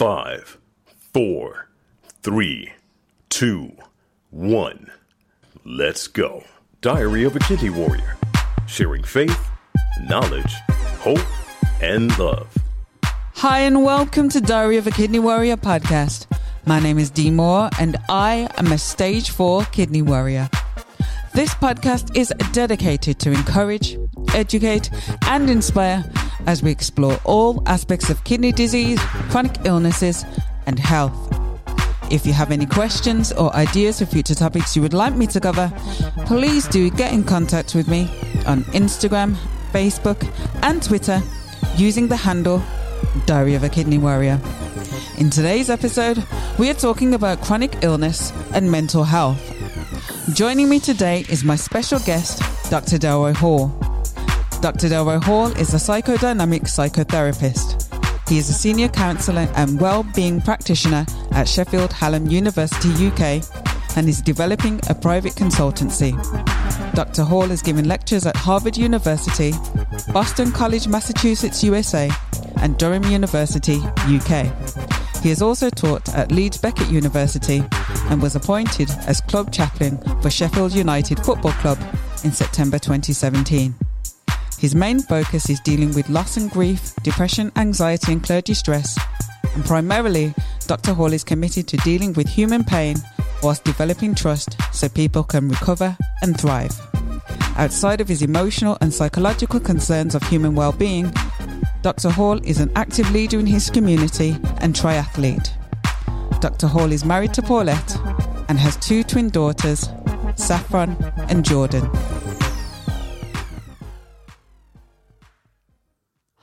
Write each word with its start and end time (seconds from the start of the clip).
Five, 0.00 0.56
four, 1.12 1.68
three, 2.22 2.72
two, 3.28 3.72
one. 4.30 4.90
Let's 5.62 6.06
go. 6.06 6.44
Diary 6.80 7.24
of 7.24 7.36
a 7.36 7.38
Kidney 7.40 7.68
Warrior. 7.68 8.16
Sharing 8.66 9.04
faith, 9.04 9.38
knowledge, 10.08 10.54
hope, 11.00 11.20
and 11.82 12.18
love. 12.18 12.56
Hi, 13.34 13.58
and 13.58 13.84
welcome 13.84 14.30
to 14.30 14.40
Diary 14.40 14.78
of 14.78 14.86
a 14.86 14.90
Kidney 14.90 15.18
Warrior 15.18 15.58
podcast. 15.58 16.26
My 16.64 16.80
name 16.80 16.98
is 16.98 17.10
Dee 17.10 17.30
Moore, 17.30 17.68
and 17.78 17.98
I 18.08 18.48
am 18.56 18.72
a 18.72 18.78
stage 18.78 19.28
four 19.28 19.64
kidney 19.64 20.00
warrior. 20.00 20.48
This 21.34 21.52
podcast 21.56 22.16
is 22.16 22.32
dedicated 22.52 23.18
to 23.18 23.32
encourage, 23.32 23.98
educate, 24.32 24.88
and 25.26 25.50
inspire 25.50 26.10
as 26.46 26.62
we 26.62 26.70
explore 26.70 27.18
all 27.24 27.62
aspects 27.66 28.10
of 28.10 28.22
kidney 28.24 28.52
disease, 28.52 29.00
chronic 29.30 29.56
illnesses, 29.64 30.24
and 30.66 30.78
health. 30.78 31.16
If 32.10 32.26
you 32.26 32.32
have 32.32 32.50
any 32.50 32.66
questions 32.66 33.32
or 33.32 33.54
ideas 33.54 34.00
for 34.00 34.06
future 34.06 34.34
topics 34.34 34.74
you 34.74 34.82
would 34.82 34.94
like 34.94 35.14
me 35.14 35.26
to 35.28 35.40
cover, 35.40 35.72
please 36.26 36.66
do 36.66 36.90
get 36.90 37.12
in 37.12 37.22
contact 37.22 37.74
with 37.74 37.88
me 37.88 38.02
on 38.46 38.64
Instagram, 38.72 39.36
Facebook, 39.72 40.28
and 40.62 40.82
Twitter 40.82 41.22
using 41.76 42.08
the 42.08 42.16
handle 42.16 42.62
Diary 43.26 43.54
of 43.54 43.64
a 43.64 43.68
Kidney 43.68 43.98
Warrior. 43.98 44.40
In 45.18 45.30
today's 45.30 45.70
episode, 45.70 46.24
we 46.58 46.70
are 46.70 46.74
talking 46.74 47.14
about 47.14 47.40
chronic 47.42 47.82
illness 47.82 48.32
and 48.52 48.70
mental 48.70 49.04
health. 49.04 49.40
Joining 50.34 50.68
me 50.68 50.80
today 50.80 51.24
is 51.28 51.44
my 51.44 51.56
special 51.56 51.98
guest, 52.00 52.40
Dr. 52.70 52.98
Delroy 52.98 53.34
Hall. 53.34 53.89
Dr. 54.60 54.88
Delroy 54.88 55.24
Hall 55.24 55.46
is 55.56 55.72
a 55.72 55.78
psychodynamic 55.78 56.64
psychotherapist. 56.64 57.88
He 58.28 58.36
is 58.36 58.50
a 58.50 58.52
senior 58.52 58.88
counsellor 58.88 59.48
and 59.56 59.80
well-being 59.80 60.42
practitioner 60.42 61.06
at 61.32 61.48
Sheffield 61.48 61.94
Hallam 61.94 62.26
University, 62.26 62.90
UK, 63.06 63.42
and 63.96 64.06
is 64.06 64.20
developing 64.20 64.78
a 64.90 64.94
private 64.94 65.32
consultancy. 65.32 66.12
Dr. 66.94 67.22
Hall 67.22 67.48
has 67.48 67.62
given 67.62 67.88
lectures 67.88 68.26
at 68.26 68.36
Harvard 68.36 68.76
University, 68.76 69.52
Boston 70.12 70.52
College, 70.52 70.86
Massachusetts, 70.86 71.64
USA, 71.64 72.10
and 72.58 72.76
Durham 72.76 73.04
University, 73.04 73.78
UK. 74.08 74.44
He 75.22 75.30
has 75.30 75.40
also 75.40 75.70
taught 75.70 76.06
at 76.14 76.32
Leeds 76.32 76.58
Beckett 76.58 76.90
University 76.90 77.64
and 78.10 78.20
was 78.20 78.36
appointed 78.36 78.90
as 79.06 79.22
club 79.22 79.52
chaplain 79.52 79.96
for 80.20 80.28
Sheffield 80.28 80.74
United 80.74 81.18
Football 81.24 81.52
Club 81.52 81.78
in 82.24 82.32
September 82.32 82.78
2017. 82.78 83.74
His 84.60 84.74
main 84.74 85.00
focus 85.00 85.48
is 85.48 85.58
dealing 85.60 85.94
with 85.94 86.10
loss 86.10 86.36
and 86.36 86.50
grief, 86.50 86.94
depression, 87.02 87.50
anxiety, 87.56 88.12
and 88.12 88.22
clergy 88.22 88.52
stress. 88.52 88.98
And 89.54 89.64
primarily, 89.64 90.34
Dr. 90.66 90.92
Hall 90.92 91.14
is 91.14 91.24
committed 91.24 91.66
to 91.68 91.78
dealing 91.78 92.12
with 92.12 92.28
human 92.28 92.62
pain 92.62 92.96
whilst 93.42 93.64
developing 93.64 94.14
trust 94.14 94.58
so 94.70 94.86
people 94.90 95.24
can 95.24 95.48
recover 95.48 95.96
and 96.20 96.38
thrive. 96.38 96.78
Outside 97.56 98.02
of 98.02 98.08
his 98.08 98.20
emotional 98.20 98.76
and 98.82 98.92
psychological 98.92 99.60
concerns 99.60 100.14
of 100.14 100.22
human 100.24 100.54
well-being, 100.54 101.10
Dr. 101.80 102.10
Hall 102.10 102.38
is 102.44 102.60
an 102.60 102.70
active 102.76 103.10
leader 103.12 103.40
in 103.40 103.46
his 103.46 103.70
community 103.70 104.36
and 104.58 104.74
triathlete. 104.74 105.52
Dr. 106.40 106.66
Hall 106.66 106.92
is 106.92 107.06
married 107.06 107.32
to 107.32 107.40
Paulette 107.40 107.96
and 108.50 108.58
has 108.58 108.76
two 108.76 109.04
twin 109.04 109.30
daughters, 109.30 109.88
Saffron 110.36 110.98
and 111.30 111.46
Jordan. 111.46 111.88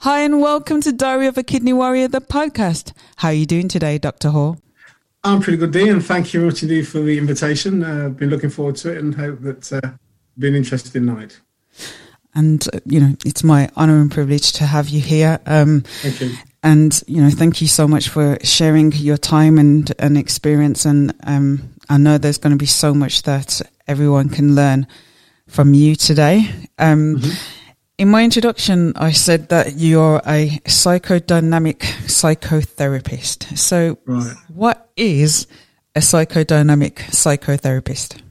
Hi, 0.07 0.21
and 0.21 0.39
welcome 0.39 0.79
to 0.83 0.93
Diary 0.93 1.27
of 1.27 1.37
a 1.37 1.43
Kidney 1.43 1.73
Warrior, 1.73 2.07
the 2.07 2.21
podcast. 2.21 2.93
How 3.17 3.27
are 3.27 3.33
you 3.33 3.45
doing 3.45 3.67
today, 3.67 3.97
Dr. 3.97 4.29
Hall? 4.29 4.57
I'm 5.25 5.41
pretty 5.41 5.57
good, 5.57 5.73
Dee, 5.73 5.89
and 5.89 6.01
thank 6.01 6.33
you 6.33 6.39
much 6.39 6.63
indeed 6.63 6.87
for 6.87 6.99
the 6.99 7.17
invitation. 7.17 7.83
Uh, 7.83 8.05
I've 8.05 8.15
been 8.15 8.29
looking 8.29 8.49
forward 8.49 8.77
to 8.77 8.93
it 8.93 8.99
and 8.99 9.13
hope 9.13 9.41
that 9.41 9.73
uh, 9.73 9.81
been 10.39 10.53
an 10.53 10.59
interesting 10.59 11.03
night. 11.03 11.41
And, 12.33 12.65
uh, 12.73 12.79
you 12.85 13.01
know, 13.01 13.17
it's 13.25 13.43
my 13.43 13.69
honor 13.75 13.99
and 13.99 14.09
privilege 14.09 14.53
to 14.53 14.65
have 14.65 14.87
you 14.87 15.01
here. 15.01 15.41
Um, 15.45 15.81
Thank 15.81 16.21
you. 16.21 16.37
and, 16.63 17.03
you 17.05 17.21
know, 17.21 17.29
thank 17.29 17.59
you 17.59 17.67
so 17.67 17.85
much 17.85 18.07
for 18.07 18.37
sharing 18.43 18.93
your 18.93 19.17
time 19.17 19.57
and, 19.57 19.91
and 19.99 20.17
experience. 20.17 20.85
And 20.85 21.13
um, 21.25 21.73
I 21.89 21.97
know 21.97 22.17
there's 22.17 22.37
going 22.37 22.51
to 22.51 22.57
be 22.57 22.65
so 22.65 22.93
much 22.93 23.23
that 23.23 23.61
everyone 23.89 24.29
can 24.29 24.55
learn 24.55 24.87
from 25.47 25.73
you 25.73 25.97
today. 25.97 26.49
Um, 26.79 27.21
In 27.97 28.09
my 28.09 28.23
introduction, 28.23 28.93
I 28.95 29.11
said 29.11 29.49
that 29.49 29.77
you're 29.77 30.21
a 30.27 30.49
psychodynamic 30.65 31.79
psychotherapist. 32.05 33.57
So, 33.57 33.97
Right. 34.05 34.35
what 34.49 34.91
is 34.95 35.47
a 35.95 35.99
psychodynamic 35.99 36.97
psychotherapist? 37.09 38.21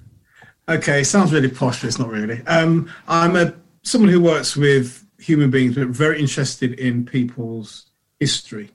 Okay, 0.68 1.02
sounds 1.02 1.32
really 1.32 1.48
posh, 1.48 1.80
but 1.80 1.88
it's 1.88 1.98
not 1.98 2.10
really. 2.10 2.42
Um, 2.46 2.88
I'm 3.08 3.34
a 3.34 3.54
someone 3.82 4.10
who 4.10 4.20
works 4.20 4.56
with 4.56 5.04
human 5.18 5.50
beings, 5.50 5.74
but 5.74 5.88
very 5.88 6.20
interested 6.20 6.72
in 6.74 7.04
people's 7.04 7.86
history. 8.20 8.70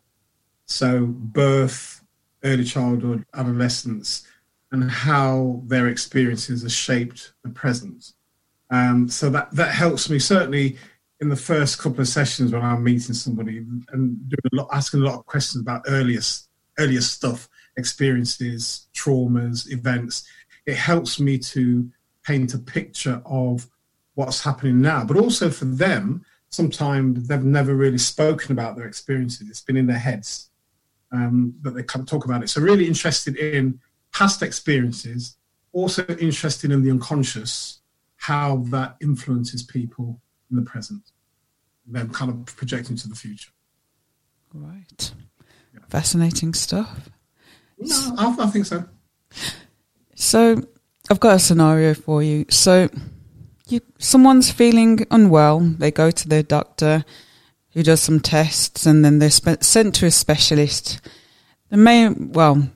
So, 0.65 1.05
birth, 1.05 2.01
early 2.43 2.65
childhood, 2.65 3.23
adolescence, 3.33 4.23
and 4.73 4.91
how 4.91 5.61
their 5.67 5.87
experiences 5.87 6.63
have 6.63 6.71
shaped 6.73 7.31
the 7.43 7.49
present. 7.49 8.11
Um, 8.71 9.09
so 9.09 9.29
that 9.29 9.51
that 9.51 9.73
helps 9.75 10.09
me 10.09 10.17
certainly 10.17 10.77
in 11.19 11.29
the 11.29 11.35
first 11.35 11.77
couple 11.77 12.01
of 12.01 12.07
sessions 12.07 12.51
when 12.51 12.63
I'm 12.63 12.83
meeting 12.83 13.13
somebody 13.13 13.57
and 13.57 14.29
doing 14.29 14.49
a 14.53 14.55
lot, 14.55 14.69
asking 14.73 15.01
a 15.01 15.03
lot 15.03 15.19
of 15.19 15.25
questions 15.25 15.61
about 15.61 15.83
earlier 15.87 16.21
earlier 16.79 17.01
stuff, 17.01 17.49
experiences, 17.77 18.87
traumas, 18.93 19.71
events. 19.71 20.27
It 20.65 20.75
helps 20.75 21.19
me 21.19 21.37
to 21.37 21.89
paint 22.23 22.53
a 22.53 22.59
picture 22.59 23.21
of 23.25 23.67
what's 24.15 24.43
happening 24.43 24.81
now, 24.81 25.03
but 25.03 25.17
also 25.17 25.49
for 25.49 25.65
them, 25.65 26.25
sometimes 26.49 27.27
they've 27.27 27.43
never 27.43 27.75
really 27.75 27.97
spoken 27.97 28.51
about 28.51 28.75
their 28.75 28.87
experiences. 28.87 29.49
It's 29.49 29.61
been 29.61 29.77
in 29.77 29.87
their 29.87 29.97
heads, 29.97 30.49
um, 31.11 31.53
but 31.61 31.73
they 31.73 31.83
can't 31.83 32.07
talk 32.07 32.25
about 32.25 32.43
it. 32.43 32.49
So 32.49 32.61
really 32.61 32.87
interested 32.87 33.35
in 33.37 33.79
past 34.13 34.41
experiences, 34.41 35.37
also 35.71 36.05
interested 36.19 36.71
in 36.71 36.83
the 36.83 36.91
unconscious, 36.91 37.80
how 38.21 38.57
that 38.69 38.95
influences 39.01 39.63
people 39.63 40.21
in 40.51 40.55
the 40.55 40.61
present, 40.61 41.01
then 41.87 42.07
kind 42.09 42.29
of 42.29 42.55
projecting 42.55 42.95
to 42.95 43.09
the 43.09 43.15
future. 43.15 43.49
Right. 44.53 45.11
Fascinating 45.89 46.53
stuff. 46.53 47.09
No, 47.79 48.15
I, 48.19 48.35
I 48.39 48.45
think 48.47 48.67
so. 48.67 48.85
So, 50.13 50.61
I've 51.09 51.19
got 51.19 51.37
a 51.37 51.39
scenario 51.39 51.95
for 51.95 52.21
you. 52.21 52.45
So, 52.51 52.89
you, 53.67 53.81
someone's 53.97 54.51
feeling 54.51 55.03
unwell. 55.09 55.59
They 55.59 55.89
go 55.89 56.11
to 56.11 56.29
their 56.29 56.43
doctor, 56.43 57.03
who 57.71 57.81
does 57.81 58.01
some 58.01 58.19
tests, 58.19 58.85
and 58.85 59.03
then 59.03 59.17
they're 59.17 59.31
spe- 59.31 59.63
sent 59.63 59.95
to 59.95 60.05
a 60.05 60.11
specialist. 60.11 61.01
They 61.71 61.77
may, 61.77 62.09
well, 62.09 62.69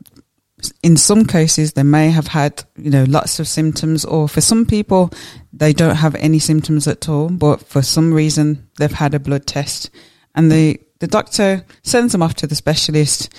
in 0.84 0.98
some 0.98 1.26
cases, 1.26 1.74
they 1.74 1.84
may 1.84 2.10
have 2.10 2.28
had, 2.28 2.64
you 2.78 2.90
know, 2.90 3.06
lots 3.06 3.40
of 3.40 3.48
symptoms, 3.48 4.06
or 4.06 4.28
for 4.28 4.42
some 4.42 4.66
people, 4.66 5.12
they 5.54 5.74
don't 5.74 5.96
have 5.96 6.16
any 6.16 6.40
symptoms 6.40 6.88
at 6.88 7.10
all, 7.10 7.30
but 7.30 7.62
for 7.62 7.82
some 7.82 8.14
reason, 8.14 8.68
they've 8.78 8.92
had 8.92 9.14
a 9.14 9.20
blood 9.20 9.46
test, 9.46 9.90
and 10.34 10.52
the 10.52 10.80
the 11.00 11.08
doctor 11.08 11.64
sends 11.84 12.14
them 12.14 12.24
off 12.24 12.36
to 12.36 12.48
the 12.48 12.56
specialist, 12.56 13.34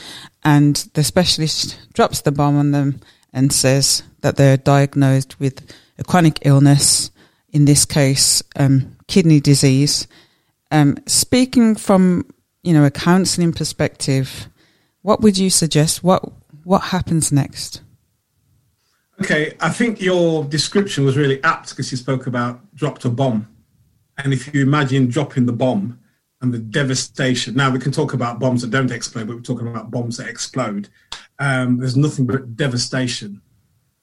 and 0.44 0.76
the 0.94 1.02
specialist 1.02 1.78
drops 1.94 2.20
the 2.20 2.32
bomb 2.32 2.56
on 2.56 2.70
them 2.70 3.00
and 3.32 3.52
says 3.52 4.02
that 4.20 4.36
they're 4.36 4.56
diagnosed 4.56 5.38
with 5.40 5.60
a 5.98 6.04
chronic 6.04 6.40
illness, 6.42 7.10
in 7.50 7.64
this 7.64 7.84
case, 7.84 8.42
um, 8.56 8.96
kidney 9.08 9.40
disease. 9.40 10.06
Um, 10.70 10.98
speaking 11.06 11.76
from 11.76 12.26
you 12.62 12.72
know 12.72 12.84
a 12.84 12.90
counselling 12.90 13.52
perspective, 13.52 14.48
what 15.02 15.20
would 15.20 15.38
you 15.38 15.50
suggest? 15.50 16.02
What 16.02 16.24
what 16.66 16.82
happens 16.82 17.30
next? 17.30 17.80
Okay, 19.22 19.54
I 19.60 19.70
think 19.70 20.00
your 20.00 20.44
description 20.44 21.04
was 21.04 21.16
really 21.16 21.42
apt 21.44 21.70
because 21.70 21.92
you 21.92 21.96
spoke 21.96 22.26
about 22.26 22.74
dropped 22.74 23.04
a 23.04 23.08
bomb. 23.08 23.48
And 24.18 24.32
if 24.32 24.52
you 24.52 24.62
imagine 24.62 25.06
dropping 25.06 25.46
the 25.46 25.52
bomb 25.52 26.00
and 26.42 26.52
the 26.52 26.58
devastation, 26.58 27.54
now 27.54 27.70
we 27.70 27.78
can 27.78 27.92
talk 27.92 28.14
about 28.14 28.40
bombs 28.40 28.62
that 28.62 28.72
don't 28.72 28.90
explode, 28.90 29.28
but 29.28 29.36
we're 29.36 29.42
talking 29.42 29.68
about 29.68 29.92
bombs 29.92 30.16
that 30.16 30.26
explode. 30.26 30.88
Um, 31.38 31.78
there's 31.78 31.96
nothing 31.96 32.26
but 32.26 32.56
devastation. 32.56 33.42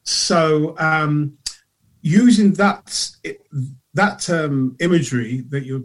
So 0.04 0.76
um, 0.80 1.38
using 2.02 2.54
that 2.54 3.10
that 3.94 4.30
um, 4.30 4.78
imagery 4.80 5.42
that 5.50 5.66
you're 5.66 5.84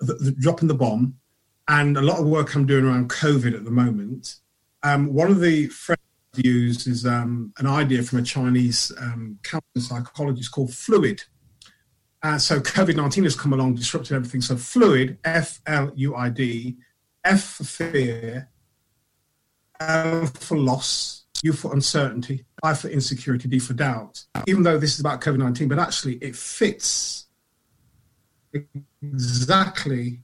the, 0.00 0.14
the 0.14 0.30
dropping 0.32 0.68
the 0.68 0.74
bomb, 0.74 1.16
and 1.68 1.98
a 1.98 2.02
lot 2.02 2.18
of 2.18 2.26
work 2.26 2.54
I'm 2.54 2.64
doing 2.64 2.86
around 2.86 3.10
COVID 3.10 3.54
at 3.54 3.64
the 3.64 3.70
moment. 3.70 4.36
Um, 4.82 5.12
one 5.12 5.30
of 5.30 5.40
the 5.40 5.66
phrases 5.68 6.00
Used 6.38 6.86
is 6.88 7.06
um, 7.06 7.52
an 7.58 7.66
idea 7.66 8.02
from 8.02 8.18
a 8.18 8.22
Chinese 8.22 8.92
um, 9.00 9.38
psychologist 9.76 10.52
called 10.52 10.72
fluid. 10.72 11.22
Uh, 12.22 12.38
so 12.38 12.58
COVID 12.58 12.96
19 12.96 13.24
has 13.24 13.36
come 13.36 13.52
along, 13.52 13.74
disrupted 13.74 14.16
everything. 14.16 14.40
So 14.40 14.56
fluid, 14.56 15.18
F 15.24 15.60
L 15.66 15.92
U 15.94 16.14
I 16.16 16.30
D, 16.30 16.76
F 17.24 17.42
for 17.42 17.64
fear, 17.64 18.48
L 19.80 20.26
for 20.26 20.56
loss, 20.56 21.24
U 21.42 21.52
for 21.52 21.72
uncertainty, 21.74 22.44
I 22.62 22.74
for 22.74 22.88
insecurity, 22.88 23.48
D 23.48 23.58
for 23.58 23.74
doubt. 23.74 24.24
Even 24.46 24.62
though 24.62 24.78
this 24.78 24.94
is 24.94 25.00
about 25.00 25.20
COVID 25.20 25.38
19, 25.38 25.68
but 25.68 25.78
actually 25.78 26.14
it 26.16 26.34
fits 26.34 27.26
exactly 29.02 30.20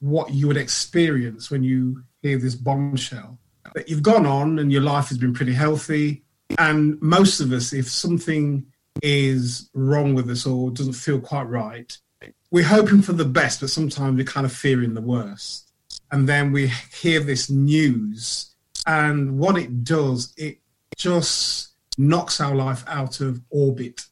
what 0.00 0.32
you 0.32 0.48
would 0.48 0.56
experience 0.56 1.50
when 1.50 1.62
you 1.62 2.02
hear 2.22 2.38
this 2.38 2.54
bombshell. 2.54 3.38
That 3.74 3.88
you've 3.88 4.02
gone 4.02 4.26
on 4.26 4.58
and 4.58 4.70
your 4.70 4.82
life 4.82 5.08
has 5.08 5.18
been 5.18 5.34
pretty 5.34 5.54
healthy. 5.54 6.22
And 6.58 7.00
most 7.00 7.40
of 7.40 7.52
us, 7.52 7.72
if 7.72 7.88
something 7.88 8.66
is 9.02 9.70
wrong 9.74 10.14
with 10.14 10.30
us 10.30 10.46
or 10.46 10.70
doesn't 10.70 10.92
feel 10.92 11.20
quite 11.20 11.48
right, 11.48 11.96
we're 12.50 12.64
hoping 12.64 13.02
for 13.02 13.12
the 13.12 13.24
best, 13.24 13.60
but 13.60 13.70
sometimes 13.70 14.16
we're 14.16 14.24
kind 14.24 14.46
of 14.46 14.52
fearing 14.52 14.94
the 14.94 15.00
worst. 15.00 15.72
And 16.12 16.28
then 16.28 16.52
we 16.52 16.70
hear 17.00 17.18
this 17.18 17.50
news, 17.50 18.54
and 18.86 19.38
what 19.38 19.56
it 19.56 19.82
does, 19.82 20.32
it 20.36 20.58
just 20.96 21.70
knocks 21.98 22.40
our 22.40 22.54
life 22.54 22.84
out 22.86 23.20
of 23.20 23.40
orbit. 23.50 24.04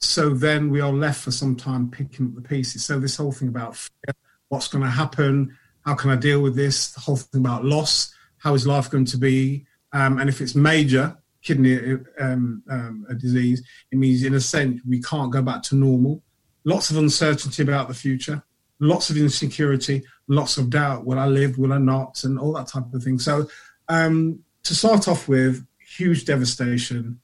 So 0.00 0.30
then 0.30 0.70
we 0.70 0.80
are 0.80 0.92
left 0.92 1.22
for 1.22 1.32
some 1.32 1.56
time 1.56 1.90
picking 1.90 2.26
up 2.26 2.34
the 2.34 2.42
pieces. 2.42 2.84
So 2.84 3.00
this 3.00 3.16
whole 3.16 3.32
thing 3.32 3.48
about 3.48 3.76
fear, 3.76 4.14
what's 4.48 4.68
going 4.68 4.84
to 4.84 4.90
happen, 4.90 5.56
how 5.84 5.94
can 5.94 6.10
I 6.10 6.16
deal 6.16 6.42
with 6.42 6.54
this, 6.54 6.92
the 6.92 7.00
whole 7.00 7.16
thing 7.16 7.40
about 7.40 7.64
loss, 7.64 8.14
how 8.42 8.54
is 8.54 8.66
life 8.66 8.90
going 8.90 9.04
to 9.06 9.16
be, 9.16 9.64
um, 9.92 10.18
and 10.18 10.28
if 10.28 10.40
it's 10.40 10.54
major 10.54 11.16
kidney 11.42 11.98
um, 12.20 12.62
um, 12.70 13.06
disease, 13.18 13.62
it 13.90 13.98
means 13.98 14.24
in 14.24 14.34
a 14.34 14.40
sense 14.40 14.80
we 14.88 15.00
can't 15.02 15.32
go 15.32 15.42
back 15.42 15.62
to 15.64 15.76
normal. 15.76 16.22
Lots 16.64 16.90
of 16.90 16.96
uncertainty 16.96 17.62
about 17.62 17.88
the 17.88 17.94
future, 17.94 18.42
lots 18.78 19.10
of 19.10 19.16
insecurity, 19.16 20.02
lots 20.28 20.56
of 20.56 20.70
doubt. 20.70 21.04
Will 21.04 21.18
I 21.18 21.26
live? 21.26 21.58
Will 21.58 21.72
I 21.72 21.78
not? 21.78 22.22
And 22.24 22.38
all 22.38 22.52
that 22.54 22.68
type 22.68 22.92
of 22.92 23.02
thing. 23.02 23.18
So 23.18 23.48
um, 23.88 24.40
to 24.64 24.74
start 24.74 25.08
off 25.08 25.28
with, 25.28 25.66
huge 25.96 26.24
devastation, 26.24 27.20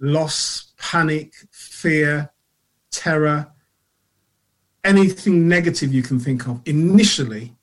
loss, 0.00 0.72
panic, 0.78 1.34
fear, 1.50 2.32
terror, 2.90 3.52
anything 4.84 5.48
negative 5.48 5.92
you 5.92 6.02
can 6.02 6.18
think 6.18 6.46
of 6.46 6.60
initially 6.64 7.54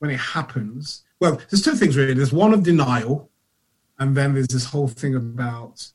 when 0.00 0.10
it 0.10 0.20
happens. 0.20 1.04
Well, 1.20 1.40
there's 1.50 1.62
two 1.62 1.74
things 1.74 1.96
really. 1.96 2.14
There's 2.14 2.32
one 2.32 2.52
of 2.52 2.62
denial, 2.62 3.30
and 3.98 4.16
then 4.16 4.34
there's 4.34 4.48
this 4.48 4.64
whole 4.64 4.88
thing 4.88 5.14
about 5.14 5.86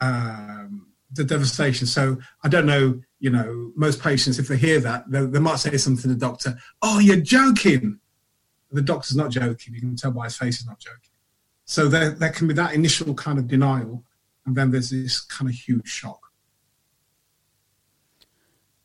um, 0.00 0.88
the 1.12 1.24
devastation. 1.24 1.86
So 1.86 2.18
I 2.44 2.48
don't 2.48 2.66
know, 2.66 3.00
you 3.18 3.30
know, 3.30 3.72
most 3.74 4.02
patients, 4.02 4.38
if 4.38 4.48
they 4.48 4.56
hear 4.56 4.80
that, 4.80 5.10
they, 5.10 5.24
they 5.24 5.38
might 5.38 5.58
say 5.58 5.76
something 5.76 6.02
to 6.02 6.08
the 6.08 6.14
doctor, 6.14 6.58
oh, 6.82 6.98
you're 6.98 7.16
joking. 7.16 7.98
The 8.70 8.82
doctor's 8.82 9.16
not 9.16 9.30
joking. 9.30 9.74
You 9.74 9.80
can 9.80 9.96
tell 9.96 10.12
by 10.12 10.24
his 10.24 10.36
face 10.36 10.58
he's 10.58 10.66
not 10.66 10.78
joking. 10.78 11.10
So 11.64 11.88
there, 11.88 12.10
there 12.10 12.30
can 12.30 12.48
be 12.48 12.54
that 12.54 12.74
initial 12.74 13.14
kind 13.14 13.38
of 13.38 13.48
denial, 13.48 14.04
and 14.46 14.56
then 14.56 14.70
there's 14.70 14.90
this 14.90 15.20
kind 15.20 15.48
of 15.48 15.54
huge 15.54 15.88
shock. 15.88 16.20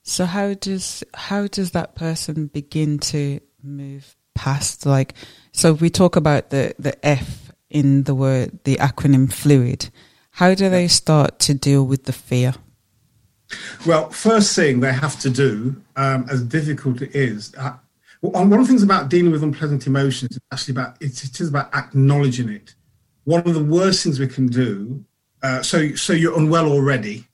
So 0.03 0.25
how 0.25 0.53
does 0.53 1.03
how 1.15 1.47
does 1.47 1.71
that 1.71 1.95
person 1.95 2.45
begin 2.45 2.99
to 2.99 3.39
move 3.63 4.15
past 4.35 4.85
like 4.85 5.15
so 5.55 5.73
we 5.73 5.89
talk 5.89 6.15
about 6.15 6.49
the 6.49 6.75
the 6.77 6.93
F 7.05 7.51
in 7.69 8.03
the 8.03 8.15
word 8.15 8.59
the 8.63 8.75
acronym 8.75 9.31
fluid. 9.31 9.89
How 10.31 10.53
do 10.53 10.69
they 10.69 10.87
start 10.87 11.39
to 11.39 11.53
deal 11.53 11.85
with 11.85 12.03
the 12.03 12.13
fear? 12.13 12.55
Well, 13.85 14.09
first 14.09 14.55
thing 14.55 14.79
they 14.79 14.91
have 14.91 15.19
to 15.21 15.29
do, 15.29 15.81
um, 15.95 16.25
as 16.29 16.43
difficult 16.43 17.01
it 17.01 17.15
is, 17.15 17.53
uh, 17.57 17.77
one 18.21 18.51
of 18.53 18.59
the 18.59 18.65
things 18.65 18.83
about 18.83 19.09
dealing 19.09 19.31
with 19.31 19.43
unpleasant 19.43 19.87
emotions 19.87 20.31
is 20.31 20.39
actually 20.51 20.73
about 20.73 21.01
it, 21.01 21.23
it 21.23 21.39
is 21.39 21.49
about 21.49 21.73
acknowledging 21.73 22.49
it. 22.49 22.75
One 23.23 23.47
of 23.47 23.53
the 23.53 23.63
worst 23.63 24.03
things 24.03 24.19
we 24.19 24.27
can 24.27 24.47
do. 24.47 25.03
Uh, 25.41 25.61
so, 25.61 25.93
so 25.95 26.13
you're 26.13 26.37
unwell 26.37 26.71
already. 26.71 27.27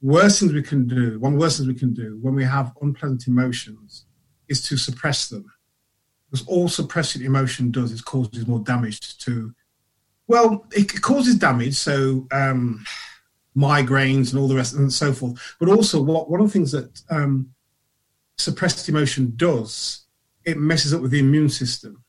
Worst 0.00 0.40
things 0.40 0.52
we 0.52 0.62
can 0.62 0.86
do. 0.86 1.18
One 1.18 1.32
of 1.32 1.38
the 1.38 1.44
worst 1.44 1.58
things 1.58 1.68
we 1.68 1.74
can 1.74 1.94
do 1.94 2.18
when 2.22 2.34
we 2.34 2.44
have 2.44 2.72
unpleasant 2.80 3.26
emotions 3.26 4.06
is 4.48 4.62
to 4.62 4.76
suppress 4.76 5.28
them, 5.28 5.52
because 6.34 6.48
all 6.48 6.68
suppressing 6.68 7.22
emotion 7.22 7.70
does 7.70 7.92
is 7.92 8.02
causes 8.02 8.46
more 8.46 8.58
damage 8.58 9.18
to. 9.18 9.54
Well, 10.26 10.66
it 10.72 11.00
causes 11.00 11.36
damage. 11.36 11.74
So. 11.74 12.26
Um, 12.32 12.84
migraines 13.56 14.32
and 14.32 14.40
all 14.40 14.48
the 14.48 14.54
rest 14.56 14.74
and 14.74 14.92
so 14.92 15.12
forth. 15.12 15.56
But 15.60 15.68
also, 15.68 16.02
what 16.02 16.28
one 16.28 16.40
of 16.40 16.48
the 16.48 16.52
things 16.52 16.72
that 16.72 17.00
um, 17.08 17.54
suppressed 18.36 18.88
emotion 18.88 19.32
does, 19.36 20.06
it 20.44 20.58
messes 20.58 20.92
up 20.92 21.00
with 21.00 21.12
the 21.12 21.20
immune 21.20 21.48
system. 21.48 22.02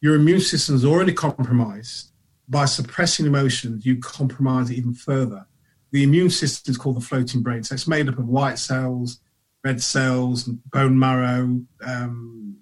Your 0.00 0.14
immune 0.14 0.40
system 0.40 0.74
is 0.74 0.86
already 0.86 1.12
compromised. 1.12 2.12
By 2.48 2.64
suppressing 2.64 3.26
emotions, 3.26 3.84
you 3.84 3.98
compromise 3.98 4.70
it 4.70 4.78
even 4.78 4.94
further. 4.94 5.46
The 5.90 6.02
immune 6.02 6.30
system 6.30 6.70
is 6.70 6.78
called 6.78 6.96
the 6.96 7.00
floating 7.00 7.42
brain. 7.42 7.62
So 7.62 7.74
it's 7.74 7.86
made 7.86 8.08
up 8.08 8.18
of 8.18 8.26
white 8.26 8.58
cells, 8.58 9.20
red 9.64 9.82
cells, 9.82 10.44
bone 10.44 10.98
marrow, 10.98 11.60
um, 11.84 12.56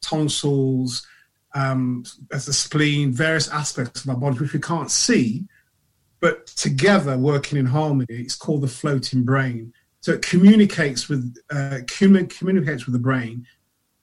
tonsils, 0.00 1.06
um, 1.54 2.04
as 2.32 2.46
the 2.46 2.52
spleen, 2.52 3.12
various 3.12 3.48
aspects 3.48 4.04
of 4.04 4.10
our 4.10 4.16
body 4.16 4.38
which 4.38 4.52
we 4.52 4.60
can't 4.60 4.90
see, 4.90 5.44
but 6.20 6.46
together 6.48 7.18
working 7.18 7.58
in 7.58 7.66
harmony. 7.66 8.06
It's 8.08 8.36
called 8.36 8.62
the 8.62 8.68
floating 8.68 9.24
brain. 9.24 9.72
So 10.00 10.12
it 10.12 10.22
communicates 10.22 11.08
with 11.08 11.34
uh, 11.50 11.80
communicates 11.86 12.86
with 12.86 12.94
the 12.94 12.98
brain, 12.98 13.46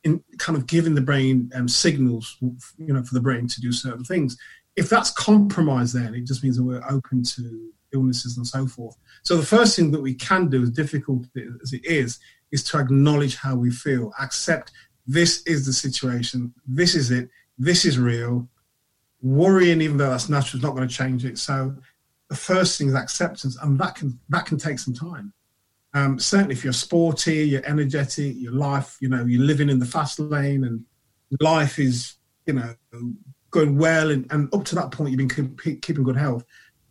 in 0.04 0.24
kind 0.38 0.58
of 0.58 0.68
giving 0.68 0.96
the 0.96 1.02
brain 1.02 1.52
um, 1.56 1.68
signals, 1.68 2.38
you 2.42 2.94
know, 2.94 3.04
for 3.04 3.14
the 3.14 3.22
brain 3.22 3.48
to 3.48 3.62
do 3.62 3.72
certain 3.72 4.04
things. 4.04 4.38
If 4.76 4.90
that's 4.90 5.12
compromised, 5.12 5.96
then 5.96 6.14
it 6.14 6.26
just 6.26 6.44
means 6.44 6.58
that 6.58 6.64
we're 6.64 6.84
open 6.90 7.24
to 7.24 7.72
illnesses 7.94 8.38
and 8.38 8.46
so 8.46 8.68
forth. 8.68 8.96
So 9.24 9.38
the 9.38 9.46
first 9.46 9.76
thing 9.76 9.92
that 9.92 10.02
we 10.02 10.14
can 10.14 10.50
do, 10.50 10.62
as 10.62 10.70
difficult 10.70 11.26
as 11.64 11.74
it 11.74 11.86
is, 11.86 12.20
is 12.52 12.64
to 12.66 12.80
acknowledge 12.80 13.36
how 13.36 13.56
we 13.56 13.72
feel, 13.72 14.14
accept 14.22 14.72
this 15.08 15.42
is 15.44 15.66
the 15.66 15.74
situation, 15.74 16.54
this 16.68 16.94
is 16.94 17.12
it, 17.12 17.30
this 17.58 17.86
is 17.86 17.98
real. 17.98 18.48
Worrying, 19.22 19.82
even 19.82 19.98
though 19.98 20.12
that's 20.12 20.30
natural, 20.30 20.60
is 20.60 20.64
not 20.64 20.76
going 20.76 20.88
to 20.88 20.94
change 20.94 21.26
it. 21.26 21.40
So 21.40 21.76
the 22.30 22.36
first 22.36 22.78
thing 22.78 22.90
is 22.90 22.94
acceptance, 22.94 23.58
and 23.62 23.80
that 23.80 23.96
can 23.96 24.20
that 24.30 24.46
can 24.46 24.58
take 24.58 24.78
some 24.78 24.94
time. 24.94 25.34
Um, 25.94 26.20
certainly, 26.20 26.54
if 26.54 26.64
you're 26.64 26.74
sporty, 26.74 27.48
you're 27.48 27.66
energetic, 27.66 28.36
your 28.38 28.52
life, 28.52 28.98
you 29.02 29.10
know, 29.10 29.26
you're 29.26 29.42
living 29.42 29.70
in 29.70 29.80
the 29.80 29.86
fast 29.86 30.20
lane, 30.20 30.66
and 30.66 30.86
life 31.42 31.80
is, 31.80 32.16
you 32.46 32.54
know, 32.54 32.76
going 33.50 33.78
well, 33.78 34.12
and, 34.12 34.28
and 34.32 34.54
up 34.54 34.66
to 34.66 34.76
that 34.76 34.92
point, 34.92 35.10
you've 35.10 35.18
been 35.18 35.58
keep, 35.58 35.82
keeping 35.82 36.04
good 36.04 36.18
health. 36.18 36.44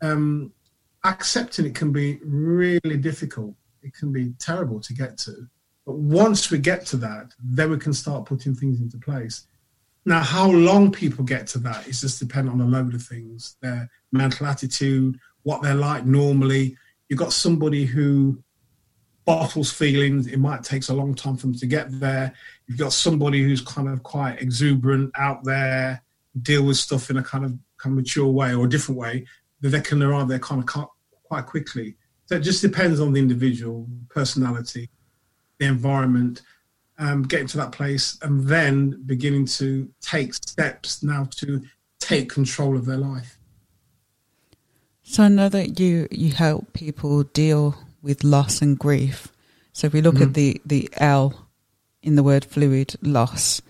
Um, 0.03 0.53
accepting 1.05 1.67
it 1.67 1.75
can 1.75 1.93
be 1.93 2.19
really 2.25 2.97
difficult. 2.97 3.55
It 3.83 3.95
can 3.95 4.13
be 4.13 4.33
terrible 4.41 4.81
to 4.81 4.93
get 4.93 5.17
to. 5.19 5.47
But 5.87 5.97
once 5.97 6.51
we 6.51 6.59
get 6.59 6.85
to 6.87 6.97
that, 6.99 7.33
then 7.41 7.71
we 7.71 7.79
can 7.79 7.95
start 7.95 8.27
putting 8.27 8.55
things 8.55 8.81
into 8.81 8.99
place. 8.99 9.47
Now, 10.05 10.21
how 10.21 10.51
long 10.51 10.93
people 10.93 11.25
get 11.25 11.47
to 11.49 11.59
that 11.59 11.87
is 11.87 12.01
just 12.01 12.19
dependent 12.19 12.61
on 12.61 12.67
a 12.67 12.71
load 12.71 12.95
of 12.95 13.03
things 13.03 13.57
their 13.63 13.89
mental 14.13 14.47
attitude, 14.47 15.19
what 15.43 15.63
they're 15.63 15.75
like 15.75 16.05
normally. 16.05 16.77
You've 17.09 17.19
got 17.19 17.33
somebody 17.33 17.85
who 17.85 18.43
bottles 19.25 19.73
feelings, 19.73 20.29
it 20.29 20.39
might 20.39 20.63
take 20.63 20.89
a 20.89 20.93
long 20.93 21.15
time 21.15 21.37
for 21.37 21.49
them 21.49 21.57
to 21.57 21.67
get 21.67 22.01
there. 22.01 22.33
You've 22.67 22.79
got 22.79 22.93
somebody 22.93 23.43
who's 23.43 23.61
kind 23.61 23.89
of 23.89 24.03
quite 24.03 24.41
exuberant 24.41 25.11
out 25.17 25.45
there, 25.45 26.03
deal 26.43 26.65
with 26.65 26.77
stuff 26.77 27.11
in 27.11 27.17
a 27.17 27.23
kind 27.23 27.45
of, 27.45 27.53
kind 27.77 27.93
of 27.93 27.97
mature 27.97 28.27
way 28.27 28.55
or 28.55 28.67
a 28.67 28.69
different 28.69 29.01
way, 29.01 29.27
that 29.61 29.71
they 29.71 29.81
can 29.81 30.03
arrive 30.03 30.29
there 30.29 30.39
kind 30.39 30.63
of 30.63 30.89
quite 31.25 31.47
quickly. 31.47 31.97
So 32.27 32.37
it 32.37 32.41
just 32.41 32.63
depends 32.63 33.01
on 33.01 33.13
the 33.13 33.21
individual 33.21 33.89
personality, 34.09 34.89
the 35.59 35.67
environment 35.67 36.43
um, 36.99 37.23
getting 37.23 37.47
to 37.49 37.57
that 37.59 37.73
place 37.73 38.19
and 38.23 38.47
then 38.47 39.03
beginning 39.07 39.47
to 39.47 39.89
take 40.01 40.35
steps 40.35 41.03
now 41.03 41.29
to 41.37 41.63
take 42.01 42.31
control 42.31 42.77
of 42.77 42.87
their 42.87 42.97
life. 42.97 43.39
So 45.03 45.25
I 45.25 45.29
know 45.29 45.49
that 45.49 45.79
you, 45.79 46.09
you 46.11 46.33
help 46.33 46.73
people 46.73 47.23
deal 47.23 47.77
with 48.03 48.25
loss 48.25 48.61
and 48.61 48.79
grief. 48.79 49.29
So 49.73 49.87
if 49.87 49.93
we 49.93 50.01
look 50.01 50.15
mm-hmm. 50.15 50.25
at 50.25 50.35
the, 50.35 50.61
the 50.65 50.89
L 50.97 51.49
in 52.03 52.17
the 52.17 52.23
word 52.23 52.45
fluid, 52.45 52.97
loss, 53.03 53.61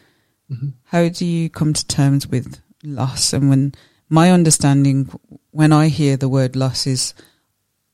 mm-hmm. 0.50 0.68
how 0.84 1.08
do 1.08 1.26
you 1.26 1.50
come 1.50 1.72
to 1.72 1.86
terms 1.86 2.26
with 2.26 2.60
loss? 2.82 3.32
And 3.32 3.50
when 3.50 3.74
my 4.08 4.30
understanding, 4.30 5.10
when 5.50 5.72
I 5.72 5.88
hear 5.88 6.16
the 6.16 6.28
word 6.28 6.56
loss 6.56 6.86
is 6.86 7.12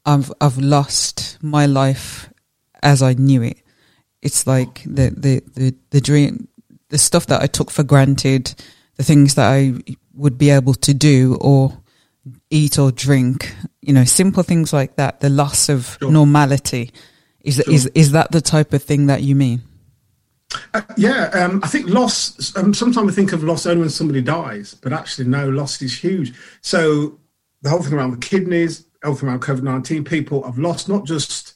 I've, 0.04 0.32
I've 0.40 0.58
lost 0.58 1.38
my 1.42 1.66
life 1.66 2.32
as 2.82 3.02
I 3.02 3.14
knew 3.14 3.42
it. 3.42 3.58
It's 4.22 4.46
like 4.46 4.82
the, 4.84 5.10
the, 5.10 5.42
the, 5.54 5.74
the 5.90 6.00
dream, 6.00 6.48
the 6.88 6.98
stuff 6.98 7.26
that 7.26 7.42
I 7.42 7.46
took 7.46 7.70
for 7.70 7.82
granted, 7.82 8.54
the 8.96 9.02
things 9.02 9.34
that 9.34 9.48
I 9.52 9.74
would 10.14 10.38
be 10.38 10.50
able 10.50 10.74
to 10.74 10.94
do 10.94 11.36
or 11.40 11.76
eat 12.50 12.78
or 12.78 12.92
drink, 12.92 13.52
you 13.80 13.92
know, 13.92 14.04
simple 14.04 14.42
things 14.42 14.72
like 14.72 14.96
that, 14.96 15.20
the 15.20 15.28
loss 15.28 15.68
of 15.68 15.96
sure. 16.00 16.10
normality. 16.10 16.92
Is, 17.40 17.56
sure. 17.56 17.74
is, 17.74 17.86
is 17.94 18.12
that 18.12 18.30
the 18.30 18.40
type 18.40 18.72
of 18.72 18.82
thing 18.82 19.06
that 19.06 19.22
you 19.22 19.34
mean? 19.34 19.62
Uh, 20.74 20.82
yeah, 20.96 21.30
um, 21.30 21.60
I 21.64 21.66
think 21.66 21.88
loss. 21.88 22.54
Um, 22.56 22.74
sometimes 22.74 23.06
we 23.06 23.12
think 23.12 23.32
of 23.32 23.42
loss 23.42 23.66
only 23.66 23.80
when 23.80 23.90
somebody 23.90 24.20
dies, 24.20 24.74
but 24.74 24.92
actually, 24.92 25.26
no, 25.26 25.48
loss 25.48 25.80
is 25.82 25.98
huge. 25.98 26.34
So 26.60 27.18
the 27.62 27.70
whole 27.70 27.82
thing 27.82 27.94
around 27.94 28.10
the 28.10 28.18
kidneys, 28.18 28.84
whole 29.02 29.14
thing 29.14 29.30
around 29.30 29.40
COVID 29.40 29.62
nineteen, 29.62 30.04
people 30.04 30.44
have 30.44 30.58
lost 30.58 30.88
not 30.90 31.06
just 31.06 31.51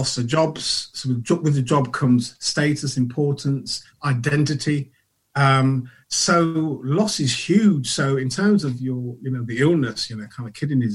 lost 0.00 0.16
their 0.16 0.24
jobs. 0.24 0.88
So 0.94 1.10
with, 1.10 1.54
the 1.54 1.62
job 1.62 1.92
comes 1.92 2.36
status, 2.40 2.96
importance, 2.96 3.84
identity. 4.02 4.90
Um, 5.34 5.90
so 6.08 6.80
loss 6.82 7.20
is 7.20 7.32
huge. 7.48 7.86
So 7.90 8.16
in 8.16 8.30
terms 8.30 8.64
of 8.64 8.80
your, 8.80 9.16
you 9.20 9.30
know, 9.30 9.44
the 9.44 9.58
illness, 9.58 10.08
you 10.08 10.16
know, 10.16 10.26
kind 10.34 10.48
of 10.48 10.54
kidney 10.54 10.88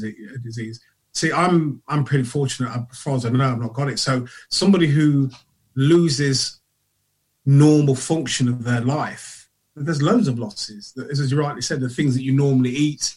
disease. 0.44 0.82
See, 1.14 1.32
I'm 1.32 1.82
I'm 1.88 2.04
pretty 2.04 2.26
fortunate. 2.26 2.72
As 2.92 3.00
far 3.00 3.16
as 3.16 3.26
I 3.26 3.30
know, 3.30 3.52
I've 3.52 3.62
not 3.62 3.74
got 3.74 3.90
it. 3.90 4.00
So 4.00 4.26
somebody 4.50 4.88
who 4.88 5.30
loses 5.76 6.60
normal 7.46 7.96
function 7.96 8.50
of 8.50 8.64
their 8.64 8.82
life, 8.82 9.50
there's 9.76 10.02
loads 10.02 10.28
of 10.28 10.40
losses. 10.40 10.94
As 11.12 11.32
you 11.32 11.40
rightly 11.40 11.62
said, 11.62 11.80
the 11.80 11.90
things 11.98 12.16
that 12.16 12.24
you 12.24 12.34
normally 12.34 12.72
eat, 12.72 13.16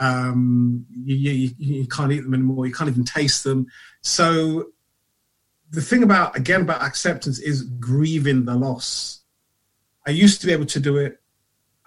um, 0.00 0.84
you, 0.90 1.14
you, 1.14 1.50
you 1.58 1.86
can't 1.86 2.12
eat 2.12 2.24
them 2.24 2.34
anymore. 2.34 2.66
You 2.66 2.74
can't 2.74 2.90
even 2.90 3.04
taste 3.04 3.44
them. 3.44 3.66
So 4.02 4.72
the 5.72 5.80
thing 5.80 6.02
about 6.02 6.36
again 6.36 6.62
about 6.62 6.82
acceptance 6.82 7.38
is 7.38 7.62
grieving 7.62 8.44
the 8.44 8.54
loss. 8.54 9.22
I 10.06 10.10
used 10.10 10.40
to 10.40 10.46
be 10.46 10.52
able 10.52 10.66
to 10.66 10.80
do 10.80 10.98
it. 10.98 11.20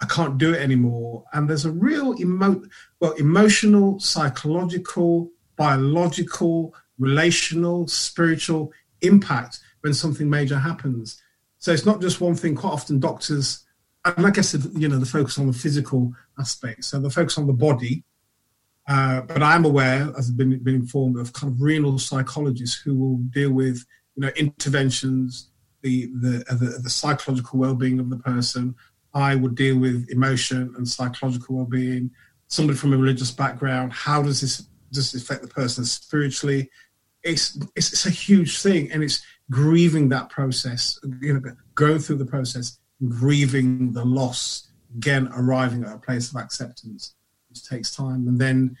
I 0.02 0.06
can't 0.06 0.36
do 0.36 0.52
it 0.52 0.60
anymore. 0.60 1.24
And 1.32 1.48
there's 1.48 1.64
a 1.64 1.70
real 1.70 2.20
emo- 2.20 2.62
well, 3.00 3.12
emotional, 3.12 3.98
psychological, 3.98 5.30
biological, 5.56 6.74
relational, 6.98 7.86
spiritual 7.86 8.72
impact 9.00 9.60
when 9.80 9.94
something 9.94 10.28
major 10.28 10.58
happens. 10.58 11.22
So 11.58 11.72
it's 11.72 11.86
not 11.86 12.00
just 12.00 12.20
one 12.20 12.34
thing. 12.34 12.56
Quite 12.56 12.72
often, 12.72 12.98
doctors, 12.98 13.64
and 14.04 14.26
I 14.26 14.30
guess 14.30 14.54
you 14.74 14.88
know, 14.88 14.98
the 14.98 15.06
focus 15.06 15.38
on 15.38 15.46
the 15.46 15.52
physical 15.52 16.12
aspect. 16.38 16.84
So 16.84 16.98
the 17.00 17.10
focus 17.10 17.38
on 17.38 17.46
the 17.46 17.52
body. 17.52 18.04
Uh, 18.88 19.20
but 19.22 19.42
I'm 19.42 19.64
aware, 19.64 20.12
as 20.16 20.30
I've 20.30 20.36
been, 20.36 20.58
been 20.62 20.76
informed, 20.76 21.18
of 21.18 21.32
kind 21.32 21.52
of 21.52 21.60
renal 21.60 21.98
psychologists 21.98 22.80
who 22.80 22.96
will 22.96 23.16
deal 23.16 23.50
with 23.50 23.84
you 24.14 24.22
know 24.22 24.30
interventions, 24.36 25.50
the 25.82 26.06
the 26.20 26.44
the, 26.54 26.80
the 26.82 26.90
psychological 26.90 27.58
well-being 27.58 27.98
of 27.98 28.10
the 28.10 28.18
person, 28.18 28.74
I 29.12 29.34
would 29.34 29.54
deal 29.54 29.78
with 29.78 30.08
emotion 30.10 30.74
and 30.76 30.88
psychological 30.88 31.56
well-being. 31.56 32.10
Somebody 32.48 32.78
from 32.78 32.92
a 32.92 32.96
religious 32.96 33.32
background, 33.32 33.92
how 33.92 34.22
does 34.22 34.40
this 34.40 34.68
does 34.92 35.12
this 35.12 35.22
affect 35.22 35.42
the 35.42 35.48
person 35.48 35.84
spiritually? 35.84 36.70
It's, 37.24 37.58
it's, 37.74 37.92
it's 37.92 38.06
a 38.06 38.10
huge 38.10 38.60
thing, 38.62 38.92
and 38.92 39.02
it's 39.02 39.20
grieving 39.50 40.10
that 40.10 40.28
process, 40.28 40.96
you 41.20 41.34
know, 41.34 41.40
going 41.74 41.98
through 41.98 42.18
the 42.18 42.26
process, 42.26 42.78
grieving 43.08 43.92
the 43.92 44.04
loss, 44.04 44.70
again 44.96 45.28
arriving 45.34 45.82
at 45.82 45.92
a 45.92 45.98
place 45.98 46.30
of 46.30 46.36
acceptance, 46.36 47.15
takes 47.62 47.94
time, 47.94 48.28
and 48.28 48.38
then 48.38 48.76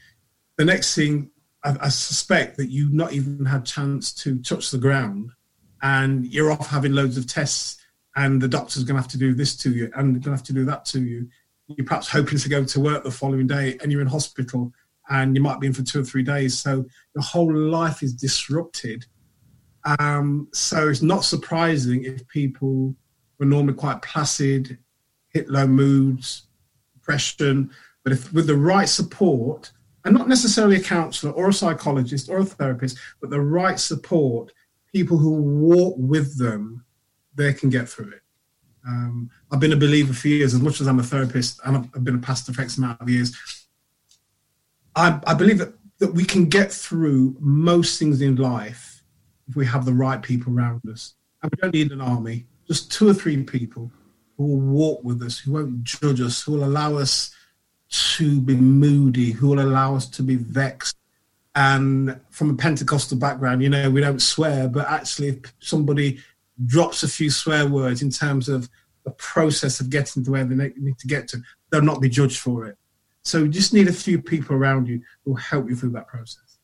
the 0.56 0.64
next 0.64 0.94
thing 0.94 1.30
I, 1.64 1.76
I 1.80 1.88
suspect 1.88 2.56
that 2.56 2.70
you 2.70 2.88
not 2.90 3.12
even 3.12 3.44
had 3.44 3.64
chance 3.64 4.12
to 4.14 4.38
touch 4.40 4.70
the 4.70 4.78
ground, 4.78 5.30
and 5.82 6.26
you're 6.26 6.50
off 6.50 6.68
having 6.68 6.92
loads 6.92 7.16
of 7.16 7.26
tests 7.26 7.78
and 8.16 8.40
the 8.40 8.48
doctor's 8.48 8.82
going 8.82 8.96
to 8.96 9.02
have 9.02 9.10
to 9.10 9.18
do 9.18 9.34
this 9.34 9.54
to 9.56 9.70
you 9.70 9.90
and 9.94 10.14
going 10.14 10.22
to 10.22 10.30
have 10.30 10.42
to 10.44 10.52
do 10.52 10.64
that 10.64 10.84
to 10.86 11.02
you. 11.02 11.28
You're 11.68 11.86
perhaps 11.86 12.08
hoping 12.08 12.38
to 12.38 12.48
go 12.48 12.64
to 12.64 12.80
work 12.80 13.04
the 13.04 13.10
following 13.10 13.46
day 13.46 13.76
and 13.80 13.92
you're 13.92 14.00
in 14.00 14.06
hospital 14.06 14.72
and 15.10 15.36
you 15.36 15.42
might 15.42 15.60
be 15.60 15.66
in 15.66 15.72
for 15.72 15.82
two 15.82 16.00
or 16.00 16.04
three 16.04 16.22
days. 16.22 16.58
So 16.58 16.86
your 17.14 17.22
whole 17.22 17.54
life 17.54 18.02
is 18.02 18.14
disrupted. 18.14 19.04
Um, 19.98 20.48
so 20.52 20.88
it's 20.88 21.02
not 21.02 21.24
surprising 21.24 22.04
if 22.04 22.26
people 22.28 22.96
were 23.38 23.46
normally 23.46 23.74
quite 23.74 24.00
placid, 24.00 24.78
hit 25.28 25.50
low 25.50 25.66
moods, 25.66 26.48
depression, 26.94 27.70
but 28.06 28.12
if 28.12 28.32
with 28.32 28.46
the 28.46 28.54
right 28.54 28.88
support, 28.88 29.72
and 30.04 30.16
not 30.16 30.28
necessarily 30.28 30.76
a 30.76 30.80
counselor 30.80 31.32
or 31.32 31.48
a 31.48 31.52
psychologist 31.52 32.28
or 32.28 32.38
a 32.38 32.44
therapist, 32.44 32.98
but 33.20 33.30
the 33.30 33.40
right 33.40 33.80
support, 33.80 34.52
people 34.94 35.18
who 35.18 35.32
walk 35.32 35.96
with 35.98 36.38
them 36.38 36.84
they 37.34 37.52
can 37.52 37.68
get 37.68 37.88
through 37.88 38.12
it. 38.12 38.22
Um, 38.86 39.28
I've 39.50 39.58
been 39.58 39.72
a 39.72 39.76
believer 39.76 40.12
for 40.12 40.28
years, 40.28 40.54
as 40.54 40.60
much 40.60 40.80
as 40.80 40.86
I'm 40.86 41.00
a 41.00 41.02
therapist 41.02 41.60
and 41.64 41.76
I've 41.78 42.04
been 42.04 42.14
a 42.14 42.18
pastor 42.18 42.52
for 42.52 42.62
X 42.62 42.78
amount 42.78 43.00
of 43.00 43.10
years. 43.10 43.36
I, 44.94 45.20
I 45.26 45.34
believe 45.34 45.58
that, 45.58 45.74
that 45.98 46.14
we 46.14 46.24
can 46.24 46.48
get 46.48 46.72
through 46.72 47.36
most 47.40 47.98
things 47.98 48.22
in 48.22 48.36
life 48.36 49.02
if 49.48 49.56
we 49.56 49.66
have 49.66 49.84
the 49.84 49.92
right 49.92 50.22
people 50.22 50.56
around 50.56 50.80
us. 50.88 51.14
And 51.42 51.50
we 51.50 51.60
don't 51.60 51.74
need 51.74 51.90
an 51.90 52.00
army, 52.00 52.46
just 52.68 52.92
two 52.92 53.08
or 53.08 53.14
three 53.14 53.42
people 53.42 53.90
who 54.36 54.46
will 54.46 54.60
walk 54.60 55.02
with 55.02 55.22
us, 55.22 55.40
who 55.40 55.54
won't 55.54 55.82
judge 55.82 56.20
us, 56.20 56.44
who 56.44 56.52
will 56.52 56.64
allow 56.64 56.96
us 56.96 57.34
to 57.88 58.40
be 58.40 58.56
moody, 58.56 59.30
who 59.30 59.48
will 59.48 59.60
allow 59.60 59.94
us 59.94 60.08
to 60.10 60.22
be 60.22 60.36
vexed. 60.36 60.96
And 61.54 62.20
from 62.30 62.50
a 62.50 62.54
Pentecostal 62.54 63.16
background, 63.16 63.62
you 63.62 63.70
know, 63.70 63.90
we 63.90 64.00
don't 64.00 64.20
swear, 64.20 64.68
but 64.68 64.88
actually, 64.88 65.28
if 65.28 65.54
somebody 65.60 66.20
drops 66.66 67.02
a 67.02 67.08
few 67.08 67.30
swear 67.30 67.66
words 67.66 68.02
in 68.02 68.10
terms 68.10 68.48
of 68.48 68.68
the 69.04 69.10
process 69.12 69.80
of 69.80 69.88
getting 69.88 70.24
to 70.24 70.30
where 70.30 70.44
they 70.44 70.72
need 70.76 70.98
to 70.98 71.06
get 71.06 71.28
to, 71.28 71.38
they'll 71.70 71.80
not 71.80 72.00
be 72.00 72.08
judged 72.08 72.40
for 72.40 72.66
it. 72.66 72.76
So 73.22 73.38
you 73.38 73.48
just 73.48 73.72
need 73.72 73.88
a 73.88 73.92
few 73.92 74.20
people 74.20 74.56
around 74.56 74.88
you 74.88 75.00
who 75.24 75.32
will 75.32 75.38
help 75.38 75.68
you 75.68 75.76
through 75.76 75.90
that 75.90 76.08
process. 76.08 76.58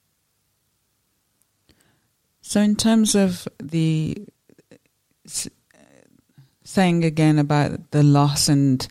So, 2.41 2.61
in 2.61 2.77
terms 2.77 3.15
of 3.15 3.49
the 3.63 4.27
saying 6.65 7.05
again 7.05 7.39
about 7.39 7.91
the 7.91 8.03
loss 8.03 8.49
and 8.49 8.87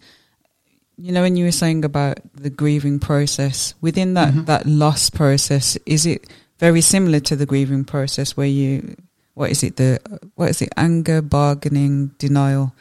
you 1.02 1.12
know 1.12 1.22
when 1.22 1.36
you 1.36 1.46
were 1.46 1.52
saying 1.52 1.84
about 1.84 2.20
the 2.36 2.50
grieving 2.50 3.00
process 3.00 3.74
within 3.82 4.14
that 4.14 4.30
mm-hmm. 4.30 4.46
that 4.46 4.66
loss 4.66 5.10
process 5.10 5.78
is 5.86 6.06
it 6.06 6.28
very 6.60 6.82
similar 6.82 7.20
to 7.20 7.36
the 7.36 7.46
grieving 7.46 7.84
process 7.84 8.38
where 8.38 8.48
you 8.48 8.96
what 9.34 9.50
is 9.50 9.64
it? 9.64 9.78
The 9.78 10.00
what 10.36 10.50
is 10.50 10.62
it? 10.62 10.70
Anger, 10.78 11.22
bargaining, 11.22 12.08
denial. 12.18 12.74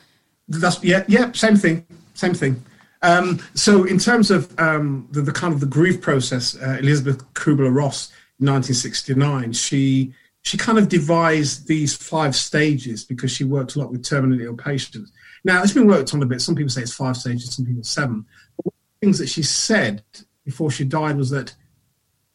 That's 0.48 0.82
yeah, 0.82 1.04
yeah, 1.08 1.32
same 1.32 1.56
thing, 1.56 1.86
same 2.14 2.34
thing. 2.34 2.62
Um, 3.02 3.40
so 3.54 3.84
in 3.84 3.98
terms 3.98 4.30
of 4.30 4.52
um, 4.60 5.08
the, 5.10 5.22
the, 5.22 5.32
kind 5.32 5.54
of 5.54 5.60
the 5.60 5.66
grief 5.66 6.02
process, 6.02 6.54
uh, 6.60 6.76
Elizabeth 6.80 7.24
Kubler 7.32 7.74
Ross, 7.74 8.12
1969, 8.38 9.54
she 9.54 10.12
she 10.42 10.58
kind 10.58 10.78
of 10.78 10.88
devised 10.88 11.66
these 11.66 11.94
five 11.94 12.34
stages 12.34 13.04
because 13.04 13.30
she 13.30 13.44
worked 13.44 13.76
a 13.76 13.78
lot 13.78 13.90
with 13.90 14.02
terminally 14.02 14.44
ill 14.44 14.56
patients. 14.56 15.12
Now 15.44 15.62
it's 15.62 15.72
been 15.72 15.86
worked 15.86 16.14
on 16.14 16.22
a 16.22 16.26
bit. 16.26 16.40
Some 16.40 16.54
people 16.54 16.70
say 16.70 16.82
it's 16.82 16.94
five 16.94 17.16
stages, 17.16 17.54
some 17.54 17.66
people 17.66 17.82
seven. 17.82 18.26
But 18.56 18.66
one 18.66 18.74
of 18.74 19.00
the 19.00 19.06
things 19.06 19.18
that 19.18 19.28
she 19.28 19.42
said 19.42 20.02
before 20.44 20.70
she 20.70 20.84
died 20.84 21.16
was 21.16 21.30
that 21.30 21.54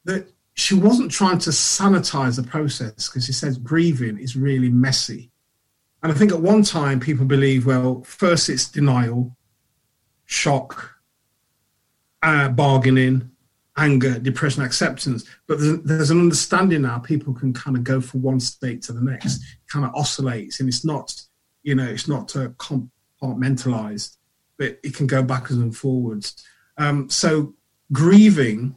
that 0.05 0.27
she 0.53 0.73
wasn't 0.73 1.11
trying 1.11 1.39
to 1.39 1.49
sanitize 1.49 2.37
the 2.37 2.47
process 2.47 3.09
because 3.09 3.25
she 3.25 3.33
says 3.33 3.57
grieving 3.57 4.17
is 4.17 4.35
really 4.35 4.69
messy. 4.69 5.31
And 6.01 6.11
I 6.11 6.15
think 6.15 6.31
at 6.31 6.39
one 6.39 6.63
time 6.63 6.99
people 6.99 7.25
believe, 7.25 7.65
well, 7.65 8.01
first 8.03 8.47
it's 8.47 8.69
denial, 8.69 9.35
shock, 10.25 10.95
uh, 12.23 12.49
bargaining, 12.49 13.31
anger, 13.77 14.17
depression, 14.19 14.63
acceptance. 14.63 15.25
But 15.47 15.59
there's, 15.59 15.81
there's, 15.81 16.09
an 16.11 16.19
understanding 16.19 16.83
now 16.83 16.99
people 16.99 17.33
can 17.33 17.53
kind 17.53 17.75
of 17.75 17.83
go 17.83 17.99
from 17.99 18.21
one 18.21 18.39
state 18.39 18.81
to 18.83 18.93
the 18.93 19.01
next, 19.01 19.41
kind 19.67 19.85
of 19.85 19.93
oscillates, 19.95 20.59
and 20.59 20.69
it's 20.69 20.85
not, 20.85 21.13
you 21.63 21.75
know, 21.75 21.87
it's 21.87 22.07
not 22.07 22.35
uh, 22.35 22.49
compartmentalized, 23.21 24.17
but 24.57 24.79
it 24.83 24.95
can 24.95 25.07
go 25.07 25.23
backwards 25.23 25.57
and 25.57 25.75
forwards. 25.75 26.43
Um, 26.77 27.09
so 27.09 27.53
grieving 27.91 28.75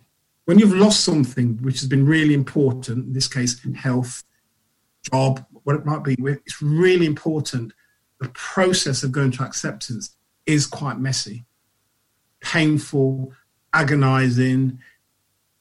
when 0.48 0.58
you've 0.58 0.74
lost 0.74 1.04
something 1.04 1.58
which 1.60 1.80
has 1.80 1.88
been 1.90 2.06
really 2.06 2.32
important, 2.32 3.08
in 3.08 3.12
this 3.12 3.28
case, 3.28 3.62
health, 3.74 4.24
job, 5.02 5.44
what 5.64 5.76
it 5.76 5.84
might 5.84 6.02
be, 6.02 6.16
it's 6.18 6.62
really 6.62 7.04
important. 7.04 7.74
The 8.18 8.30
process 8.30 9.02
of 9.02 9.12
going 9.12 9.30
to 9.32 9.42
acceptance 9.42 10.16
is 10.46 10.66
quite 10.66 10.98
messy, 10.98 11.44
painful, 12.40 13.34
agonizing, 13.74 14.78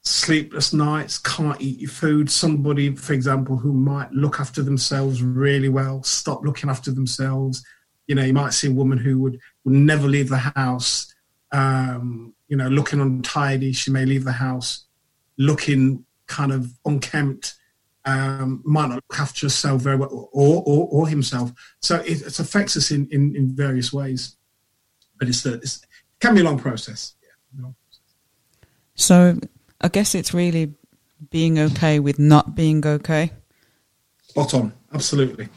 sleepless 0.04 0.72
nights, 0.72 1.20
can't 1.20 1.60
eat 1.60 1.80
your 1.80 1.90
food. 1.90 2.32
Somebody, 2.32 2.96
for 2.96 3.12
example, 3.12 3.58
who 3.58 3.74
might 3.74 4.14
look 4.14 4.40
after 4.40 4.64
themselves 4.64 5.22
really 5.22 5.68
well, 5.68 6.02
stop 6.04 6.46
looking 6.46 6.70
after 6.70 6.92
themselves. 6.92 7.62
You 8.08 8.16
know, 8.16 8.24
you 8.24 8.34
might 8.34 8.54
see 8.54 8.68
a 8.68 8.72
woman 8.72 8.98
who 8.98 9.20
would, 9.20 9.40
would 9.64 9.74
never 9.74 10.08
leave 10.08 10.30
the 10.30 10.38
house, 10.38 11.14
um, 11.52 12.34
you 12.48 12.58
know, 12.58 12.68
looking 12.68 13.02
untidy. 13.02 13.74
She 13.74 13.92
may 13.92 14.06
leave 14.06 14.24
the 14.24 14.32
house 14.32 14.86
looking 15.38 16.06
kind 16.28 16.52
of 16.52 16.74
unkempt, 16.86 17.56
um, 18.06 18.62
might 18.66 18.88
not 18.88 18.96
look 18.96 19.20
after 19.20 19.46
herself 19.46 19.82
very 19.82 19.96
well, 19.96 20.30
or, 20.32 20.64
or, 20.66 20.88
or 20.92 21.08
himself. 21.08 21.52
So 21.82 21.98
it, 21.98 22.22
it, 22.22 22.40
affects 22.40 22.76
us 22.78 22.92
in, 22.92 23.08
in, 23.12 23.36
in 23.36 23.56
various 23.56 23.92
ways. 23.94 24.36
But 25.20 25.30
it's, 25.30 25.46
a, 25.46 25.56
it's, 25.56 25.78
it 25.84 25.90
can 26.20 26.36
be 26.36 26.42
a 26.42 26.44
long 26.44 26.60
process. 26.60 27.14
Yeah, 27.60 27.70
So 28.96 29.40
I 29.82 29.88
guess 29.90 30.16
it's 30.16 30.34
really 30.34 30.74
being 31.30 31.60
okay 31.60 32.00
with 32.00 32.20
not 32.20 32.56
being 32.56 32.86
okay. 32.86 33.32
Spot 34.28 34.54
on, 34.54 34.74
absolutely. 34.94 35.50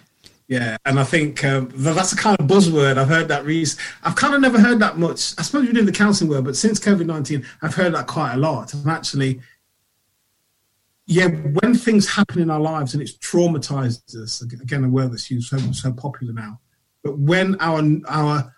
Yeah, 0.51 0.77
and 0.85 0.99
I 0.99 1.05
think 1.05 1.45
um, 1.45 1.71
that's 1.77 2.13
a 2.13 2.17
kind 2.17 2.37
of 2.41 2.49
buzzword. 2.49 2.99
I've 2.99 3.07
heard 3.07 3.29
that. 3.29 3.45
Re- 3.45 3.65
I've 4.03 4.17
kind 4.17 4.35
of 4.35 4.41
never 4.41 4.59
heard 4.59 4.81
that 4.81 4.99
much. 4.99 5.33
I 5.39 5.43
suppose 5.43 5.65
we 5.69 5.73
do 5.73 5.85
the 5.85 5.93
counselling 5.93 6.29
word, 6.29 6.45
but 6.45 6.57
since 6.57 6.81
COVID 6.81 7.07
nineteen, 7.07 7.47
I've 7.63 7.77
heard 7.77 7.95
that 7.95 8.09
quite 8.09 8.35
a 8.35 8.37
lot. 8.37 8.75
And 8.75 8.85
actually, 8.89 9.41
yeah, 11.07 11.29
when 11.29 11.77
things 11.77 12.09
happen 12.09 12.43
in 12.43 12.51
our 12.51 12.59
lives 12.59 12.95
and 12.95 13.01
it's 13.01 13.17
traumatized 13.17 14.17
us, 14.21 14.43
again, 14.43 14.83
a 14.83 14.89
word 14.89 15.13
that's 15.13 15.31
used 15.31 15.51
so, 15.51 15.59
so 15.71 15.93
popular 15.93 16.33
now, 16.33 16.59
but 17.05 17.17
when 17.17 17.55
our 17.61 17.81
our 18.09 18.53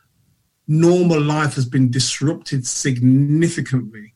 normal 0.66 1.20
life 1.20 1.56
has 1.56 1.66
been 1.66 1.90
disrupted 1.90 2.66
significantly, 2.66 4.14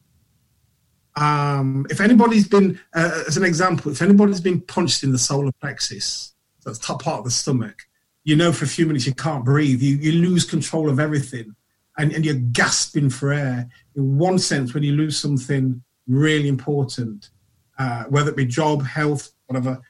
um, 1.17 1.87
if 1.91 2.01
anybody's 2.01 2.49
been, 2.49 2.81
uh, 2.95 3.25
as 3.29 3.37
an 3.37 3.45
example, 3.45 3.93
if 3.93 4.01
anybody's 4.01 4.41
been 4.41 4.63
punched 4.63 5.03
in 5.03 5.13
the 5.13 5.19
solar 5.19 5.53
plexus, 5.61 6.33
that's 6.67 6.79
top 6.79 7.03
part 7.03 7.21
of 7.21 7.25
the 7.25 7.31
stomach, 7.31 7.85
you 8.25 8.37
know 8.37 8.53
for 8.53 8.65
a 8.65 8.69
few 8.69 8.85
minutes 8.85 9.07
you 9.07 9.15
can't 9.15 9.45
breathe, 9.45 9.81
you, 9.81 9.97
you 9.97 10.13
lose 10.13 10.45
control 10.45 10.91
of 10.91 11.01
everything, 11.01 11.55
and, 11.97 12.13
and 12.13 12.27
you're 12.27 12.35
gasping 12.35 13.09
for 13.09 13.33
air. 13.33 13.69
In 13.95 14.19
one 14.19 14.39
sense, 14.39 14.75
when 14.75 14.83
you 14.83 14.93
lose 14.93 15.19
something 15.19 15.83
really 16.07 16.49
important, 16.49 17.31
uh, 17.79 18.05
whether 18.05 18.31
it 18.31 18.37
be 18.37 18.45
job, 18.45 18.85
health, 18.85 19.31
whatever, 19.47 19.81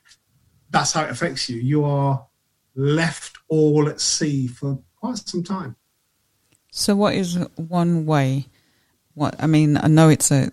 that's 0.70 0.92
how 0.92 1.04
it 1.04 1.10
affects 1.10 1.48
you. 1.48 1.56
You 1.56 1.84
are 1.84 2.26
left 2.74 3.38
all 3.48 3.88
at 3.88 4.00
sea 4.00 4.46
for 4.46 4.78
quite 4.96 5.16
some 5.16 5.42
time. 5.42 5.76
So, 6.70 6.94
what 6.94 7.14
is 7.14 7.36
one 7.56 8.04
way? 8.04 8.46
What 9.14 9.34
I 9.42 9.46
mean, 9.46 9.78
I 9.78 9.88
know 9.88 10.10
it's 10.10 10.30
a 10.30 10.52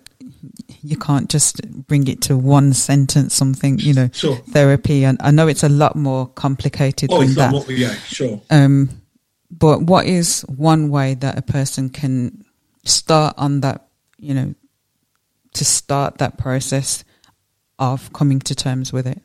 you 0.82 0.96
can't 0.96 1.30
just 1.30 1.62
bring 1.86 2.08
it 2.08 2.20
to 2.22 2.36
one 2.36 2.72
sentence. 2.72 3.34
Something 3.34 3.78
you 3.78 3.94
know, 3.94 4.08
sure. 4.12 4.36
therapy, 4.50 5.04
and 5.04 5.18
I 5.20 5.30
know 5.30 5.48
it's 5.48 5.62
a 5.62 5.68
lot 5.68 5.96
more 5.96 6.26
complicated 6.26 7.10
oh, 7.12 7.20
than 7.20 7.34
that. 7.34 7.50
More, 7.52 7.64
yeah, 7.68 7.94
sure. 7.94 8.40
Um, 8.50 8.88
but 9.50 9.82
what 9.82 10.06
is 10.06 10.42
one 10.42 10.90
way 10.90 11.14
that 11.14 11.38
a 11.38 11.42
person 11.42 11.90
can 11.90 12.44
start 12.84 13.34
on 13.38 13.60
that? 13.60 13.88
You 14.18 14.34
know, 14.34 14.54
to 15.54 15.64
start 15.64 16.18
that 16.18 16.38
process 16.38 17.04
of 17.78 18.12
coming 18.12 18.40
to 18.40 18.54
terms 18.54 18.92
with 18.92 19.06
it. 19.06 19.20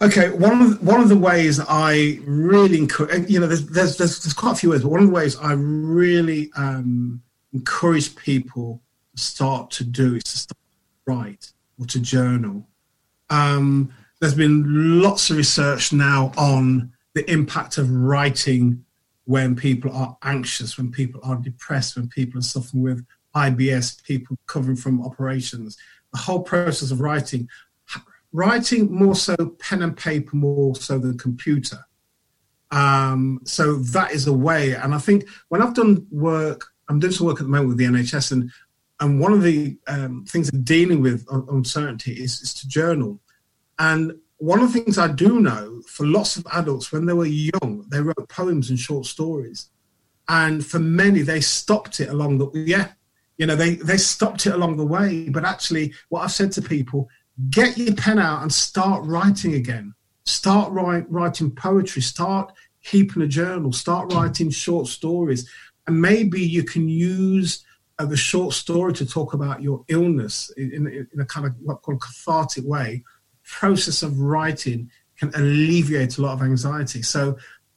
Okay, 0.00 0.30
one 0.30 0.60
of 0.60 0.70
the, 0.70 0.84
one 0.84 1.00
of 1.00 1.08
the 1.08 1.16
ways 1.16 1.60
I 1.60 2.18
really 2.24 2.76
encourage, 2.76 3.30
you 3.30 3.38
know, 3.38 3.46
there's, 3.46 3.66
there's, 3.66 3.96
there's 3.98 4.24
there's 4.24 4.32
quite 4.32 4.52
a 4.52 4.56
few 4.56 4.70
ways, 4.70 4.82
but 4.82 4.88
one 4.88 5.00
of 5.00 5.06
the 5.06 5.14
ways 5.14 5.36
I 5.36 5.52
really 5.52 6.50
um, 6.56 7.22
encourage 7.52 8.16
people 8.16 8.82
start 9.16 9.70
to 9.72 9.84
do 9.84 10.16
is 10.16 10.24
to 10.24 10.38
start 10.38 10.58
to 10.58 11.12
write 11.12 11.52
or 11.78 11.86
to 11.86 12.00
journal. 12.00 12.66
Um, 13.30 13.92
there's 14.20 14.34
been 14.34 15.02
lots 15.02 15.30
of 15.30 15.36
research 15.36 15.92
now 15.92 16.32
on 16.36 16.92
the 17.14 17.28
impact 17.30 17.78
of 17.78 17.90
writing 17.90 18.84
when 19.24 19.54
people 19.54 19.92
are 19.92 20.16
anxious, 20.22 20.76
when 20.76 20.90
people 20.90 21.20
are 21.24 21.36
depressed, 21.36 21.96
when 21.96 22.08
people 22.08 22.38
are 22.38 22.42
suffering 22.42 22.82
with 22.82 23.06
IBS, 23.34 24.02
people 24.04 24.36
recovering 24.46 24.76
from 24.76 25.04
operations. 25.04 25.78
The 26.12 26.18
whole 26.18 26.42
process 26.42 26.90
of 26.90 27.00
writing 27.00 27.48
writing 28.32 28.90
more 28.90 29.14
so 29.14 29.36
pen 29.58 29.82
and 29.82 29.96
paper 29.96 30.36
more 30.36 30.74
so 30.74 30.98
than 30.98 31.18
computer. 31.18 31.78
Um, 32.70 33.40
so 33.44 33.76
that 33.76 34.12
is 34.12 34.26
a 34.26 34.32
way. 34.32 34.74
And 34.74 34.94
I 34.94 34.98
think 34.98 35.28
when 35.48 35.60
I've 35.60 35.74
done 35.74 36.06
work, 36.10 36.66
I'm 36.88 36.98
doing 36.98 37.12
some 37.12 37.26
work 37.26 37.40
at 37.40 37.44
the 37.44 37.50
moment 37.50 37.68
with 37.68 37.78
the 37.78 37.84
NHS, 37.84 38.32
and 38.32 38.50
and 39.02 39.18
one 39.18 39.32
of 39.32 39.42
the 39.42 39.76
um, 39.88 40.24
things 40.26 40.48
I'm 40.48 40.62
dealing 40.62 41.02
with 41.02 41.26
uncertainty 41.28 42.12
is, 42.12 42.40
is 42.40 42.54
to 42.54 42.68
journal. 42.68 43.18
And 43.80 44.12
one 44.36 44.60
of 44.60 44.72
the 44.72 44.78
things 44.78 44.96
I 44.96 45.08
do 45.08 45.40
know 45.40 45.82
for 45.88 46.06
lots 46.06 46.36
of 46.36 46.46
adults, 46.52 46.92
when 46.92 47.06
they 47.06 47.12
were 47.12 47.26
young, 47.26 47.84
they 47.88 48.00
wrote 48.00 48.28
poems 48.28 48.70
and 48.70 48.78
short 48.78 49.06
stories. 49.06 49.70
And 50.28 50.64
for 50.64 50.78
many, 50.78 51.22
they 51.22 51.40
stopped 51.40 51.98
it 51.98 52.10
along 52.10 52.38
the 52.38 52.48
yeah, 52.54 52.92
you 53.38 53.46
know, 53.46 53.56
they 53.56 53.74
they 53.74 53.96
stopped 53.96 54.46
it 54.46 54.54
along 54.54 54.76
the 54.76 54.86
way. 54.86 55.28
But 55.28 55.44
actually, 55.44 55.94
what 56.08 56.20
I've 56.20 56.30
said 56.30 56.52
to 56.52 56.62
people 56.62 57.08
get 57.50 57.76
your 57.76 57.96
pen 57.96 58.20
out 58.20 58.42
and 58.42 58.52
start 58.52 59.04
writing 59.04 59.54
again. 59.54 59.94
Start 60.26 60.70
write, 60.70 61.10
writing 61.10 61.50
poetry. 61.50 62.02
Start 62.02 62.52
keeping 62.84 63.22
a 63.22 63.26
journal. 63.26 63.72
Start 63.72 64.12
writing 64.12 64.50
short 64.50 64.86
stories. 64.86 65.50
And 65.88 66.00
maybe 66.00 66.40
you 66.40 66.62
can 66.62 66.88
use 66.88 67.64
the 68.06 68.16
short 68.16 68.54
story 68.54 68.92
to 68.94 69.06
talk 69.06 69.34
about 69.34 69.62
your 69.62 69.84
illness 69.88 70.50
in, 70.56 70.72
in, 70.72 71.08
in 71.12 71.20
a 71.20 71.24
kind 71.24 71.46
of 71.46 71.54
what 71.62 71.82
called 71.82 72.00
cathartic 72.00 72.64
way. 72.66 73.02
Process 73.44 74.02
of 74.02 74.20
writing 74.20 74.90
can 75.18 75.30
alleviate 75.34 76.18
a 76.18 76.22
lot 76.22 76.32
of 76.32 76.42
anxiety. 76.42 77.02
So 77.02 77.36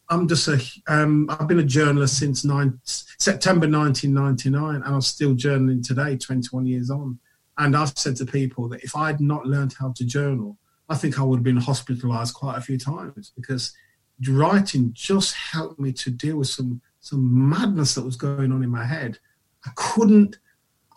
I'm 0.10 0.28
just 0.28 0.48
a, 0.48 0.62
um, 0.88 1.28
I've 1.30 1.48
been 1.48 1.60
a 1.60 1.64
journalist 1.64 2.20
since 2.20 2.46
nine, 2.46 2.80
September 2.84 3.68
1999, 3.68 4.76
and 4.76 4.84
I'm 4.84 5.02
still 5.02 5.34
journaling 5.34 5.86
today, 5.86 6.18
21 6.18 6.66
years 6.68 6.90
on. 6.90 7.20
And 7.58 7.76
I've 7.76 7.98
said 7.98 8.16
to 8.18 8.26
people 8.26 8.70
that 8.70 8.84
if 8.84 8.96
I'd 8.96 9.20
not 9.20 9.46
learned 9.46 9.74
how 9.80 9.94
to 9.94 10.06
journal, 10.06 10.58
I 10.90 10.96
think 10.96 11.20
I 11.20 11.24
would 11.24 11.38
have 11.38 11.44
been 11.44 11.58
hospitalized 11.58 12.36
quite 12.36 12.58
a 12.58 12.62
few 12.62 12.78
times 12.78 13.32
because 13.36 13.74
writing 14.30 14.92
just 14.94 15.34
helped 15.34 15.80
me 15.80 15.92
to 15.94 16.12
deal 16.12 16.38
with 16.38 16.48
some 16.48 16.82
some 17.00 17.50
madness 17.50 17.94
that 17.94 18.04
was 18.04 18.16
going 18.16 18.52
on 18.52 18.64
in 18.64 18.70
my 18.70 18.84
head. 18.84 19.20
I 19.66 19.72
couldn't 19.76 20.38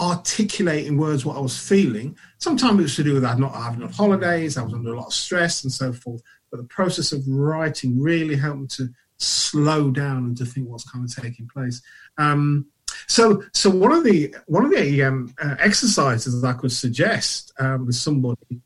articulate 0.01 0.87
in 0.87 0.97
words 0.97 1.25
what 1.25 1.37
I 1.37 1.41
was 1.41 1.59
feeling. 1.59 2.17
Sometimes 2.39 2.79
it 2.79 2.83
was 2.83 2.97
to 2.97 3.05
do 3.05 3.15
with 3.15 3.23
that 3.23 3.39
not 3.39 3.55
having 3.55 3.81
enough 3.81 3.97
holidays, 3.97 4.57
I 4.57 4.63
was 4.63 4.75
under 4.75 4.93
a 4.93 4.97
lot 4.97 5.09
of 5.09 5.15
stress 5.15 5.65
and 5.65 5.73
so 5.73 5.93
forth. 5.93 6.23
But 6.51 6.59
the 6.59 6.65
process 6.65 7.13
of 7.13 7.27
writing 7.27 8.01
really 8.01 8.37
helped 8.37 8.61
me 8.61 8.67
to 8.69 8.89
slow 9.19 9.91
down 9.91 10.19
and 10.19 10.37
to 10.37 10.47
think 10.47 10.69
what's 10.69 10.89
kind 10.89 11.05
of 11.05 11.15
taking 11.15 11.49
place. 11.49 11.83
Um, 12.17 12.67
so, 13.07 13.43
so 13.53 13.71
one 13.71 13.93
of 13.93 14.05
the 14.05 14.35
one 14.47 14.65
of 14.65 14.71
the 14.71 15.03
um, 15.03 15.35
uh, 15.43 15.57
exercises 15.59 16.43
I 16.43 16.53
could 16.53 16.73
suggest 16.73 17.53
um, 17.59 17.87
with 17.87 17.97
somebody 17.97 18.61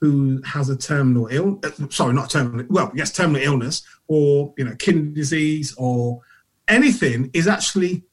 who 0.00 0.40
has 0.44 0.68
a 0.68 0.76
terminal 0.76 1.28
ill, 1.30 1.60
uh, 1.64 1.70
sorry, 1.90 2.14
not 2.14 2.30
terminal, 2.30 2.64
well, 2.70 2.90
yes, 2.94 3.12
terminal 3.12 3.42
illness, 3.42 3.82
or 4.06 4.54
you 4.56 4.64
know, 4.64 4.74
kidney 4.76 5.12
disease, 5.12 5.74
or 5.76 6.20
anything, 6.68 7.30
is 7.34 7.48
actually 7.48 8.04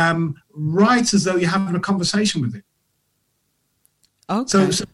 um, 0.00 0.34
write 0.52 1.14
as 1.14 1.24
though 1.24 1.36
you're 1.36 1.50
having 1.50 1.74
a 1.74 1.80
conversation 1.80 2.40
with 2.40 2.54
it. 2.54 2.64
Okay. 4.28 4.48
So, 4.48 4.70
so, 4.70 4.84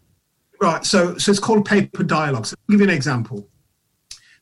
right, 0.61 0.85
so 0.85 1.19
so 1.19 1.31
it's 1.31 1.40
called 1.40 1.64
paper 1.64 2.03
dialogue. 2.03 2.47
So 2.47 2.57
I'll 2.59 2.73
give 2.73 2.81
you 2.81 2.88
an 2.88 2.95
example. 2.95 3.49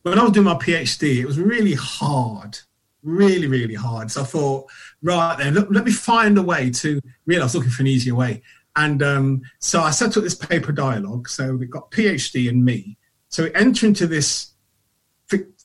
When 0.03 0.19
I 0.19 0.23
was 0.23 0.31
doing 0.33 0.45
my 0.45 0.55
PhD, 0.55 1.17
it 1.17 1.25
was 1.25 1.39
really 1.39 1.73
hard 1.73 2.59
really, 3.05 3.47
really 3.47 3.75
hard. 3.75 4.11
So 4.11 4.21
I 4.21 4.25
thought, 4.25 4.69
right 5.01 5.37
then, 5.37 5.53
look, 5.53 5.67
let 5.69 5.85
me 5.85 5.91
find 5.91 6.37
a 6.37 6.41
way 6.41 6.71
to 6.71 6.99
really, 7.25 7.39
I 7.39 7.45
was 7.45 7.55
looking 7.55 7.69
for 7.69 7.83
an 7.83 7.87
easier 7.87 8.15
way. 8.15 8.41
And 8.75 9.01
um, 9.01 9.41
so 9.59 9.81
I 9.81 9.91
set 9.91 10.17
up 10.17 10.23
this 10.23 10.35
paper 10.35 10.73
dialogue. 10.73 11.29
So 11.29 11.55
we've 11.55 11.69
got 11.69 11.91
PhD 11.91 12.49
and 12.49 12.65
me. 12.65 12.97
So 13.29 13.43
we 13.43 13.53
enter 13.53 13.85
into 13.85 14.07
this 14.07 14.51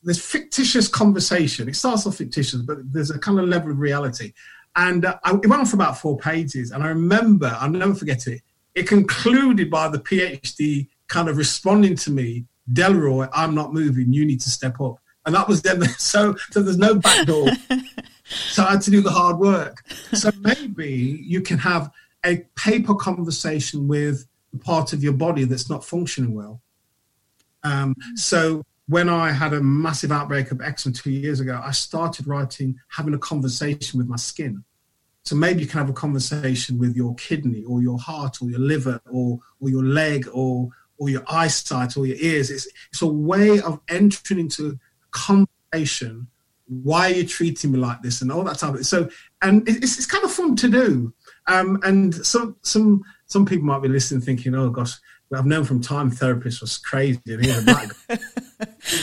this 0.03 0.19
fictitious 0.19 0.89
conversation. 0.89 1.69
It 1.69 1.77
starts 1.77 2.07
off 2.07 2.17
fictitious, 2.17 2.63
but 2.63 2.79
there's 2.91 3.11
a 3.11 3.19
kind 3.19 3.39
of 3.39 3.47
level 3.47 3.71
of 3.71 3.79
reality. 3.79 4.33
And 4.77 5.05
uh, 5.05 5.19
I, 5.25 5.35
it 5.35 5.47
went 5.47 5.61
on 5.61 5.67
for 5.67 5.77
about 5.77 5.99
four 5.99 6.17
pages. 6.19 6.71
And 6.71 6.83
I 6.83 6.89
remember, 6.89 7.57
I'll 7.59 7.71
never 7.71 7.95
forget 7.95 8.27
it. 8.27 8.43
It 8.75 8.87
concluded 8.87 9.71
by 9.71 9.89
the 9.89 9.99
PhD 9.99 10.89
kind 11.09 11.29
of 11.29 11.37
responding 11.37 11.97
to 11.97 12.11
me, 12.11 12.47
Delroy, 12.73 13.29
I'm 13.33 13.55
not 13.55 13.73
moving. 13.75 14.13
You 14.13 14.25
need 14.25 14.41
to 14.43 14.51
step 14.51 14.81
up 14.81 15.01
and 15.27 15.35
that 15.35 15.49
was 15.49 15.63
then. 15.63 15.83
So, 15.99 16.35
so 16.51 16.63
there's 16.63 16.79
no 16.79 16.95
back 16.95 17.27
door. 17.27 17.49
so 18.25 18.65
I 18.65 18.73
had 18.73 18.83
to 18.83 18.91
do 18.91 19.01
the 19.01 19.11
hard 19.11 19.39
work. 19.39 19.85
So 20.13 20.31
maybe 20.41 21.21
you 21.23 21.41
can 21.41 21.59
have 21.59 21.91
a 22.25 22.39
paper 22.57 22.95
conversation 22.95 23.87
with 23.87 24.27
the 24.53 24.59
part 24.59 24.93
of 24.93 25.03
your 25.03 25.13
body 25.13 25.45
that's 25.45 25.71
not 25.71 25.85
functioning 25.85 26.35
well. 26.35 26.61
Um, 27.63 27.95
so 28.15 28.65
when 28.91 29.09
I 29.09 29.31
had 29.31 29.53
a 29.53 29.63
massive 29.63 30.11
outbreak 30.11 30.51
of 30.51 30.61
eczema 30.61 30.93
two 30.93 31.13
years 31.13 31.39
ago, 31.39 31.61
I 31.65 31.71
started 31.71 32.27
writing, 32.27 32.77
having 32.89 33.15
a 33.15 33.19
conversation 33.19 33.99
with 33.99 34.09
my 34.09 34.17
skin. 34.17 34.65
So 35.23 35.37
maybe 35.37 35.61
you 35.61 35.69
can 35.69 35.79
have 35.79 35.91
a 35.91 35.93
conversation 35.93 36.77
with 36.77 36.97
your 36.97 37.15
kidney 37.15 37.63
or 37.63 37.83
your 37.83 37.99
heart 38.01 38.39
or 38.43 38.51
your 38.51 38.59
liver 38.59 39.01
or, 39.09 39.39
or 39.61 39.71
your 39.71 39.85
leg 39.85 40.27
or, 40.33 40.71
or 40.99 41.09
your 41.09 41.23
eyesight 41.29 41.97
or 41.97 42.05
your 42.05 42.17
ears. 42.17 42.51
It's, 42.51 42.67
it's 42.91 43.01
a 43.01 43.07
way 43.07 43.61
of 43.61 43.79
entering 43.89 44.41
into 44.41 44.77
conversation. 45.13 46.27
Why 46.67 47.13
are 47.13 47.15
you 47.15 47.27
treating 47.29 47.71
me 47.71 47.79
like 47.79 48.03
this, 48.03 48.23
and 48.23 48.33
all 48.33 48.45
that 48.45 48.59
type 48.59 48.75
of 48.75 48.87
so. 48.87 49.09
And 49.43 49.69
it's, 49.69 49.99
it's 49.99 50.07
kind 50.07 50.25
of 50.25 50.31
fun 50.31 50.55
to 50.57 50.69
do. 50.69 51.13
Um, 51.49 51.81
and 51.83 52.15
some 52.25 52.57
some 52.63 53.03
some 53.27 53.45
people 53.45 53.67
might 53.67 53.83
be 53.83 53.89
listening, 53.89 54.21
thinking, 54.21 54.55
"Oh 54.55 54.71
gosh, 54.71 54.93
I've 55.33 55.47
known 55.47 55.65
from 55.65 55.81
time 55.81 56.11
therapist 56.11 56.61
was 56.61 56.77
crazy, 56.79 57.21
and 57.27 57.67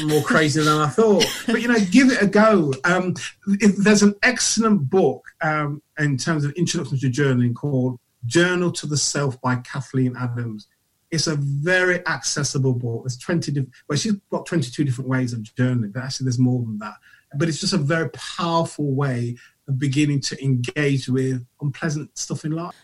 more 0.05 0.21
crazy 0.23 0.61
than 0.61 0.77
I 0.77 0.87
thought." 0.87 1.25
But 1.45 1.61
you 1.61 1.67
know, 1.67 1.79
give 1.91 2.11
it 2.11 2.21
a 2.21 2.27
go. 2.27 2.73
Um, 2.83 3.15
there's 3.45 4.03
an 4.03 4.15
excellent 4.23 4.89
book 4.89 5.25
um, 5.41 5.81
in 5.97 6.17
terms 6.17 6.43
of 6.43 6.51
introduction 6.53 6.99
to 6.99 7.09
journaling 7.09 7.55
called 7.55 7.99
"Journal 8.25 8.71
to 8.73 8.87
the 8.87 8.97
Self" 8.97 9.39
by 9.41 9.55
Kathleen 9.57 10.15
Adams. 10.17 10.67
it's 11.11 11.27
a 11.27 11.35
very 11.35 12.05
accessible 12.07 12.73
book. 12.73 13.03
There's 13.03 13.17
20 13.17 13.51
different, 13.51 13.73
well, 13.87 13.97
she's 13.97 14.13
got 14.29 14.45
22 14.45 14.83
different 14.83 15.09
ways 15.09 15.31
of 15.31 15.39
journaling, 15.39 15.93
but 15.93 16.03
actually 16.03 16.25
there's 16.25 16.39
more 16.39 16.61
than 16.61 16.77
that. 16.79 16.95
But 17.35 17.47
it's 17.47 17.59
just 17.59 17.73
a 17.73 17.77
very 17.77 18.09
powerful 18.09 18.93
way 18.93 19.37
of 19.67 19.79
beginning 19.79 20.21
to 20.21 20.43
engage 20.43 21.07
with 21.07 21.45
unpleasant 21.61 22.17
stuff 22.17 22.43
in 22.45 22.51
life. 22.51 22.75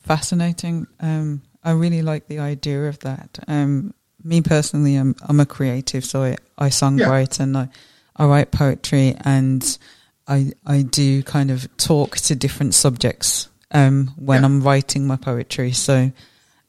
Fascinating. 0.00 0.86
Um, 1.00 1.42
I 1.64 1.72
really 1.72 2.02
like 2.02 2.26
the 2.26 2.38
idea 2.40 2.88
of 2.88 2.98
that. 3.00 3.38
Um, 3.46 3.94
me 4.24 4.40
personally, 4.40 4.96
I'm, 4.96 5.14
I'm 5.22 5.40
a 5.40 5.46
creative, 5.46 6.04
so 6.04 6.22
I, 6.22 6.36
I 6.58 6.68
songwrite 6.68 7.38
yeah. 7.38 7.44
and 7.44 7.56
I, 7.56 7.68
I 8.16 8.26
write 8.26 8.50
poetry 8.50 9.14
and 9.24 9.78
I, 10.26 10.52
I 10.66 10.82
do 10.82 11.22
kind 11.22 11.50
of 11.50 11.74
talk 11.76 12.16
to 12.16 12.36
different 12.36 12.74
subjects 12.74 13.48
um, 13.70 14.08
when 14.16 14.40
yeah. 14.40 14.46
I'm 14.46 14.60
writing 14.60 15.06
my 15.06 15.16
poetry. 15.16 15.72
So 15.72 16.12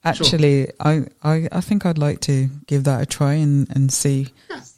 actually, 0.03 0.65
sure. 0.65 0.73
I, 0.79 1.05
I, 1.23 1.47
I 1.51 1.61
think 1.61 1.85
I'd 1.85 1.97
like 1.97 2.21
to 2.21 2.49
give 2.67 2.85
that 2.85 3.01
a 3.01 3.05
try 3.05 3.33
and, 3.33 3.67
and 3.75 3.91
see, 3.91 4.29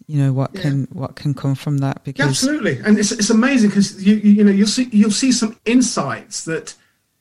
you 0.08 0.22
know, 0.22 0.34
what 0.34 0.54
can 0.54 0.88
what 0.92 1.16
can 1.16 1.34
come 1.34 1.56
from 1.56 1.80
that. 1.80 2.04
Because 2.04 2.28
absolutely, 2.28 2.80
and 2.80 3.00
it's 3.00 3.12
it's 3.12 3.30
amazing 3.30 3.70
because 3.70 4.06
you 4.06 4.16
you 4.16 4.44
know 4.44 4.52
you'll 4.52 4.68
see 4.68 4.88
you'll 4.92 5.12
see 5.12 5.32
some 5.32 5.60
insights 5.66 6.46
that 6.46 6.76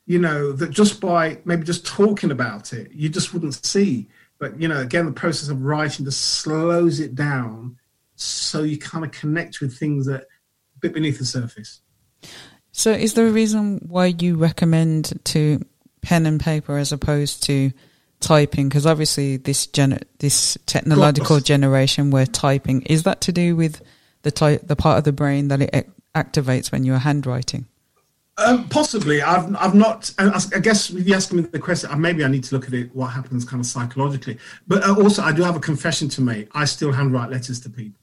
you 0.06 0.18
know 0.18 0.52
that 0.52 0.70
just 0.70 1.00
by 1.00 1.38
maybe 1.44 1.64
just 1.64 1.86
talking 1.86 2.30
about 2.30 2.72
it 2.72 2.92
you 2.92 3.08
just 3.08 3.32
wouldn't 3.32 3.64
see. 3.64 4.08
But 4.38 4.60
you 4.60 4.68
know, 4.68 4.80
again, 4.80 5.06
the 5.06 5.12
process 5.12 5.48
of 5.48 5.62
writing 5.62 6.04
just 6.04 6.20
slows 6.20 7.00
it 7.00 7.14
down, 7.14 7.78
so 8.16 8.62
you 8.62 8.78
kind 8.78 9.04
of 9.04 9.12
connect 9.12 9.60
with 9.60 9.76
things 9.76 10.06
that 10.06 10.22
a 10.22 10.78
bit 10.80 10.92
beneath 10.92 11.18
the 11.18 11.24
surface. 11.24 11.80
So, 12.72 12.90
is 12.90 13.14
there 13.14 13.26
a 13.26 13.30
reason 13.30 13.80
why 13.86 14.06
you 14.06 14.36
recommend 14.36 15.20
to 15.26 15.64
pen 16.02 16.26
and 16.26 16.40
paper 16.40 16.76
as 16.76 16.92
opposed 16.92 17.44
to 17.44 17.72
typing? 18.20 18.68
Because 18.68 18.86
obviously, 18.86 19.36
this 19.36 19.66
gener- 19.66 20.02
this 20.18 20.58
technological 20.66 21.40
generation, 21.40 22.10
where 22.10 22.26
typing 22.26 22.82
is 22.82 23.04
that 23.04 23.20
to 23.22 23.32
do 23.32 23.54
with 23.54 23.80
the 24.22 24.32
ty- 24.32 24.58
the 24.58 24.76
part 24.76 24.98
of 24.98 25.04
the 25.04 25.12
brain 25.12 25.48
that 25.48 25.62
it 25.62 25.88
activates 26.14 26.72
when 26.72 26.84
you're 26.84 26.98
handwriting? 26.98 27.66
Um, 28.36 28.68
possibly. 28.68 29.22
I've 29.22 29.54
I've 29.56 29.74
not. 29.74 30.12
I 30.18 30.58
guess 30.58 30.90
if 30.90 31.06
you 31.06 31.14
ask 31.14 31.32
me 31.32 31.42
the 31.42 31.58
question, 31.58 31.90
uh, 31.90 31.96
maybe 31.96 32.24
I 32.24 32.28
need 32.28 32.44
to 32.44 32.54
look 32.54 32.66
at 32.66 32.74
it. 32.74 32.94
What 32.94 33.08
happens, 33.08 33.44
kind 33.44 33.60
of 33.60 33.66
psychologically. 33.66 34.38
But 34.66 34.82
uh, 34.82 34.94
also, 34.96 35.22
I 35.22 35.32
do 35.32 35.42
have 35.42 35.56
a 35.56 35.60
confession 35.60 36.08
to 36.10 36.20
make. 36.20 36.48
I 36.52 36.64
still 36.64 36.90
handwrite 36.90 37.30
letters 37.30 37.60
to 37.60 37.70
people. 37.70 38.00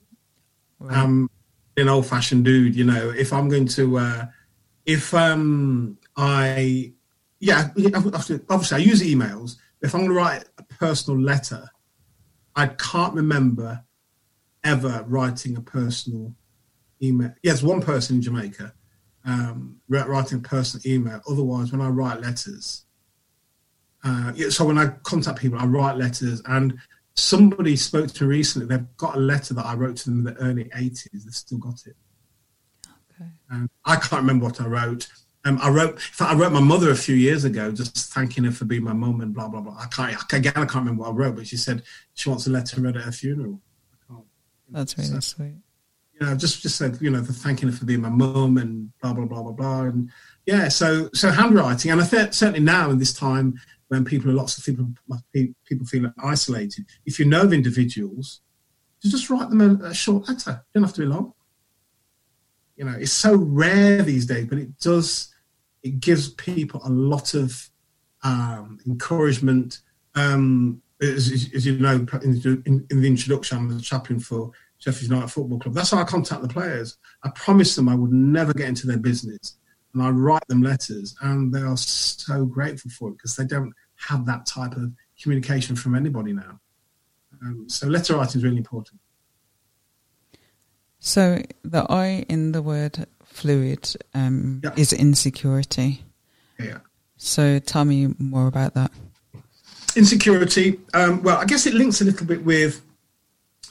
Um, 0.90 1.30
an 1.78 1.88
old-fashioned 1.88 2.44
dude, 2.44 2.76
you 2.76 2.86
know. 2.86 3.10
If 3.10 3.34
I'm 3.34 3.50
going 3.50 3.68
to 3.68 3.98
uh, 3.98 4.26
if 4.86 5.14
um, 5.14 5.98
I, 6.18 6.94
yeah, 7.40 7.70
obviously 7.76 8.76
I 8.76 8.78
use 8.78 9.02
emails. 9.02 9.58
If 9.82 9.94
I'm 9.94 10.02
going 10.02 10.12
to 10.12 10.16
write 10.16 10.46
a 10.58 10.64
personal 10.64 11.20
letter, 11.20 11.70
I 12.56 12.68
can't 12.68 13.14
remember 13.14 13.84
ever 14.64 15.04
writing 15.08 15.58
a 15.58 15.62
personal 15.62 16.36
email. 17.02 17.34
Yes, 17.42 17.64
one 17.64 17.82
person 17.82 18.18
in 18.18 18.22
Jamaica 18.22 18.74
um, 19.26 19.78
writing 19.88 20.42
personal 20.42 20.86
email. 20.86 21.22
Otherwise, 21.30 21.72
when 21.72 21.82
I 21.82 21.90
write 21.90 22.22
letters, 22.22 22.86
uh, 24.04 24.32
yeah, 24.36 24.50
so 24.50 24.66
when 24.66 24.78
I 24.78 24.88
contact 25.04 25.40
people, 25.40 25.60
I 25.60 25.66
write 25.66 25.98
letters. 25.98 26.42
And 26.46 26.78
somebody 27.16 27.76
spoke 27.76 28.12
to 28.14 28.24
me 28.24 28.30
recently. 28.30 28.68
They've 28.68 28.98
got 28.98 29.16
a 29.16 29.20
letter 29.20 29.54
that 29.54 29.66
I 29.66 29.76
wrote 29.76 29.98
to 29.98 30.10
them 30.10 30.28
in 30.28 30.34
the 30.34 30.42
early 30.42 30.66
80s. 30.66 31.12
They've 31.12 31.34
still 31.34 31.60
got 31.60 31.86
it. 31.86 31.96
Okay. 33.14 33.30
Um, 33.52 33.70
I 33.86 33.96
can't 33.96 34.22
remember 34.22 34.46
what 34.46 34.62
I 34.62 34.66
wrote. 34.66 35.08
Um, 35.44 35.60
I 35.62 35.70
wrote, 35.70 35.94
in 35.94 35.98
fact, 35.98 36.32
I 36.32 36.36
wrote 36.36 36.52
my 36.52 36.60
mother 36.60 36.92
a 36.92 36.96
few 36.96 37.16
years 37.16 37.46
ago, 37.46 37.72
just 37.72 38.14
thanking 38.14 38.44
her 38.44 38.52
for 38.52 38.66
being 38.66 38.84
my 38.84 38.94
mum 38.94 39.22
and 39.22 39.34
blah 39.34 39.48
blah 39.48 39.62
blah. 39.62 39.76
I 39.76 39.88
can't 39.88 40.16
again, 40.34 40.54
I 40.56 40.66
can't 40.66 40.86
remember 40.86 41.02
what 41.02 41.10
I 41.10 41.14
wrote, 41.14 41.36
but 41.36 41.48
she 41.48 41.58
said 41.58 41.82
she 42.14 42.30
wants 42.30 42.46
a 42.46 42.52
letter 42.52 42.80
read 42.80 42.96
at 42.96 43.04
her 43.04 43.12
funeral. 43.12 43.60
That's 44.72 44.98
really 44.98 45.10
so, 45.10 45.20
sweet. 45.20 45.56
You 46.22 46.28
know, 46.28 46.36
just 46.36 46.62
just 46.62 46.78
said, 46.78 46.98
you 47.02 47.10
know, 47.10 47.22
thanking 47.24 47.68
her 47.68 47.76
for 47.76 47.86
being 47.86 48.02
my 48.02 48.10
mum 48.10 48.58
and 48.58 48.92
blah 49.02 49.12
blah 49.12 49.26
blah 49.26 49.42
blah 49.42 49.52
blah, 49.52 49.82
and 49.82 50.10
yeah. 50.46 50.70
So 50.70 51.10
so 51.14 51.32
handwriting, 51.32 51.92
and 51.92 52.00
I 52.00 52.06
think 52.06 52.34
certainly 52.34 52.62
now 52.62 52.90
in 52.92 53.00
this 53.00 53.14
time 53.14 53.60
when 53.90 54.06
people 54.06 54.32
lots 54.32 54.58
of 54.58 54.64
people 54.64 54.88
people 55.66 55.86
feel 55.86 56.14
isolated, 56.24 56.86
if 57.06 57.20
you 57.20 57.26
know 57.26 57.42
of 57.42 57.52
individuals, 57.52 58.42
you 59.02 59.12
just 59.12 59.30
write 59.30 59.50
them 59.50 59.62
a, 59.62 59.86
a 59.88 59.94
short 59.94 60.30
letter. 60.30 60.64
You 60.74 60.80
don't 60.80 60.84
have 60.84 60.94
to 60.94 61.02
be 61.02 61.08
long 61.08 61.34
you 62.82 62.88
know, 62.88 62.98
it's 62.98 63.12
so 63.12 63.36
rare 63.36 64.02
these 64.02 64.26
days, 64.26 64.48
but 64.48 64.58
it 64.58 64.80
does, 64.80 65.32
it 65.84 66.00
gives 66.00 66.30
people 66.30 66.82
a 66.84 66.90
lot 66.90 67.36
of 67.36 67.70
um, 68.24 68.80
encouragement. 68.88 69.82
Um, 70.16 70.82
as, 71.00 71.32
as, 71.54 71.64
you 71.64 71.78
know, 71.78 72.08
in, 72.24 72.42
in, 72.66 72.88
in, 72.90 73.02
the 73.02 73.08
introduction, 73.08 73.60
I'm 73.60 73.70
the 73.70 73.82
chaplain 73.82 74.20
for 74.20 74.50
Sheffield 74.82 75.12
United 75.12 75.30
Football 75.30 75.60
Club. 75.60 75.76
That's 75.76 75.92
how 75.92 76.00
I 76.00 76.04
contact 76.04 76.42
the 76.42 76.48
players. 76.48 76.98
I 77.24 77.30
promised 77.30 77.76
them 77.76 77.88
I 77.88 77.96
would 77.96 78.12
never 78.12 78.54
get 78.54 78.68
into 78.68 78.88
their 78.88 78.98
business, 78.98 79.56
and 79.94 80.02
I 80.02 80.10
write 80.10 80.48
them 80.48 80.64
letters, 80.64 81.16
and 81.22 81.54
they 81.54 81.62
are 81.62 81.78
so 81.78 82.46
grateful 82.46 82.90
for 82.92 83.10
it 83.10 83.14
because 83.14 83.36
they 83.36 83.46
don't 83.46 83.74
have 83.96 84.26
that 84.26 84.46
type 84.48 84.76
of 84.76 84.92
communication 85.22 85.76
from 85.76 85.96
anybody 85.96 86.34
now. 86.34 86.60
Um, 87.44 87.70
so 87.70 87.88
letter 87.88 88.16
writing 88.16 88.40
is 88.40 88.44
really 88.44 88.58
important. 88.58 89.00
So 91.00 91.42
the 91.64 91.86
I 91.90 92.26
in 92.28 92.52
the 92.52 92.62
word 92.62 93.06
fluid 93.24 93.96
um, 94.14 94.62
yeah. 94.64 94.72
is 94.78 94.94
insecurity. 94.94 96.04
Yeah. 96.60 96.80
So 97.18 97.60
tell 97.60 97.86
me 97.86 98.14
more 98.18 98.48
about 98.48 98.74
that. 98.74 98.92
Insecurity. 99.96 100.80
Um, 100.94 101.22
well, 101.22 101.38
I 101.38 101.46
guess 101.46 101.68
it 101.68 101.74
links 101.76 102.02
a 102.02 102.06
little 102.06 102.26
bit 102.26 102.44
with 102.44 102.82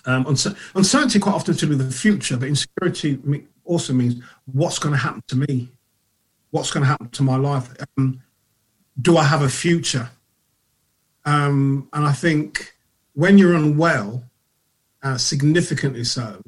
um, 0.07 0.27
uncertainty. 0.27 1.19
Quite 1.19 1.35
often 1.35 1.55
to 1.55 1.67
do 1.67 1.77
with 1.77 1.87
the 1.87 1.95
future, 1.95 2.37
but 2.37 2.49
insecurity 2.49 3.19
also 3.65 3.93
means 3.93 4.23
what's 4.47 4.79
going 4.79 4.95
to 4.95 4.99
happen 4.99 5.23
to 5.29 5.37
me. 5.37 5.69
What's 6.51 6.71
going 6.71 6.83
to 6.83 6.89
happen 6.89 7.11
to 7.11 7.23
my 7.23 7.37
life? 7.37 7.69
Um, 7.97 8.23
do 9.01 9.17
I 9.17 9.25
have 9.25 9.43
a 9.43 9.49
future? 9.49 10.11
Um, 11.25 11.89
and 11.93 12.05
I 12.05 12.13
think 12.13 12.75
when 13.15 13.39
you're 13.39 13.55
unwell, 13.55 14.25
uh, 15.03 15.17
significantly 15.17 16.05
so, 16.05 16.43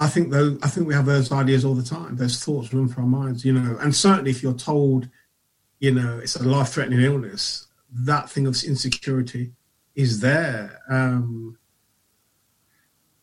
I 0.00 0.06
think 0.06 0.30
though 0.30 0.56
I 0.62 0.68
think 0.68 0.86
we 0.86 0.94
have 0.94 1.06
those 1.06 1.32
ideas 1.32 1.64
all 1.64 1.74
the 1.74 1.82
time. 1.82 2.16
Those 2.16 2.42
thoughts 2.42 2.72
run 2.72 2.88
through 2.88 3.02
our 3.02 3.08
minds, 3.08 3.44
you 3.44 3.52
know. 3.52 3.76
And 3.78 3.94
certainly, 3.94 4.30
if 4.30 4.42
you're 4.42 4.54
told, 4.54 5.08
you 5.80 5.92
know, 5.92 6.18
it's 6.18 6.36
a 6.36 6.42
life-threatening 6.42 7.00
illness, 7.00 7.66
that 7.92 8.30
thing 8.30 8.46
of 8.46 8.62
insecurity 8.62 9.52
is 9.98 10.20
there. 10.20 10.80
Um, 10.88 11.58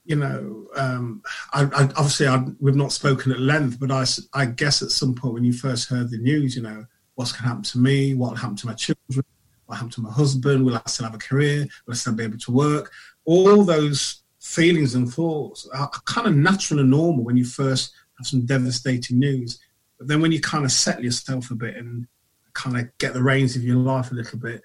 you 0.04 0.18
know, 0.18 0.68
um, 0.76 1.24
I, 1.54 1.64
I, 1.64 1.84
obviously 1.96 2.28
I, 2.28 2.46
we've 2.60 2.76
not 2.76 2.92
spoken 2.92 3.32
at 3.32 3.40
length, 3.40 3.80
but 3.80 3.92
I, 3.92 4.06
I 4.34 4.46
guess 4.46 4.82
at 4.82 4.92
some 4.92 5.16
point 5.16 5.34
when 5.34 5.46
you 5.46 5.54
first 5.54 5.90
heard 5.90 6.12
the 6.12 6.18
news, 6.18 6.56
you 6.56 6.62
know, 6.62 6.86
what's 7.16 7.32
going 7.32 7.44
to 7.44 7.48
happen 7.48 7.64
to 7.64 7.80
me? 7.80 8.14
What 8.14 8.32
will 8.32 8.38
happen 8.38 8.58
to 8.58 8.68
my 8.68 8.74
children? 8.74 9.26
What 9.66 9.76
happened 9.76 9.94
to 9.94 10.02
my 10.02 10.12
husband? 10.12 10.66
Will 10.66 10.76
I 10.76 10.82
still 10.86 11.06
have 11.06 11.16
a 11.16 11.18
career? 11.18 11.66
Will 11.88 11.94
I 11.94 11.96
still 11.96 12.14
be 12.14 12.26
able 12.26 12.38
to 12.38 12.52
work? 12.52 12.92
All 13.24 13.64
those 13.64 14.22
feelings 14.42 14.96
and 14.96 15.12
thoughts 15.12 15.68
are 15.74 15.90
kind 16.04 16.28
of 16.28 16.36
natural 16.36 16.82
and 16.82 16.92
normal 16.92 17.24
when 17.24 17.38
you 17.38 17.46
first 17.46 17.94
have 18.18 18.28
some 18.28 18.46
devastating 18.46 19.18
news. 19.18 19.60
But 19.98 20.10
then 20.10 20.22
when 20.22 20.34
you 20.34 20.42
kind 20.42 20.66
of 20.66 20.74
settle 20.74 21.06
yourself 21.06 21.52
a 21.52 21.56
bit 21.56 21.78
and 21.78 22.06
kind 22.54 22.78
of 22.78 22.96
get 22.98 23.14
the 23.14 23.24
reins 23.24 23.56
of 23.56 23.64
your 23.64 23.78
life 23.78 24.12
a 24.12 24.16
little 24.16 24.40
bit, 24.40 24.62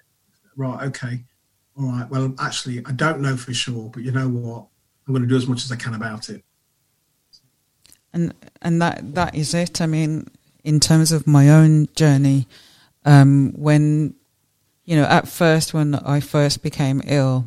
right, 0.57 0.83
okay, 0.89 1.23
all 1.77 1.91
right, 1.91 2.09
well, 2.09 2.33
actually, 2.39 2.83
I 2.85 2.91
don't 2.91 3.21
know 3.21 3.37
for 3.37 3.53
sure, 3.53 3.89
but 3.89 4.03
you 4.03 4.11
know 4.11 4.27
what? 4.27 4.67
I'm 5.07 5.13
going 5.13 5.23
to 5.23 5.27
do 5.27 5.35
as 5.35 5.47
much 5.47 5.63
as 5.63 5.71
I 5.71 5.75
can 5.75 5.93
about 5.93 6.29
it. 6.29 6.43
And 8.13 8.33
and 8.61 8.81
that 8.81 9.15
that 9.15 9.35
is 9.35 9.53
it. 9.53 9.79
I 9.79 9.85
mean, 9.85 10.27
in 10.63 10.79
terms 10.79 11.11
of 11.11 11.27
my 11.27 11.49
own 11.49 11.87
journey, 11.95 12.47
um, 13.05 13.53
when 13.55 14.15
you 14.85 14.97
know, 14.97 15.05
at 15.05 15.27
first 15.27 15.73
when 15.73 15.95
I 15.95 16.19
first 16.19 16.61
became 16.61 17.01
ill, 17.05 17.45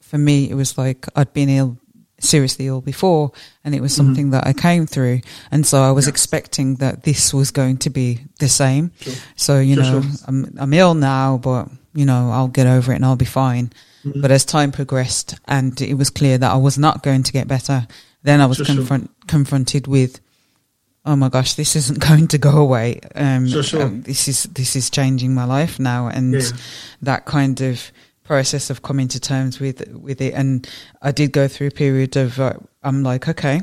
for 0.00 0.18
me, 0.18 0.50
it 0.50 0.54
was 0.54 0.76
like 0.76 1.06
I'd 1.14 1.32
been 1.32 1.48
ill, 1.48 1.78
seriously 2.18 2.66
ill 2.66 2.80
before, 2.80 3.32
and 3.64 3.74
it 3.74 3.80
was 3.80 3.92
mm-hmm. 3.92 4.06
something 4.06 4.24
mm-hmm. 4.26 4.32
that 4.32 4.46
I 4.46 4.52
came 4.52 4.86
through. 4.86 5.20
And 5.50 5.66
so 5.66 5.82
I 5.82 5.92
was 5.92 6.08
expecting 6.08 6.76
that 6.76 7.04
this 7.04 7.32
was 7.32 7.50
going 7.50 7.78
to 7.78 7.90
be 7.90 8.20
the 8.40 8.48
same. 8.48 8.92
Sure. 9.00 9.14
So, 9.36 9.60
you 9.60 9.74
sure, 9.76 9.84
know, 9.84 10.00
sure. 10.02 10.10
I'm, 10.26 10.54
I'm 10.58 10.72
ill 10.72 10.94
now, 10.94 11.38
but, 11.38 11.68
you 11.94 12.04
know, 12.04 12.30
I'll 12.30 12.48
get 12.48 12.66
over 12.66 12.92
it 12.92 12.96
and 12.96 13.04
I'll 13.04 13.16
be 13.16 13.24
fine. 13.24 13.72
Mm-hmm. 14.04 14.20
But 14.20 14.30
as 14.30 14.44
time 14.44 14.72
progressed 14.72 15.38
and 15.46 15.80
it 15.80 15.94
was 15.94 16.10
clear 16.10 16.36
that 16.36 16.50
I 16.50 16.56
was 16.56 16.76
not 16.76 17.02
going 17.02 17.22
to 17.22 17.32
get 17.32 17.48
better, 17.48 17.86
then 18.22 18.40
I 18.40 18.46
was 18.46 18.60
confront, 18.60 19.10
confronted 19.26 19.86
with, 19.86 20.20
oh 21.04 21.16
my 21.16 21.28
gosh, 21.28 21.54
this 21.54 21.76
isn't 21.76 22.00
going 22.08 22.28
to 22.28 22.38
go 22.38 22.58
away. 22.58 23.00
Um, 23.14 23.46
um, 23.74 24.02
this 24.02 24.28
is 24.28 24.44
this 24.44 24.76
is 24.76 24.90
changing 24.90 25.34
my 25.34 25.44
life 25.44 25.78
now, 25.78 26.08
and 26.08 26.34
yeah. 26.34 26.42
that 27.02 27.24
kind 27.24 27.60
of 27.60 27.92
process 28.24 28.70
of 28.70 28.82
coming 28.82 29.08
to 29.08 29.20
terms 29.20 29.60
with 29.60 29.86
with 29.88 30.20
it. 30.20 30.34
And 30.34 30.68
I 31.00 31.12
did 31.12 31.32
go 31.32 31.48
through 31.48 31.68
a 31.68 31.70
period 31.70 32.16
of 32.16 32.40
uh, 32.40 32.54
I'm 32.82 33.02
like, 33.02 33.28
okay, 33.28 33.60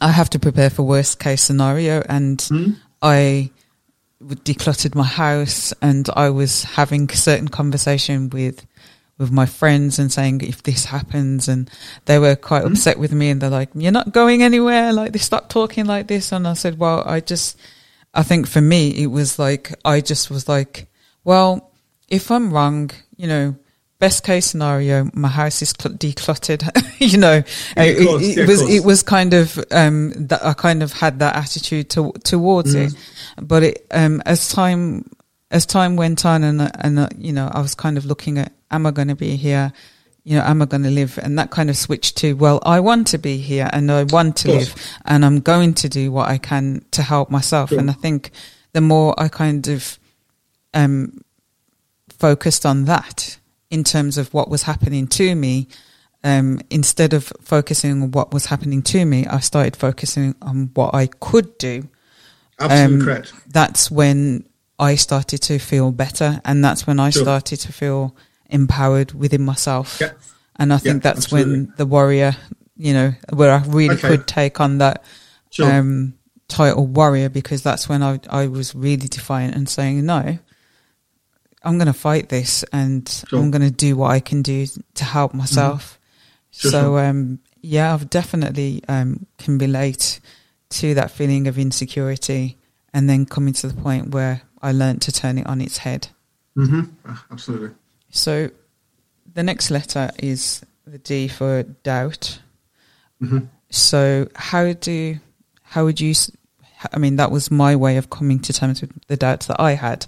I 0.00 0.10
have 0.10 0.30
to 0.30 0.38
prepare 0.38 0.70
for 0.70 0.82
worst 0.82 1.18
case 1.18 1.42
scenario, 1.42 2.02
and 2.08 2.38
mm. 2.38 2.76
I 3.02 3.50
decluttered 4.22 4.94
my 4.94 5.04
house 5.04 5.72
and 5.80 6.08
I 6.14 6.30
was 6.30 6.64
having 6.64 7.08
certain 7.08 7.48
conversation 7.48 8.30
with 8.30 8.66
with 9.16 9.32
my 9.32 9.46
friends 9.46 9.98
and 9.98 10.12
saying 10.12 10.40
if 10.42 10.62
this 10.62 10.84
happens 10.84 11.48
and 11.48 11.68
they 12.04 12.18
were 12.18 12.36
quite 12.36 12.62
mm-hmm. 12.62 12.72
upset 12.72 12.98
with 12.98 13.12
me 13.12 13.30
and 13.30 13.40
they're 13.40 13.50
like 13.50 13.70
you're 13.74 13.92
not 13.92 14.12
going 14.12 14.42
anywhere 14.42 14.92
like 14.92 15.12
they 15.12 15.18
stopped 15.18 15.50
talking 15.50 15.86
like 15.86 16.06
this 16.06 16.32
and 16.32 16.46
I 16.46 16.54
said 16.54 16.78
well 16.78 17.02
I 17.06 17.20
just 17.20 17.58
I 18.14 18.22
think 18.22 18.48
for 18.48 18.60
me 18.60 18.90
it 19.02 19.06
was 19.06 19.38
like 19.38 19.74
I 19.84 20.00
just 20.00 20.30
was 20.30 20.48
like 20.48 20.88
well 21.24 21.72
if 22.08 22.30
I'm 22.30 22.52
wrong 22.52 22.90
you 23.16 23.28
know 23.28 23.56
best 23.98 24.22
case 24.22 24.46
scenario 24.46 25.10
my 25.12 25.28
house 25.28 25.60
is 25.60 25.72
decluttered 25.72 26.62
you 27.00 27.18
know 27.18 27.42
yeah, 27.76 27.82
it, 27.82 28.06
course, 28.06 28.22
it, 28.22 28.26
it 28.26 28.36
yeah, 28.38 28.46
was 28.46 28.70
it 28.70 28.84
was 28.84 29.02
kind 29.02 29.34
of 29.34 29.58
um 29.72 30.12
that 30.14 30.44
I 30.44 30.52
kind 30.52 30.82
of 30.82 30.92
had 30.92 31.18
that 31.18 31.34
attitude 31.34 31.90
to, 31.90 32.12
towards 32.22 32.76
mm. 32.76 32.86
it 32.86 32.94
but 33.42 33.62
it 33.64 33.86
um 33.90 34.22
as 34.24 34.48
time 34.48 35.10
as 35.50 35.66
time 35.66 35.96
went 35.96 36.24
on 36.24 36.44
and 36.44 36.70
and 36.80 36.98
uh, 36.98 37.08
you 37.16 37.32
know 37.32 37.50
I 37.52 37.60
was 37.60 37.74
kind 37.74 37.98
of 37.98 38.04
looking 38.04 38.38
at 38.38 38.52
am 38.70 38.86
I 38.86 38.90
going 38.90 39.08
to 39.08 39.14
be 39.14 39.36
here? 39.36 39.72
You 40.24 40.36
know, 40.36 40.44
am 40.44 40.60
I 40.60 40.66
going 40.66 40.82
to 40.82 40.90
live? 40.90 41.18
And 41.22 41.38
that 41.38 41.50
kind 41.50 41.70
of 41.70 41.76
switched 41.76 42.16
to, 42.18 42.34
well, 42.34 42.60
I 42.64 42.80
want 42.80 43.06
to 43.08 43.18
be 43.18 43.38
here 43.38 43.70
and 43.72 43.90
I 43.90 44.04
want 44.04 44.36
to 44.38 44.48
live 44.48 44.74
and 45.04 45.24
I'm 45.24 45.40
going 45.40 45.74
to 45.74 45.88
do 45.88 46.12
what 46.12 46.28
I 46.28 46.38
can 46.38 46.84
to 46.92 47.02
help 47.02 47.30
myself. 47.30 47.70
Sure. 47.70 47.78
And 47.78 47.88
I 47.90 47.94
think 47.94 48.30
the 48.72 48.80
more 48.80 49.18
I 49.18 49.28
kind 49.28 49.66
of 49.68 49.98
um, 50.74 51.20
focused 52.10 52.66
on 52.66 52.84
that 52.84 53.38
in 53.70 53.84
terms 53.84 54.18
of 54.18 54.32
what 54.32 54.48
was 54.48 54.62
happening 54.62 55.06
to 55.08 55.34
me, 55.34 55.68
um, 56.24 56.60
instead 56.70 57.12
of 57.12 57.32
focusing 57.40 58.02
on 58.02 58.10
what 58.10 58.32
was 58.32 58.46
happening 58.46 58.82
to 58.82 59.04
me, 59.04 59.26
I 59.26 59.40
started 59.40 59.76
focusing 59.76 60.34
on 60.42 60.70
what 60.74 60.94
I 60.94 61.06
could 61.06 61.56
do. 61.58 61.88
Absolutely 62.58 62.96
um, 62.96 63.04
correct. 63.04 63.32
That's 63.48 63.90
when 63.90 64.48
I 64.78 64.96
started 64.96 65.42
to 65.42 65.58
feel 65.58 65.92
better, 65.92 66.40
and 66.44 66.64
that's 66.64 66.86
when 66.86 66.98
I 66.98 67.10
sure. 67.10 67.22
started 67.22 67.60
to 67.60 67.72
feel 67.72 68.16
empowered 68.46 69.12
within 69.12 69.44
myself. 69.44 69.98
Yeah. 70.00 70.12
And 70.56 70.72
I 70.72 70.78
think 70.78 70.96
yeah, 70.96 71.12
that's 71.12 71.26
absolutely. 71.26 71.52
when 71.52 71.74
the 71.76 71.86
warrior, 71.86 72.36
you 72.76 72.92
know, 72.92 73.12
where 73.32 73.52
I 73.52 73.62
really 73.66 73.94
okay. 73.94 74.08
could 74.08 74.26
take 74.26 74.60
on 74.60 74.78
that 74.78 75.04
sure. 75.50 75.72
um, 75.72 76.14
title 76.48 76.86
warrior 76.86 77.28
because 77.28 77.62
that's 77.62 77.88
when 77.88 78.02
I, 78.02 78.18
I 78.28 78.48
was 78.48 78.74
really 78.74 79.08
defiant 79.08 79.54
and 79.54 79.68
saying, 79.68 80.04
no, 80.04 80.38
I'm 81.62 81.78
going 81.78 81.86
to 81.86 81.92
fight 81.92 82.28
this 82.28 82.64
and 82.72 83.08
sure. 83.08 83.38
I'm 83.38 83.50
going 83.50 83.62
to 83.62 83.70
do 83.70 83.96
what 83.96 84.10
I 84.10 84.20
can 84.20 84.42
do 84.42 84.66
to 84.94 85.04
help 85.04 85.30
mm-hmm. 85.30 85.38
myself. 85.38 85.98
Mm-hmm. 86.52 86.68
Sure, 86.68 86.70
so, 86.70 86.98
um, 86.98 87.40
yeah, 87.60 87.92
I've 87.92 88.08
definitely 88.08 88.82
um, 88.88 89.26
can 89.38 89.58
relate 89.58 90.20
to 90.70 90.94
that 90.94 91.10
feeling 91.10 91.46
of 91.46 91.58
insecurity 91.58 92.56
and 92.92 93.08
then 93.08 93.26
coming 93.26 93.54
to 93.54 93.68
the 93.68 93.74
point 93.74 94.10
where 94.10 94.42
I 94.62 94.72
learned 94.72 95.02
to 95.02 95.12
turn 95.12 95.38
it 95.38 95.46
on 95.46 95.60
its 95.60 95.78
head. 95.78 96.08
Mm-hmm. 96.56 97.12
Absolutely. 97.30 97.70
So 98.10 98.50
the 99.34 99.42
next 99.42 99.70
letter 99.70 100.10
is 100.18 100.64
the 100.86 100.98
D 100.98 101.28
for 101.28 101.62
doubt. 101.62 102.40
Mm-hmm. 103.22 103.46
So 103.70 104.28
how 104.34 104.72
do 104.72 105.18
how 105.62 105.84
would 105.84 106.00
you? 106.00 106.14
I 106.92 106.98
mean, 106.98 107.16
that 107.16 107.30
was 107.30 107.50
my 107.50 107.76
way 107.76 107.96
of 107.96 108.08
coming 108.10 108.38
to 108.40 108.52
terms 108.52 108.80
with 108.80 108.90
the 109.06 109.16
doubts 109.16 109.46
that 109.46 109.60
I 109.60 109.72
had. 109.72 110.06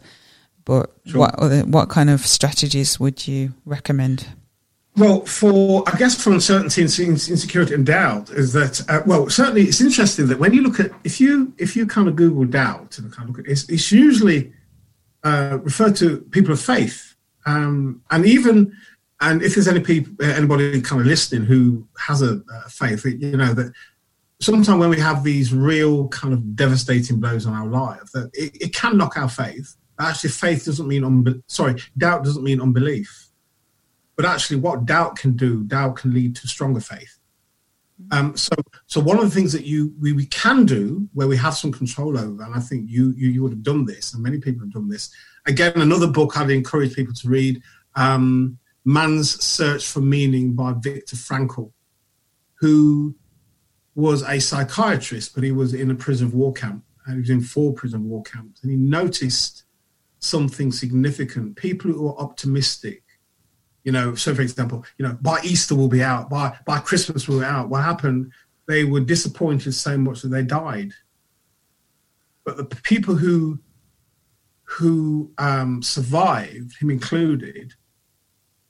But 0.64 0.90
sure. 1.06 1.20
what 1.20 1.66
what 1.66 1.88
kind 1.88 2.10
of 2.10 2.20
strategies 2.20 3.00
would 3.00 3.26
you 3.26 3.54
recommend? 3.64 4.28
Well, 4.96 5.24
for 5.24 5.84
I 5.88 5.96
guess 5.96 6.20
for 6.22 6.32
uncertainty, 6.32 6.82
and 6.82 7.10
insecurity, 7.10 7.74
and 7.74 7.86
doubt 7.86 8.30
is 8.30 8.52
that 8.52 8.82
uh, 8.88 9.02
well, 9.06 9.30
certainly 9.30 9.62
it's 9.62 9.80
interesting 9.80 10.26
that 10.28 10.38
when 10.38 10.52
you 10.52 10.62
look 10.62 10.80
at 10.80 10.90
if 11.04 11.20
you 11.20 11.54
if 11.58 11.76
you 11.76 11.86
kind 11.86 12.08
of 12.08 12.16
Google 12.16 12.44
doubt 12.44 12.98
and 12.98 13.12
kind 13.12 13.28
of 13.28 13.36
look 13.36 13.46
at 13.46 13.50
it's, 13.50 13.68
it's 13.68 13.90
usually 13.90 14.52
uh, 15.24 15.58
referred 15.62 15.96
to 15.96 16.18
people 16.30 16.52
of 16.52 16.60
faith 16.60 17.10
um, 17.46 18.02
and 18.10 18.26
even 18.26 18.76
and 19.20 19.42
if 19.42 19.54
there's 19.54 19.68
any 19.68 19.80
people, 19.80 20.24
anybody 20.24 20.80
kind 20.80 21.00
of 21.00 21.06
listening 21.06 21.44
who 21.44 21.86
has 21.98 22.22
a, 22.22 22.42
a 22.64 22.70
faith, 22.70 23.04
you 23.04 23.36
know 23.36 23.52
that 23.52 23.72
sometimes 24.40 24.78
when 24.80 24.88
we 24.88 24.98
have 24.98 25.22
these 25.22 25.52
real 25.52 26.08
kind 26.08 26.32
of 26.32 26.56
devastating 26.56 27.20
blows 27.20 27.46
on 27.46 27.54
our 27.54 27.66
life, 27.66 28.10
that 28.12 28.30
it, 28.32 28.56
it 28.60 28.74
can 28.74 28.96
knock 28.96 29.16
our 29.16 29.28
faith. 29.28 29.76
Actually, 30.00 30.30
faith 30.30 30.64
doesn't 30.64 30.88
mean 30.88 31.02
unbe- 31.02 31.42
sorry, 31.46 31.82
doubt 31.98 32.24
doesn't 32.24 32.42
mean 32.42 32.60
unbelief. 32.60 33.28
But 34.16 34.24
actually, 34.24 34.56
what 34.56 34.86
doubt 34.86 35.16
can 35.16 35.36
do, 35.36 35.64
doubt 35.64 35.96
can 35.96 36.12
lead 36.12 36.36
to 36.36 36.48
stronger 36.48 36.80
faith. 36.80 37.18
Um, 38.10 38.34
so, 38.34 38.54
so 38.86 38.98
one 38.98 39.18
of 39.18 39.24
the 39.24 39.30
things 39.30 39.52
that 39.52 39.66
you 39.66 39.94
we, 40.00 40.12
we 40.12 40.26
can 40.26 40.64
do, 40.64 41.08
where 41.12 41.28
we 41.28 41.36
have 41.36 41.54
some 41.54 41.70
control 41.70 42.18
over, 42.18 42.42
and 42.42 42.54
I 42.54 42.60
think 42.60 42.88
you, 42.88 43.12
you 43.16 43.28
you 43.28 43.42
would 43.42 43.52
have 43.52 43.62
done 43.62 43.84
this, 43.84 44.14
and 44.14 44.22
many 44.22 44.38
people 44.38 44.62
have 44.62 44.72
done 44.72 44.88
this, 44.88 45.10
again, 45.46 45.72
another 45.76 46.06
book 46.06 46.36
I'd 46.36 46.50
encourage 46.50 46.94
people 46.94 47.14
to 47.14 47.28
read 47.28 47.62
um, 47.94 48.58
Man's 48.84 49.42
Search 49.42 49.86
for 49.86 50.00
Meaning 50.00 50.54
by 50.54 50.72
Viktor 50.72 51.16
Frankl, 51.16 51.72
who 52.54 53.14
was 53.94 54.22
a 54.22 54.38
psychiatrist, 54.40 55.34
but 55.34 55.44
he 55.44 55.52
was 55.52 55.74
in 55.74 55.90
a 55.90 55.94
prison 55.94 56.30
war 56.30 56.52
camp 56.52 56.84
and 57.06 57.14
he 57.14 57.20
was 57.20 57.30
in 57.30 57.40
four 57.40 57.72
prison 57.72 58.08
war 58.08 58.22
camps. 58.22 58.62
And 58.62 58.70
he 58.70 58.76
noticed 58.76 59.64
something 60.20 60.70
significant. 60.70 61.56
People 61.56 61.90
who 61.92 62.08
are 62.08 62.18
optimistic, 62.18 63.02
you 63.84 63.92
know, 63.92 64.14
so 64.14 64.34
for 64.34 64.42
example, 64.42 64.84
you 64.98 65.06
know, 65.06 65.18
by 65.20 65.40
Easter 65.42 65.74
we'll 65.74 65.88
be 65.88 66.02
out, 66.02 66.30
by, 66.30 66.56
by 66.66 66.78
Christmas 66.78 67.26
we'll 67.26 67.40
be 67.40 67.44
out. 67.44 67.68
What 67.68 67.82
happened? 67.82 68.32
They 68.66 68.84
were 68.84 69.00
disappointed 69.00 69.72
so 69.72 69.98
much 69.98 70.22
that 70.22 70.28
they 70.28 70.42
died. 70.42 70.92
But 72.44 72.56
the 72.56 72.64
people 72.64 73.16
who 73.16 73.58
who 74.64 75.32
um, 75.38 75.82
survived, 75.82 76.80
him 76.80 76.90
included, 76.90 77.74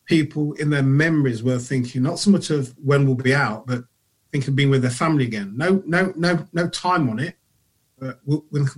people 0.07 0.55
in 0.55 0.71
their 0.71 0.83
memories 0.83 1.43
were 1.43 1.59
thinking 1.59 2.03
not 2.03 2.19
so 2.19 2.31
much 2.31 2.49
of 2.49 2.75
when 2.83 3.05
we'll 3.05 3.15
be 3.15 3.35
out, 3.35 3.67
but 3.67 3.85
think 4.33 4.49
of 4.49 4.57
being 4.57 4.71
with 4.71 4.81
their 4.81 4.91
family 4.91 5.25
again. 5.25 5.53
No, 5.57 5.83
no, 5.85 6.13
no, 6.17 6.47
no 6.55 6.69
time 6.69 7.11
on 7.11 7.19
it. 7.19 7.37
Uh, 8.03 8.13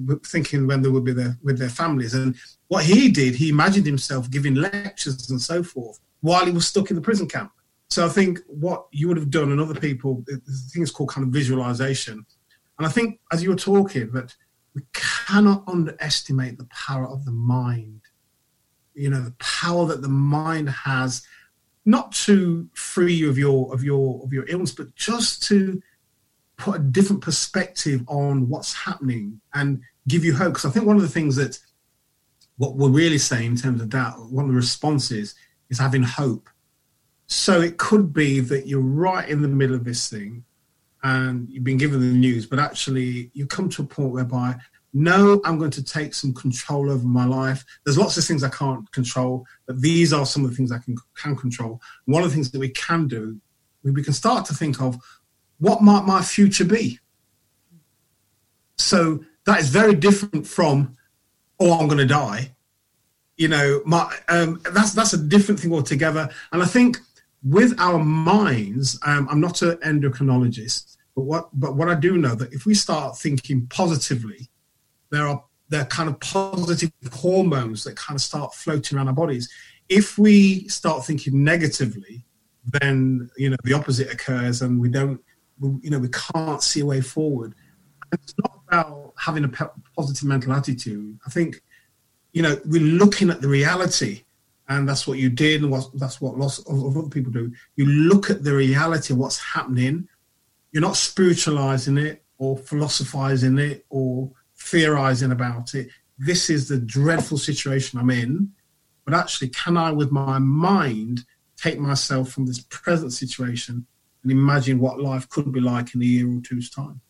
but 0.00 0.26
thinking 0.26 0.66
when 0.66 0.82
they 0.82 0.88
would 0.88 1.04
be 1.04 1.12
there 1.12 1.38
with 1.42 1.58
their 1.58 1.68
families. 1.68 2.14
And 2.14 2.34
what 2.68 2.84
he 2.84 3.08
did, 3.08 3.34
he 3.34 3.50
imagined 3.50 3.86
himself 3.86 4.30
giving 4.30 4.54
lectures 4.54 5.30
and 5.30 5.40
so 5.40 5.62
forth 5.62 6.00
while 6.20 6.44
he 6.44 6.52
was 6.52 6.66
stuck 6.66 6.90
in 6.90 6.96
the 6.96 7.02
prison 7.02 7.28
camp. 7.28 7.52
So 7.90 8.06
I 8.06 8.08
think 8.08 8.40
what 8.46 8.86
you 8.90 9.08
would 9.08 9.18
have 9.18 9.30
done 9.30 9.52
and 9.52 9.60
other 9.60 9.78
people, 9.78 10.24
the 10.26 10.40
thing 10.72 10.82
is 10.82 10.90
called 10.90 11.10
kind 11.10 11.26
of 11.26 11.32
visualization. 11.32 12.24
And 12.78 12.86
I 12.86 12.90
think 12.90 13.20
as 13.30 13.42
you 13.42 13.50
were 13.50 13.56
talking, 13.56 14.10
that 14.12 14.34
we 14.74 14.82
cannot 14.92 15.64
underestimate 15.68 16.58
the 16.58 16.64
power 16.66 17.06
of 17.06 17.24
the 17.24 17.32
mind. 17.32 18.00
You 18.94 19.10
know, 19.10 19.20
the 19.20 19.34
power 19.38 19.86
that 19.86 20.02
the 20.02 20.08
mind 20.08 20.70
has, 20.70 21.22
not 21.84 22.12
to 22.12 22.68
free 22.74 23.14
you 23.14 23.28
of 23.28 23.38
your 23.38 23.72
of 23.74 23.84
your 23.84 24.22
of 24.24 24.32
your 24.32 24.48
illness, 24.48 24.72
but 24.72 24.94
just 24.94 25.42
to 25.44 25.82
put 26.62 26.76
a 26.76 26.84
different 26.84 27.20
perspective 27.20 28.02
on 28.06 28.48
what's 28.48 28.72
happening 28.72 29.40
and 29.52 29.82
give 30.06 30.24
you 30.24 30.32
hope. 30.32 30.54
Because 30.54 30.64
I 30.64 30.70
think 30.70 30.86
one 30.86 30.96
of 30.96 31.02
the 31.02 31.08
things 31.08 31.34
that 31.36 31.58
what 32.56 32.76
we're 32.76 32.88
really 32.88 33.18
saying 33.18 33.52
in 33.52 33.56
terms 33.56 33.80
of 33.80 33.88
doubt, 33.88 34.30
one 34.30 34.44
of 34.44 34.50
the 34.50 34.56
responses 34.56 35.34
is 35.70 35.78
having 35.80 36.04
hope. 36.04 36.48
So 37.26 37.60
it 37.60 37.78
could 37.78 38.12
be 38.12 38.38
that 38.40 38.68
you're 38.68 38.80
right 38.80 39.28
in 39.28 39.42
the 39.42 39.48
middle 39.48 39.74
of 39.74 39.84
this 39.84 40.08
thing 40.08 40.44
and 41.02 41.50
you've 41.50 41.64
been 41.64 41.78
given 41.78 41.98
the 41.98 42.06
news, 42.06 42.46
but 42.46 42.60
actually 42.60 43.32
you 43.34 43.46
come 43.46 43.68
to 43.70 43.82
a 43.82 43.86
point 43.86 44.12
whereby, 44.12 44.54
no, 44.92 45.40
I'm 45.44 45.58
going 45.58 45.72
to 45.72 45.82
take 45.82 46.14
some 46.14 46.32
control 46.32 46.90
over 46.90 47.06
my 47.06 47.24
life. 47.24 47.64
There's 47.84 47.98
lots 47.98 48.16
of 48.18 48.24
things 48.24 48.44
I 48.44 48.50
can't 48.50 48.88
control, 48.92 49.44
but 49.66 49.80
these 49.80 50.12
are 50.12 50.26
some 50.26 50.44
of 50.44 50.50
the 50.50 50.56
things 50.56 50.70
I 50.70 50.78
can, 50.78 50.96
can 51.16 51.34
control. 51.34 51.80
one 52.04 52.22
of 52.22 52.30
the 52.30 52.34
things 52.34 52.52
that 52.52 52.60
we 52.60 52.68
can 52.68 53.08
do, 53.08 53.40
we 53.82 54.04
can 54.04 54.12
start 54.12 54.44
to 54.46 54.54
think 54.54 54.80
of 54.80 54.96
what 55.58 55.82
might 55.82 56.04
my 56.04 56.22
future 56.22 56.64
be? 56.64 56.98
So 58.76 59.24
that 59.46 59.60
is 59.60 59.68
very 59.68 59.94
different 59.94 60.46
from, 60.46 60.96
oh, 61.60 61.78
I'm 61.78 61.86
going 61.86 61.98
to 61.98 62.06
die. 62.06 62.54
You 63.36 63.48
know, 63.48 63.82
my 63.84 64.12
um, 64.28 64.60
that's 64.72 64.92
that's 64.92 65.14
a 65.14 65.18
different 65.18 65.58
thing 65.58 65.72
altogether. 65.72 66.28
And 66.52 66.62
I 66.62 66.66
think 66.66 66.98
with 67.42 67.74
our 67.78 67.98
minds, 67.98 68.98
um, 69.04 69.26
I'm 69.30 69.40
not 69.40 69.62
an 69.62 69.78
endocrinologist, 69.78 70.96
but 71.16 71.22
what 71.22 71.48
but 71.52 71.74
what 71.74 71.88
I 71.88 71.94
do 71.94 72.18
know 72.18 72.34
that 72.34 72.52
if 72.52 72.66
we 72.66 72.74
start 72.74 73.18
thinking 73.18 73.66
positively, 73.66 74.50
there 75.10 75.26
are 75.26 75.42
there 75.70 75.80
are 75.80 75.86
kind 75.86 76.08
of 76.08 76.20
positive 76.20 76.92
hormones 77.12 77.84
that 77.84 77.96
kind 77.96 78.16
of 78.16 78.20
start 78.20 78.54
floating 78.54 78.98
around 78.98 79.08
our 79.08 79.14
bodies. 79.14 79.48
If 79.88 80.18
we 80.18 80.68
start 80.68 81.04
thinking 81.04 81.42
negatively, 81.42 82.24
then 82.64 83.30
you 83.36 83.50
know 83.50 83.56
the 83.64 83.72
opposite 83.72 84.12
occurs, 84.12 84.62
and 84.62 84.78
we 84.78 84.88
don't 84.88 85.20
you 85.82 85.90
know 85.90 85.98
we 85.98 86.08
can't 86.08 86.62
see 86.62 86.80
a 86.80 86.86
way 86.86 87.00
forward. 87.00 87.54
It's 88.12 88.34
not 88.38 88.60
about 88.68 89.14
having 89.16 89.44
a 89.44 89.70
positive 89.96 90.28
mental 90.28 90.52
attitude. 90.52 91.18
I 91.26 91.30
think 91.30 91.62
you 92.32 92.42
know 92.42 92.60
we're 92.64 92.82
looking 92.82 93.30
at 93.30 93.40
the 93.40 93.48
reality 93.48 94.24
and 94.68 94.88
that's 94.88 95.06
what 95.06 95.18
you 95.18 95.28
did, 95.28 95.62
and 95.62 95.70
what, 95.70 95.90
that's 95.94 96.20
what 96.20 96.38
lots 96.38 96.58
of 96.58 96.96
other 96.96 97.08
people 97.08 97.32
do. 97.32 97.52
You 97.76 97.86
look 97.86 98.30
at 98.30 98.44
the 98.44 98.54
reality 98.54 99.12
of 99.12 99.18
what's 99.18 99.38
happening. 99.38 100.08
You're 100.70 100.82
not 100.82 100.96
spiritualizing 100.96 101.98
it 101.98 102.22
or 102.38 102.56
philosophizing 102.56 103.58
it 103.58 103.84
or 103.90 104.30
theorizing 104.56 105.32
about 105.32 105.74
it. 105.74 105.88
this 106.18 106.48
is 106.50 106.68
the 106.68 106.78
dreadful 106.78 107.36
situation 107.36 107.98
I'm 107.98 108.10
in, 108.10 108.52
but 109.04 109.14
actually, 109.14 109.48
can 109.48 109.76
I, 109.76 109.90
with 109.90 110.12
my 110.12 110.38
mind, 110.38 111.24
take 111.56 111.78
myself 111.78 112.30
from 112.30 112.46
this 112.46 112.60
present 112.60 113.12
situation 113.12 113.86
and 114.22 114.32
imagine 114.32 114.78
what 114.78 115.00
life 115.00 115.28
could 115.28 115.52
be 115.52 115.60
like 115.60 115.94
in 115.94 116.02
a 116.02 116.04
year 116.04 116.28
or 116.28 116.40
two's 116.40 116.70
time? 116.70 117.00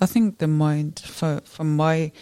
I 0.00 0.06
think 0.06 0.38
the 0.38 0.46
mind, 0.46 1.00
for, 1.00 1.40
from 1.44 1.76
my, 1.76 2.12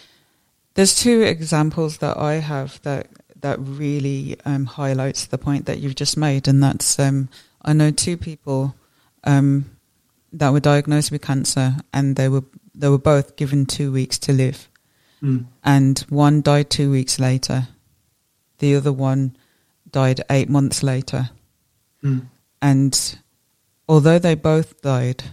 there's 0.74 0.94
two 0.94 1.22
examples 1.22 1.98
that 1.98 2.16
I 2.16 2.34
have 2.34 2.80
that 2.82 3.08
that 3.44 3.58
really 3.60 4.38
um, 4.46 4.64
highlights 4.64 5.26
the 5.26 5.36
point 5.36 5.66
that 5.66 5.78
you've 5.78 5.94
just 5.94 6.16
made, 6.16 6.48
and 6.48 6.62
that's 6.62 6.98
um, 6.98 7.28
I 7.62 7.74
know 7.74 7.90
two 7.90 8.16
people 8.16 8.74
um, 9.24 9.76
that 10.32 10.50
were 10.50 10.60
diagnosed 10.60 11.12
with 11.12 11.20
cancer, 11.20 11.76
and 11.92 12.16
they 12.16 12.28
were 12.28 12.44
they 12.74 12.88
were 12.88 12.98
both 12.98 13.36
given 13.36 13.66
two 13.66 13.92
weeks 13.92 14.18
to 14.20 14.32
live, 14.32 14.68
mm. 15.22 15.44
and 15.62 15.98
one 16.08 16.40
died 16.40 16.70
two 16.70 16.90
weeks 16.90 17.20
later, 17.20 17.68
the 18.60 18.76
other 18.76 18.92
one 18.92 19.36
died 19.90 20.22
eight 20.30 20.48
months 20.48 20.82
later, 20.82 21.28
mm. 22.02 22.26
and 22.62 23.18
although 23.88 24.18
they 24.18 24.34
both 24.34 24.80
died, 24.82 25.24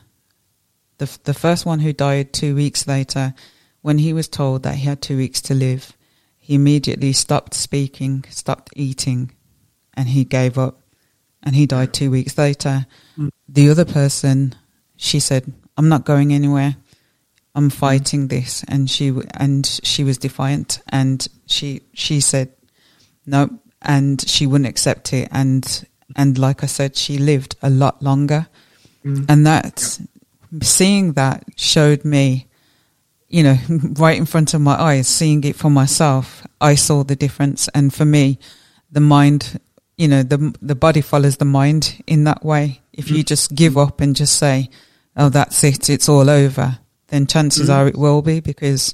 the 0.98 1.18
the 1.24 1.34
first 1.34 1.66
one 1.66 1.80
who 1.80 1.94
died 1.94 2.34
two 2.34 2.56
weeks 2.56 2.88
later, 2.88 3.34
when 3.82 3.98
he 3.98 4.14
was 4.14 4.28
told 4.28 4.64
that 4.64 4.76
he 4.76 4.86
had 4.86 5.02
two 5.02 5.18
weeks 5.18 5.42
to 5.42 5.54
live, 5.54 5.94
he 6.38 6.56
immediately 6.56 7.14
stopped 7.14 7.54
speaking, 7.54 8.24
stopped 8.30 8.70
eating, 8.76 9.32
and 9.94 10.10
he 10.10 10.24
gave 10.24 10.58
up. 10.58 10.78
And 11.44 11.56
he 11.56 11.66
died 11.66 11.92
two 11.92 12.12
weeks 12.12 12.38
later. 12.38 12.86
Mm. 13.18 13.30
The 13.50 13.70
other 13.70 13.86
person, 13.86 14.54
she 14.96 15.20
said, 15.20 15.52
"I'm 15.76 15.90
not 15.90 16.06
going 16.06 16.34
anywhere. 16.34 16.76
I'm 17.56 17.72
fighting 17.72 18.28
this." 18.28 18.64
And 18.68 18.88
she 18.88 19.12
and 19.34 19.66
she 19.84 20.04
was 20.04 20.20
defiant, 20.20 20.82
and 20.90 21.28
she 21.48 21.82
she 21.94 22.22
said, 22.22 22.54
"No," 23.26 23.50
and 23.82 24.22
she 24.28 24.46
wouldn't 24.46 24.70
accept 24.70 25.14
it. 25.14 25.30
And 25.32 25.66
and 26.16 26.38
like 26.38 26.64
I 26.64 26.68
said, 26.68 26.96
she 26.96 27.18
lived 27.18 27.56
a 27.62 27.70
lot 27.70 28.02
longer, 28.02 28.48
mm. 29.06 29.26
and 29.30 29.46
that 29.46 30.00
seeing 30.62 31.14
that 31.14 31.46
showed 31.56 32.04
me 32.04 32.48
you 33.32 33.44
know, 33.44 33.58
right 33.98 34.18
in 34.18 34.26
front 34.26 34.54
of 34.54 34.62
my 34.62 34.80
eyes, 34.80 35.08
seeing 35.08 35.44
it 35.44 35.56
for 35.56 35.70
myself, 35.70 36.46
I 36.60 36.76
saw 36.76 37.04
the 37.04 37.16
difference. 37.16 37.68
And 37.70 37.94
for 37.94 38.06
me, 38.06 38.38
the 38.92 39.00
mind, 39.00 39.60
you 39.98 40.08
know, 40.08 40.22
the 40.22 40.54
the 40.62 40.76
body 40.76 41.02
follows 41.02 41.38
the 41.38 41.46
mind 41.46 42.04
in 42.06 42.26
that 42.26 42.44
way. 42.44 42.82
If 42.94 43.10
you 43.10 43.24
mm. 43.24 43.28
just 43.28 43.56
give 43.56 43.78
up 43.78 44.02
and 44.02 44.16
just 44.16 44.38
say, 44.38 44.70
"Oh, 45.16 45.30
that's 45.30 45.64
it, 45.64 45.90
it's 45.90 46.10
all 46.10 46.30
over," 46.30 46.80
then 47.08 47.26
chances 47.26 47.70
mm. 47.70 47.74
are 47.74 47.88
it 47.88 47.98
will 47.98 48.22
be 48.22 48.42
because, 48.42 48.94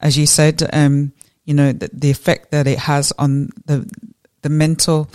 as 0.00 0.18
you 0.18 0.26
said, 0.26 0.62
um, 0.72 1.12
you 1.44 1.54
know, 1.54 1.72
the, 1.72 1.88
the 1.92 2.10
effect 2.10 2.50
that 2.50 2.66
it 2.66 2.78
has 2.78 3.12
on 3.18 3.50
the 3.64 3.88
the 4.42 4.50
mental. 4.50 5.08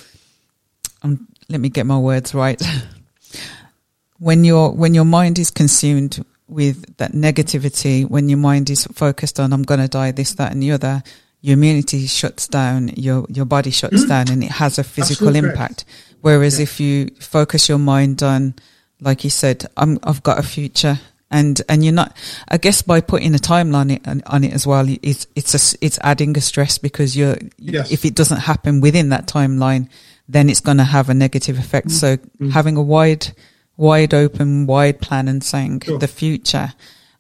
Um, 1.04 1.28
let 1.49 1.60
me 1.60 1.69
get 1.69 1.86
my 1.86 1.97
words 1.97 2.34
right. 2.34 2.62
when 4.19 4.43
your 4.43 4.71
when 4.71 4.93
your 4.93 5.06
mind 5.06 5.39
is 5.39 5.51
consumed 5.51 6.23
with 6.47 6.97
that 6.97 7.12
negativity, 7.12 8.08
when 8.08 8.29
your 8.29 8.38
mind 8.38 8.69
is 8.69 8.86
focused 8.86 9.39
on 9.39 9.53
I'm 9.53 9.63
going 9.63 9.79
to 9.79 9.88
die, 9.88 10.12
this, 10.12 10.34
that, 10.36 10.51
and 10.51 10.62
the 10.62 10.71
other, 10.71 11.03
your 11.41 11.53
immunity 11.53 12.08
shuts 12.08 12.47
down, 12.47 12.89
your 12.89 13.25
your 13.29 13.45
body 13.45 13.71
shuts 13.71 14.06
mm. 14.06 14.08
down, 14.08 14.29
and 14.29 14.43
it 14.43 14.51
has 14.51 14.79
a 14.79 14.84
physical 14.84 15.36
impact. 15.36 15.86
Whereas 16.21 16.58
yeah. 16.58 16.63
if 16.63 16.79
you 16.79 17.10
focus 17.19 17.67
your 17.67 17.79
mind 17.79 18.23
on, 18.23 18.56
like 19.01 19.25
you 19.25 19.29
said, 19.29 19.65
I'm, 19.75 19.99
I've 20.03 20.23
got 20.23 20.39
a 20.39 20.43
future, 20.43 20.99
and 21.29 21.62
and 21.67 21.84
you're 21.84 21.93
not. 21.93 22.15
I 22.47 22.58
guess 22.58 22.82
by 22.82 23.01
putting 23.01 23.36
a 23.36 23.39
timeline 23.39 24.08
on, 24.08 24.23
on 24.25 24.45
it 24.45 24.53
as 24.53 24.65
well, 24.65 24.86
it's 25.01 25.27
it's 25.36 25.53
a, 25.53 25.77
it's 25.82 25.99
adding 26.01 26.38
a 26.38 26.41
stress 26.41 26.77
because 26.77 27.17
you're 27.17 27.36
yes. 27.58 27.91
if 27.91 28.06
it 28.06 28.15
doesn't 28.15 28.39
happen 28.39 28.79
within 28.79 29.10
that 29.10 29.27
timeline, 29.27 29.89
then 30.27 30.49
it's 30.49 30.59
going 30.59 30.77
to 30.77 30.83
have 30.83 31.09
a 31.09 31.13
negative 31.13 31.57
effect. 31.59 31.88
Mm. 31.88 31.91
So 31.91 32.17
mm. 32.17 32.51
having 32.51 32.77
a 32.77 32.81
wide 32.81 33.33
wide 33.75 34.13
open, 34.13 34.67
wide 34.67 35.01
plan 35.01 35.27
and 35.27 35.43
saying 35.43 35.81
sure. 35.81 35.97
the 35.97 36.07
future, 36.07 36.73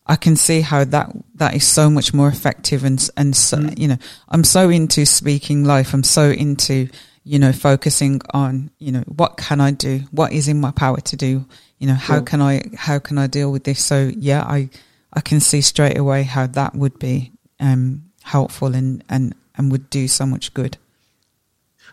I 0.05 0.15
can 0.15 0.35
see 0.35 0.61
how 0.61 0.83
that 0.85 1.11
that 1.35 1.55
is 1.55 1.65
so 1.65 1.89
much 1.89 2.13
more 2.13 2.27
effective 2.27 2.83
and 2.83 3.09
and 3.17 3.35
so, 3.35 3.57
mm. 3.57 3.77
you 3.77 3.87
know 3.87 3.97
I'm 4.29 4.43
so 4.43 4.69
into 4.69 5.05
speaking 5.05 5.63
life. 5.63 5.93
I'm 5.93 6.03
so 6.03 6.29
into 6.29 6.89
you 7.23 7.39
know 7.39 7.51
focusing 7.51 8.21
on 8.33 8.69
you 8.79 8.91
know 8.91 9.03
what 9.07 9.37
can 9.37 9.61
I 9.61 9.71
do, 9.71 10.01
what 10.11 10.31
is 10.33 10.47
in 10.47 10.59
my 10.59 10.71
power 10.71 10.99
to 10.99 11.15
do. 11.15 11.45
You 11.79 11.87
know 11.87 11.95
how 11.95 12.15
sure. 12.15 12.23
can 12.23 12.41
I 12.41 12.63
how 12.75 12.99
can 12.99 13.17
I 13.17 13.27
deal 13.27 13.51
with 13.51 13.63
this? 13.63 13.83
So 13.83 14.11
yeah, 14.15 14.43
I 14.43 14.69
I 15.11 15.21
can 15.21 15.39
see 15.39 15.61
straight 15.61 15.97
away 15.97 16.23
how 16.23 16.47
that 16.47 16.75
would 16.75 16.99
be 16.99 17.31
um, 17.59 18.03
helpful 18.23 18.73
and 18.75 19.03
and 19.09 19.35
and 19.55 19.71
would 19.71 19.89
do 19.89 20.07
so 20.07 20.25
much 20.25 20.53
good. 20.53 20.77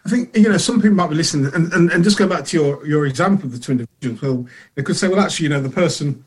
I 0.05 0.09
think 0.09 0.35
you 0.37 0.49
know 0.49 0.57
some 0.57 0.81
people 0.81 0.97
might 0.97 1.11
be 1.11 1.15
listening, 1.15 1.53
and, 1.55 1.73
and, 1.73 1.91
and 1.91 2.05
just 2.05 2.19
go 2.19 2.27
back 2.27 2.45
to 2.47 2.57
your 2.57 2.87
your 2.87 3.07
example 3.07 3.47
of 3.47 3.53
the 3.53 3.59
two 3.59 3.73
individuals. 3.73 4.23
Well, 4.23 4.47
they 4.75 4.83
could 4.83 4.97
say, 4.97 5.09
well, 5.09 5.21
actually, 5.21 5.45
you 5.45 5.51
know, 5.51 5.61
the 5.61 5.69
person, 5.69 6.25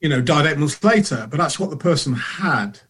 you 0.00 0.08
know, 0.08 0.22
died 0.22 0.46
eight 0.46 0.58
months 0.58 0.82
later, 0.82 1.26
but 1.30 1.36
that's 1.36 1.58
what 1.60 1.70
the 1.70 1.76
person 1.76 2.14
had, 2.14 2.80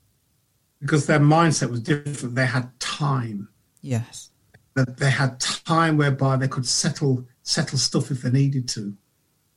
because 0.81 1.07
their 1.07 1.19
mindset 1.19 1.71
was 1.71 1.81
different. 1.81 2.35
They 2.35 2.47
had 2.47 2.79
time. 2.79 3.49
Yes. 3.81 4.31
That 4.75 4.97
they 4.97 5.11
had 5.11 5.41
time 5.41 5.97
whereby 5.97 6.37
they 6.37 6.49
could 6.49 6.67
settle 6.67 7.27
settle 7.43 7.79
stuff 7.79 8.13
if 8.13 8.23
they 8.23 8.31
needed 8.31 8.69
to. 8.69 8.95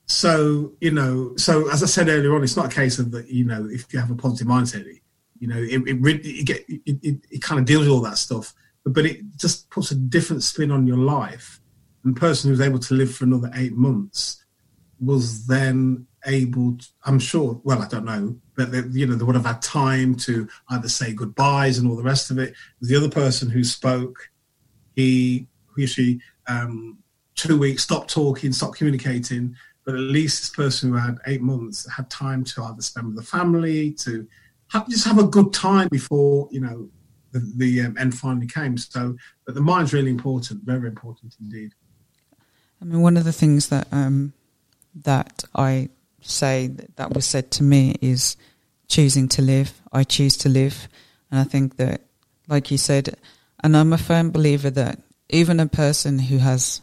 So 0.07 0.73
you 0.81 0.91
know, 0.91 1.35
so 1.37 1.69
as 1.69 1.83
I 1.83 1.85
said 1.85 2.09
earlier 2.09 2.35
on, 2.35 2.43
it's 2.43 2.57
not 2.57 2.71
a 2.71 2.75
case 2.75 2.97
of 2.97 3.11
that. 3.11 3.27
You 3.27 3.45
know, 3.45 3.67
if 3.69 3.93
you 3.93 3.99
have 3.99 4.09
a 4.09 4.15
positive 4.15 4.47
mindset, 4.47 4.99
you 5.37 5.47
know, 5.47 5.57
it 5.57 5.83
it, 5.85 6.25
it, 6.25 6.65
it, 6.67 6.99
it, 7.03 7.25
it 7.29 7.41
kind 7.43 7.59
of 7.59 7.65
deals 7.67 7.81
with 7.81 7.89
all 7.89 8.01
that 8.01 8.17
stuff 8.17 8.55
but 8.85 9.05
it 9.05 9.21
just 9.37 9.69
puts 9.69 9.91
a 9.91 9.95
different 9.95 10.43
spin 10.43 10.71
on 10.71 10.87
your 10.87 10.97
life. 10.97 11.59
And 12.03 12.15
the 12.15 12.19
person 12.19 12.49
who's 12.49 12.61
able 12.61 12.79
to 12.79 12.93
live 12.93 13.13
for 13.13 13.25
another 13.25 13.51
eight 13.55 13.73
months 13.73 14.43
was 14.99 15.45
then 15.47 16.07
able, 16.25 16.77
to, 16.77 16.87
I'm 17.05 17.19
sure, 17.19 17.59
well, 17.63 17.81
I 17.81 17.87
don't 17.87 18.05
know, 18.05 18.37
but 18.55 18.71
they, 18.71 18.81
you 18.91 19.07
know, 19.07 19.15
they 19.15 19.23
would 19.23 19.35
have 19.35 19.45
had 19.45 19.61
time 19.61 20.15
to 20.15 20.47
either 20.69 20.89
say 20.89 21.13
goodbyes 21.13 21.77
and 21.77 21.89
all 21.89 21.95
the 21.95 22.03
rest 22.03 22.31
of 22.31 22.37
it. 22.37 22.53
The 22.81 22.95
other 22.95 23.09
person 23.09 23.49
who 23.49 23.63
spoke, 23.63 24.29
he, 24.95 25.47
he 25.75 25.87
she, 25.87 26.21
um, 26.47 26.99
two 27.35 27.57
weeks, 27.57 27.83
stopped 27.83 28.11
talking, 28.11 28.51
stopped 28.51 28.77
communicating. 28.77 29.55
But 29.83 29.95
at 29.95 30.01
least 30.01 30.41
this 30.41 30.49
person 30.51 30.91
who 30.91 30.97
had 30.97 31.17
eight 31.25 31.41
months 31.41 31.89
had 31.91 32.09
time 32.09 32.43
to 32.43 32.63
either 32.63 32.81
spend 32.83 33.07
with 33.07 33.15
the 33.15 33.23
family, 33.23 33.91
to 33.93 34.27
have, 34.69 34.87
just 34.87 35.07
have 35.07 35.17
a 35.17 35.23
good 35.23 35.51
time 35.51 35.87
before, 35.91 36.47
you 36.51 36.61
know, 36.61 36.87
the, 37.31 37.51
the 37.55 37.81
um, 37.81 37.97
end 37.97 38.17
finally 38.17 38.47
came. 38.47 38.77
So, 38.77 39.15
but 39.45 39.55
the 39.55 39.61
mind's 39.61 39.93
really 39.93 40.11
important, 40.11 40.63
very 40.63 40.87
important 40.87 41.35
indeed. 41.39 41.73
I 42.81 42.85
mean, 42.85 43.01
one 43.01 43.17
of 43.17 43.23
the 43.23 43.33
things 43.33 43.69
that 43.69 43.87
um, 43.91 44.33
that 45.03 45.43
I 45.55 45.89
say 46.21 46.67
that, 46.67 46.95
that 46.97 47.13
was 47.13 47.25
said 47.25 47.51
to 47.51 47.63
me 47.63 47.95
is 48.01 48.35
choosing 48.87 49.27
to 49.29 49.41
live. 49.41 49.81
I 49.91 50.03
choose 50.03 50.37
to 50.37 50.49
live, 50.49 50.87
and 51.29 51.39
I 51.39 51.43
think 51.43 51.77
that, 51.77 52.01
like 52.47 52.71
you 52.71 52.77
said, 52.77 53.15
and 53.63 53.77
I'm 53.77 53.93
a 53.93 53.97
firm 53.97 54.31
believer 54.31 54.69
that 54.71 54.99
even 55.29 55.59
a 55.59 55.67
person 55.67 56.19
who 56.19 56.37
has 56.39 56.81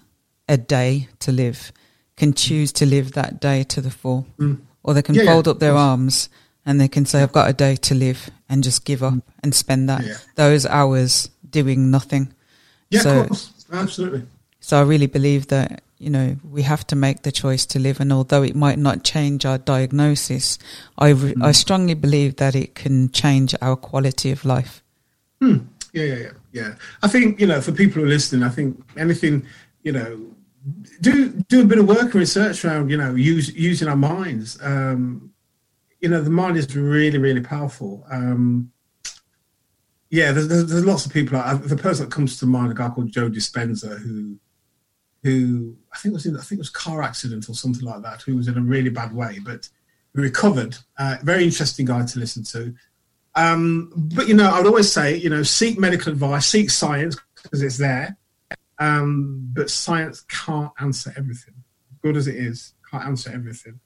a 0.48 0.56
day 0.56 1.08
to 1.20 1.32
live 1.32 1.72
can 2.16 2.32
choose 2.32 2.72
to 2.72 2.87
live 2.87 3.12
that 3.12 3.40
day 3.40 3.64
to 3.64 3.80
the 3.80 3.90
full, 3.90 4.26
mm. 4.38 4.61
or 4.82 4.94
they 4.94 5.02
can 5.02 5.14
yeah, 5.14 5.24
fold 5.24 5.46
yeah, 5.46 5.52
up 5.52 5.58
their 5.58 5.74
arms 5.74 6.28
and 6.68 6.78
they 6.78 6.87
can 6.87 7.07
say, 7.07 7.22
I've 7.22 7.33
got 7.33 7.48
a 7.48 7.54
day 7.54 7.76
to 7.76 7.94
live 7.94 8.28
and 8.46 8.62
just 8.62 8.85
give 8.85 9.02
up 9.02 9.14
and 9.42 9.54
spend 9.54 9.88
that 9.88 10.04
yeah. 10.04 10.18
those 10.35 10.66
hours 10.66 11.31
doing 11.48 11.90
nothing. 11.90 12.35
Yeah, 12.90 13.00
so, 13.00 13.20
of 13.20 13.28
course. 13.28 13.66
Absolutely. 13.72 14.24
So 14.61 14.78
I 14.78 14.83
really 14.83 15.07
believe 15.07 15.46
that, 15.46 15.81
you 15.96 16.11
know, 16.11 16.37
we 16.44 16.61
have 16.62 16.87
to 16.88 16.94
make 16.96 17.22
the 17.22 17.33
choice 17.33 17.64
to 17.66 17.78
live. 17.78 18.00
And 18.00 18.12
although 18.12 18.42
it 18.42 18.54
might 18.54 18.78
not 18.78 19.02
change 19.02 19.46
our 19.46 19.57
diagnosis, 19.57 20.59
I, 20.98 21.12
mm. 21.12 21.42
I 21.42 21.52
strongly 21.52 21.94
believe 21.94 22.37
that 22.37 22.54
it 22.54 22.74
can 22.74 23.11
change 23.12 23.54
our 23.62 23.74
quality 23.74 24.31
of 24.31 24.44
life. 24.44 24.83
Hmm. 25.40 25.61
Yeah, 25.94 26.04
yeah, 26.04 26.16
yeah, 26.16 26.33
yeah. 26.52 26.74
I 27.02 27.09
think, 27.09 27.40
you 27.40 27.46
know, 27.46 27.62
for 27.62 27.72
people 27.72 28.02
who 28.02 28.09
are 28.09 28.11
listening, 28.11 28.42
I 28.42 28.50
think 28.50 28.78
anything, 28.94 29.46
you 29.85 29.92
know, 29.92 30.20
do 31.00 31.31
do 31.48 31.62
a 31.62 31.64
bit 31.64 31.78
of 31.78 31.88
work 31.88 32.02
and 32.02 32.14
research 32.14 32.62
around, 32.62 32.90
you 32.90 32.98
know, 32.98 33.14
use, 33.14 33.54
using 33.54 33.88
our 33.88 33.96
minds. 33.96 34.58
Um, 34.60 35.33
you 36.01 36.09
know, 36.09 36.21
the 36.21 36.31
mind 36.31 36.57
is 36.57 36.75
really, 36.77 37.19
really 37.19 37.40
powerful. 37.40 38.05
Um, 38.11 38.73
yeah, 40.11 40.33
there's, 40.33 40.49
there's, 40.49 40.67
there's, 40.71 40.85
lots 40.85 41.05
of 41.05 41.13
people. 41.13 41.38
the 41.59 41.77
person 41.77 42.07
that 42.07 42.15
comes 42.15 42.38
to 42.38 42.46
mind, 42.46 42.73
a 42.73 42.75
guy 42.75 42.88
called 42.88 43.11
Joe 43.11 43.29
Dispenza, 43.29 43.99
who, 43.99 44.38
who 45.23 45.77
I 45.92 45.99
think 45.99 46.15
was 46.15 46.25
in, 46.25 46.37
I 46.37 46.40
think 46.40 46.59
it 46.59 46.61
was 46.61 46.71
car 46.71 47.03
accident 47.03 47.49
or 47.49 47.55
something 47.55 47.85
like 47.85 48.03
that. 48.03 48.23
Who 48.23 48.37
was 48.37 48.49
in 48.49 48.57
a 48.57 48.63
really 48.63 48.90
bad 48.90 49.15
way, 49.15 49.38
but 49.44 49.69
recovered. 50.15 50.77
Uh, 50.99 51.17
very 51.23 51.44
interesting 51.44 51.87
guy 51.87 52.05
to 52.05 52.19
listen 52.19 52.42
to. 52.44 52.75
Um, 53.35 53.92
but 53.94 54.29
you 54.29 54.35
know, 54.35 54.51
I 54.51 54.59
would 54.59 54.67
always 54.67 54.90
say, 54.90 55.17
you 55.17 55.31
know, 55.31 55.42
seek 55.42 55.79
medical 55.79 56.13
advice, 56.13 56.46
seek 56.46 56.71
science 56.71 57.17
because 57.42 57.63
it's 57.63 57.79
there. 57.79 58.17
Um, 58.79 59.49
but 59.53 59.71
science 59.71 60.23
can't 60.23 60.73
answer 60.81 61.13
everything. 61.17 61.55
Good 62.03 62.17
as 62.17 62.29
it 62.29 62.37
is, 62.37 62.75
can't 62.90 63.05
answer 63.05 63.31
everything. 63.33 63.81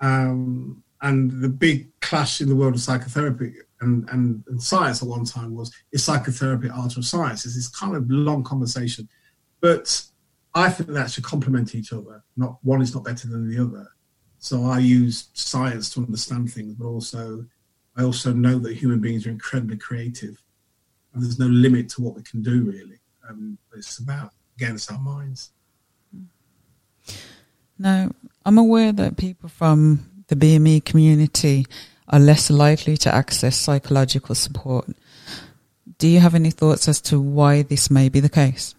Um, 0.00 0.82
and 1.02 1.30
the 1.42 1.48
big 1.48 1.88
clash 2.00 2.40
in 2.40 2.48
the 2.48 2.56
world 2.56 2.74
of 2.74 2.80
psychotherapy 2.80 3.54
and, 3.80 4.08
and, 4.10 4.42
and 4.48 4.62
science 4.62 5.02
at 5.02 5.08
one 5.08 5.24
time 5.24 5.54
was 5.54 5.72
is 5.92 6.04
psychotherapy 6.04 6.68
art 6.70 6.96
or 6.96 7.02
science? 7.02 7.44
It's 7.44 7.54
this 7.54 7.68
kind 7.68 7.96
of 7.96 8.10
long 8.10 8.42
conversation, 8.42 9.08
but 9.60 10.02
I 10.54 10.70
think 10.70 10.90
that 10.90 11.10
should 11.10 11.24
complement 11.24 11.74
each 11.74 11.92
other. 11.92 12.22
Not 12.36 12.58
one 12.62 12.82
is 12.82 12.94
not 12.94 13.04
better 13.04 13.28
than 13.28 13.48
the 13.48 13.62
other. 13.62 13.86
So 14.38 14.64
I 14.66 14.78
use 14.78 15.28
science 15.34 15.90
to 15.90 16.00
understand 16.00 16.52
things, 16.52 16.74
but 16.74 16.86
also 16.86 17.44
I 17.96 18.04
also 18.04 18.32
know 18.32 18.58
that 18.60 18.76
human 18.76 19.00
beings 19.00 19.26
are 19.26 19.30
incredibly 19.30 19.76
creative, 19.76 20.40
and 21.12 21.22
there's 21.22 21.38
no 21.38 21.46
limit 21.46 21.88
to 21.90 22.02
what 22.02 22.14
we 22.14 22.22
can 22.22 22.42
do 22.42 22.62
really. 22.64 23.00
Um, 23.28 23.58
it's 23.76 23.98
about 23.98 24.32
again, 24.56 24.74
it's 24.74 24.90
our 24.90 24.98
minds. 24.98 25.52
Now, 27.78 28.10
I'm 28.44 28.58
aware 28.58 28.92
that 28.92 29.16
people 29.16 29.48
from 29.48 30.17
the 30.28 30.36
BME 30.36 30.84
community 30.84 31.66
are 32.08 32.20
less 32.20 32.50
likely 32.50 32.96
to 32.98 33.14
access 33.14 33.56
psychological 33.56 34.34
support. 34.34 34.86
Do 35.98 36.08
you 36.08 36.20
have 36.20 36.34
any 36.34 36.50
thoughts 36.50 36.88
as 36.88 37.00
to 37.02 37.20
why 37.20 37.62
this 37.62 37.90
may 37.90 38.08
be 38.08 38.20
the 38.20 38.28
case? 38.28 38.74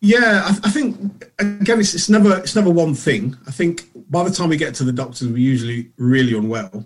Yeah, 0.00 0.42
I, 0.44 0.68
I 0.68 0.70
think 0.70 1.24
again, 1.38 1.80
it's, 1.80 1.94
it's, 1.94 2.08
never 2.08 2.38
it's 2.38 2.54
never 2.54 2.70
one 2.70 2.94
thing. 2.94 3.36
I 3.46 3.50
think 3.50 3.88
by 4.10 4.24
the 4.24 4.30
time 4.30 4.48
we 4.48 4.56
get 4.56 4.74
to 4.76 4.84
the 4.84 4.92
doctors, 4.92 5.28
we're 5.28 5.38
usually 5.38 5.90
really 5.96 6.36
unwell, 6.36 6.84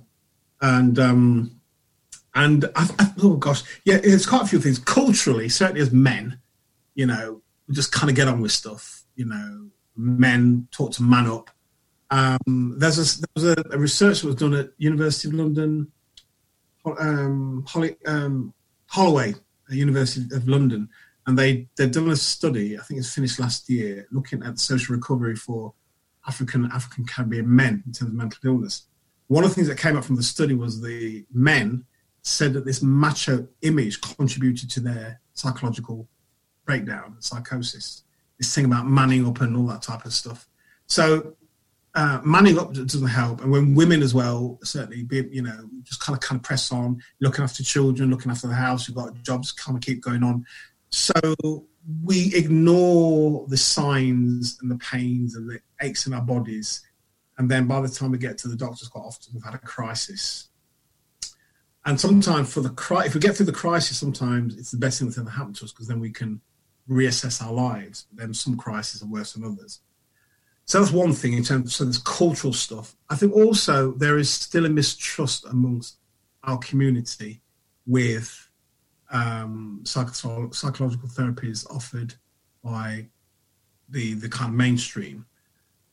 and 0.60 0.98
um, 0.98 1.60
and 2.34 2.64
I, 2.76 2.88
I, 2.98 3.12
oh 3.22 3.36
gosh, 3.36 3.62
yeah, 3.84 3.98
there's 3.98 4.26
quite 4.26 4.42
a 4.42 4.46
few 4.46 4.60
things 4.60 4.78
culturally. 4.78 5.48
Certainly, 5.48 5.82
as 5.82 5.92
men, 5.92 6.40
you 6.94 7.06
know, 7.06 7.42
we 7.68 7.74
just 7.74 7.92
kind 7.92 8.10
of 8.10 8.16
get 8.16 8.28
on 8.28 8.40
with 8.40 8.52
stuff. 8.52 9.02
You 9.16 9.26
know, 9.26 9.68
men 9.96 10.68
talk 10.70 10.92
to 10.92 11.02
man 11.02 11.26
up. 11.26 11.50
Um, 12.10 12.74
there's 12.78 12.98
a, 12.98 13.20
there 13.20 13.28
was 13.34 13.44
a, 13.44 13.64
a, 13.72 13.78
research 13.78 14.20
that 14.20 14.26
was 14.26 14.36
done 14.36 14.54
at 14.54 14.70
University 14.78 15.28
of 15.28 15.34
London, 15.34 15.92
um, 16.98 17.64
Holly, 17.68 17.96
um, 18.04 18.52
Holloway, 18.86 19.34
University 19.68 20.34
of 20.34 20.48
London, 20.48 20.88
and 21.26 21.38
they 21.38 21.68
they've 21.76 21.92
done 21.92 22.10
a 22.10 22.16
study. 22.16 22.76
I 22.76 22.82
think 22.82 22.98
it's 22.98 23.14
finished 23.14 23.38
last 23.38 23.70
year, 23.70 24.08
looking 24.10 24.42
at 24.42 24.58
social 24.58 24.96
recovery 24.96 25.36
for 25.36 25.72
African 26.26 26.68
African 26.72 27.04
Caribbean 27.04 27.54
men 27.54 27.82
in 27.86 27.92
terms 27.92 28.10
of 28.10 28.14
mental 28.14 28.40
illness. 28.44 28.86
One 29.28 29.44
of 29.44 29.50
the 29.50 29.54
things 29.54 29.68
that 29.68 29.78
came 29.78 29.96
up 29.96 30.04
from 30.04 30.16
the 30.16 30.22
study 30.24 30.54
was 30.54 30.80
the 30.80 31.24
men 31.32 31.84
said 32.22 32.52
that 32.54 32.64
this 32.64 32.82
macho 32.82 33.46
image 33.62 34.00
contributed 34.00 34.68
to 34.70 34.80
their 34.80 35.20
psychological 35.34 36.08
breakdown, 36.66 37.12
and 37.14 37.24
psychosis. 37.24 38.04
This 38.38 38.54
thing 38.54 38.64
about 38.64 38.86
manning 38.86 39.26
up 39.26 39.40
and 39.40 39.56
all 39.56 39.66
that 39.66 39.82
type 39.82 40.04
of 40.04 40.12
stuff. 40.12 40.48
So 40.86 41.34
uh, 41.94 42.20
manning 42.24 42.58
up 42.58 42.72
doesn't 42.72 43.06
help, 43.08 43.40
and 43.40 43.50
when 43.50 43.74
women 43.74 44.02
as 44.02 44.14
well, 44.14 44.58
certainly, 44.62 45.02
be, 45.02 45.28
you 45.30 45.42
know, 45.42 45.68
just 45.82 46.00
kind 46.00 46.16
of 46.16 46.20
kind 46.20 46.38
of 46.38 46.42
press 46.42 46.70
on, 46.70 47.02
looking 47.20 47.42
after 47.42 47.64
children, 47.64 48.10
looking 48.10 48.30
after 48.30 48.46
the 48.46 48.54
house, 48.54 48.86
you've 48.86 48.96
got 48.96 49.14
jobs, 49.22 49.50
kind 49.50 49.76
of 49.76 49.82
keep 49.82 50.00
going 50.00 50.22
on. 50.22 50.44
So 50.90 51.66
we 52.04 52.34
ignore 52.34 53.46
the 53.48 53.56
signs 53.56 54.58
and 54.60 54.70
the 54.70 54.76
pains 54.76 55.34
and 55.34 55.50
the 55.50 55.60
aches 55.80 56.06
in 56.06 56.12
our 56.12 56.22
bodies, 56.22 56.82
and 57.38 57.50
then 57.50 57.66
by 57.66 57.80
the 57.80 57.88
time 57.88 58.12
we 58.12 58.18
get 58.18 58.38
to 58.38 58.48
the 58.48 58.56
doctors, 58.56 58.88
quite 58.88 59.02
often 59.02 59.32
we've 59.34 59.42
had 59.42 59.54
a 59.54 59.58
crisis. 59.58 60.48
And 61.84 61.98
sometimes 61.98 62.52
for 62.52 62.60
the 62.60 62.70
cri- 62.70 63.06
if 63.06 63.14
we 63.14 63.20
get 63.20 63.36
through 63.36 63.46
the 63.46 63.52
crisis, 63.52 63.98
sometimes 63.98 64.56
it's 64.56 64.70
the 64.70 64.76
best 64.76 64.98
thing 64.98 65.08
that's 65.08 65.18
ever 65.18 65.30
happened 65.30 65.56
to 65.56 65.64
us 65.64 65.72
because 65.72 65.88
then 65.88 65.98
we 65.98 66.10
can 66.10 66.40
reassess 66.88 67.42
our 67.42 67.52
lives. 67.52 68.06
Then 68.12 68.34
some 68.34 68.56
crises 68.56 69.02
are 69.02 69.06
worse 69.06 69.32
than 69.32 69.44
others. 69.44 69.80
So 70.70 70.78
that's 70.78 70.92
one 70.92 71.12
thing 71.12 71.32
in 71.32 71.42
terms 71.42 71.66
of 71.66 71.72
so 71.72 71.82
there's 71.82 71.98
cultural 71.98 72.52
stuff. 72.52 72.94
I 73.08 73.16
think 73.16 73.34
also 73.34 73.90
there 73.90 74.18
is 74.18 74.30
still 74.30 74.66
a 74.66 74.68
mistrust 74.68 75.44
amongst 75.46 75.96
our 76.44 76.58
community 76.58 77.40
with 77.88 78.48
um, 79.10 79.80
psycho- 79.82 80.52
psychological 80.52 81.08
therapies 81.08 81.68
offered 81.74 82.14
by 82.62 83.08
the 83.88 84.14
the 84.14 84.28
kind 84.28 84.50
of 84.50 84.54
mainstream. 84.54 85.26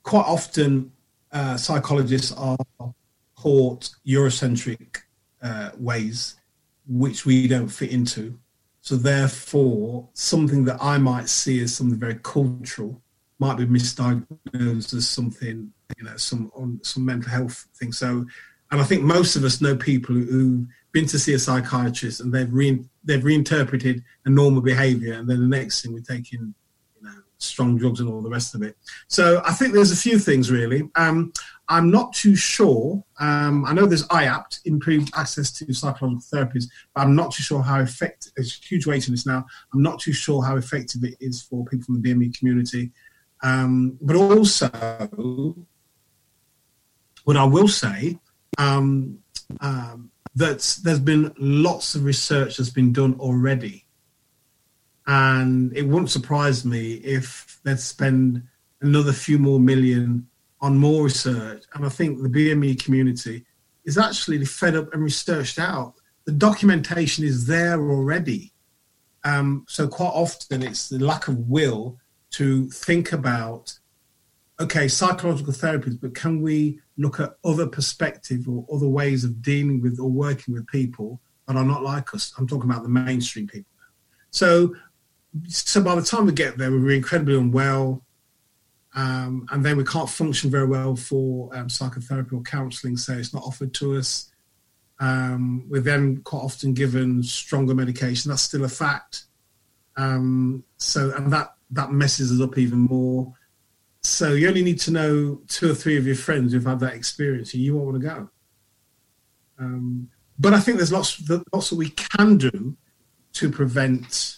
Quite 0.04 0.28
often, 0.28 0.92
uh, 1.32 1.58
psychologists 1.58 2.32
are 2.34 2.58
taught 3.42 3.90
Eurocentric 4.06 4.98
uh, 5.42 5.72
ways 5.80 6.36
which 6.88 7.26
we 7.26 7.48
don't 7.48 7.68
fit 7.68 7.90
into. 7.90 8.38
So 8.82 8.96
therefore, 8.96 10.08
something 10.14 10.66
that 10.66 10.78
I 10.80 11.00
might 11.00 11.30
see 11.30 11.64
as 11.64 11.76
something 11.76 11.98
very 11.98 12.20
cultural 12.22 13.02
might 13.40 13.58
be 13.58 13.66
misdiagnosed 13.66 14.94
as 14.94 15.08
something, 15.08 15.72
you 15.98 16.04
know, 16.04 16.18
some 16.18 16.52
on 16.56 16.80
some 16.84 17.06
mental 17.06 17.30
health 17.30 17.68
thing. 17.76 17.92
So, 17.92 18.26
and 18.72 18.82
I 18.82 18.84
think 18.84 19.04
most 19.04 19.36
of 19.36 19.44
us 19.44 19.62
know 19.62 19.76
people 19.76 20.16
who've 20.16 20.66
been 20.92 21.06
to 21.08 21.20
see 21.20 21.34
a 21.34 21.40
psychiatrist 21.40 22.22
and 22.22 22.34
they've 22.34 22.52
re- 22.52 22.84
they've 23.04 23.24
reinterpreted 23.24 24.04
a 24.26 24.30
normal 24.30 24.62
behaviour, 24.62 25.14
and 25.14 25.30
then 25.30 25.40
the 25.40 25.58
next 25.58 25.82
thing 25.82 25.94
we're 25.94 26.02
taking, 26.02 26.54
you 26.96 27.04
know, 27.04 27.14
strong 27.38 27.78
drugs 27.78 28.00
and 28.00 28.10
all 28.10 28.22
the 28.22 28.30
rest 28.30 28.56
of 28.56 28.64
it. 28.64 28.76
So 29.08 29.42
I 29.46 29.54
think 29.54 29.74
there's 29.74 29.92
a 29.92 29.98
few 29.98 30.20
things 30.20 30.52
really. 30.52 30.90
Um, 30.96 31.32
I'm 31.70 31.92
not 31.92 32.14
too 32.14 32.36
sure. 32.36 33.04
Um, 33.20 33.66
I 33.66 33.74
know 33.74 33.86
there's 33.86 34.08
IAPT, 34.08 34.62
improved 34.66 35.12
access 35.16 35.52
to 35.52 35.74
psychological 35.74 36.22
therapies, 36.22 36.66
but 36.96 37.02
I'm 37.02 37.16
not 37.16 37.34
too 37.34 37.44
sure 37.44 37.62
how 37.62 37.82
effective. 37.82 38.32
There's 38.36 38.56
huge 38.56 38.88
waiting 38.88 39.14
list 39.14 39.28
now. 39.28 39.46
I'm 39.74 39.82
not 39.82 40.00
too 40.00 40.14
sure 40.14 40.44
how 40.44 40.56
effective 40.56 41.04
it 41.04 41.16
is 41.20 41.42
for 41.42 41.66
people 41.66 41.86
from 41.86 42.02
the 42.02 42.14
BME 42.14 42.38
community. 42.38 42.92
Um, 43.42 43.98
but 44.02 44.16
also, 44.16 44.70
what 47.24 47.38
I 47.38 47.44
will 47.44 47.68
say, 47.68 48.18
um, 48.58 49.20
um, 49.62 50.12
that 50.36 50.80
there's 50.84 51.00
been 51.00 51.34
lots 51.38 51.96
of 51.96 52.04
research 52.04 52.58
that's 52.58 52.70
been 52.70 52.94
done 52.94 53.16
already. 53.20 53.86
And 55.08 55.76
it 55.76 55.84
wouldn't 55.84 56.12
surprise 56.12 56.66
me 56.66 56.96
if 56.96 57.60
they'd 57.64 57.80
spend 57.80 58.44
another 58.82 59.14
few 59.14 59.40
more 59.40 59.60
million 59.60 60.28
on 60.62 60.78
more 60.78 61.04
research. 61.06 61.64
And 61.74 61.86
I 61.86 61.90
think 61.90 62.22
the 62.22 62.30
BME 62.30 62.84
community 62.84 63.46
is 63.86 63.98
actually 63.98 64.44
fed 64.46 64.76
up 64.76 64.94
and 64.94 65.04
researched 65.04 65.60
out. 65.60 65.96
The 66.26 66.34
documentation 66.34 67.24
is 67.24 67.48
there 67.48 67.82
already. 67.82 68.52
Um, 69.24 69.66
so 69.68 69.88
quite 69.88 70.08
often 70.08 70.62
it's 70.62 70.90
the 70.90 71.00
lack 71.00 71.28
of 71.28 71.38
will 71.50 71.98
to 72.32 72.70
think 72.70 73.12
about 73.14 73.78
okay 74.60 74.88
psychological 74.88 75.54
therapies 75.54 76.00
but 76.00 76.16
can 76.16 76.42
we 76.42 76.80
look 76.98 77.20
at 77.20 77.38
other 77.46 77.68
perspective 77.68 78.48
or 78.48 78.66
other 78.74 78.88
ways 78.88 79.24
of 79.24 79.42
dealing 79.42 79.82
with 79.82 80.00
or 80.00 80.10
working 80.10 80.54
with 80.54 80.66
people 80.68 81.20
that 81.48 81.56
are 81.56 81.66
not 81.66 81.84
like 81.84 82.14
us? 82.14 82.34
I'm 82.38 82.48
talking 82.48 82.70
about 82.70 82.84
the 82.84 82.90
mainstream 82.90 83.48
people 83.48 83.72
so 84.32 84.76
so 85.48 85.82
by 85.82 85.96
the 85.96 86.02
time 86.02 86.26
we 86.26 86.32
get 86.34 86.58
there 86.58 86.72
we're 86.72 86.92
incredibly 86.92 87.38
unwell 87.38 88.04
um, 88.98 89.48
and 89.52 89.64
then 89.64 89.78
we 89.78 89.84
can't 89.84 90.10
function 90.10 90.50
very 90.50 90.66
well 90.66 90.96
for 90.96 91.56
um, 91.56 91.70
psychotherapy 91.70 92.36
or 92.36 92.42
counselling 92.42 92.98
so 92.98 93.14
it's 93.14 93.32
not 93.32 93.44
offered 93.44 93.72
to 93.76 93.96
us. 93.96 94.32
Um, 95.00 95.66
we're 95.70 95.82
then 95.82 96.18
quite 96.24 96.40
often 96.40 96.74
given 96.74 97.22
stronger 97.22 97.76
medication. 97.76 98.30
That's 98.30 98.42
still 98.42 98.64
a 98.64 98.70
fact. 98.70 99.26
Um, 99.98 100.64
so 100.78 101.14
and 101.16 101.32
that 101.32 101.54
that 101.72 101.92
messes 101.92 102.32
us 102.32 102.42
up 102.46 102.58
even 102.58 102.80
more. 102.80 103.34
So 104.02 104.34
you 104.34 104.48
only 104.48 104.64
need 104.64 104.80
to 104.82 104.92
know 104.92 105.42
two 105.48 105.72
or 105.72 105.76
three 105.76 105.98
of 105.98 106.06
your 106.06 106.16
friends 106.16 106.54
who've 106.54 106.66
had 106.66 106.80
that 106.80 106.94
experience, 106.94 107.54
and 107.54 107.64
you 107.64 107.76
won't 107.76 107.88
want 107.88 108.02
to 108.02 108.08
go. 108.08 108.30
Um, 109.60 110.10
but 110.40 110.54
I 110.54 110.60
think 110.60 110.78
there's 110.78 110.92
lots, 110.92 111.22
lots 111.52 111.70
that 111.70 111.76
we 111.76 111.90
can 111.90 112.38
do 112.38 112.78
to 113.34 113.52
prevent 113.52 114.38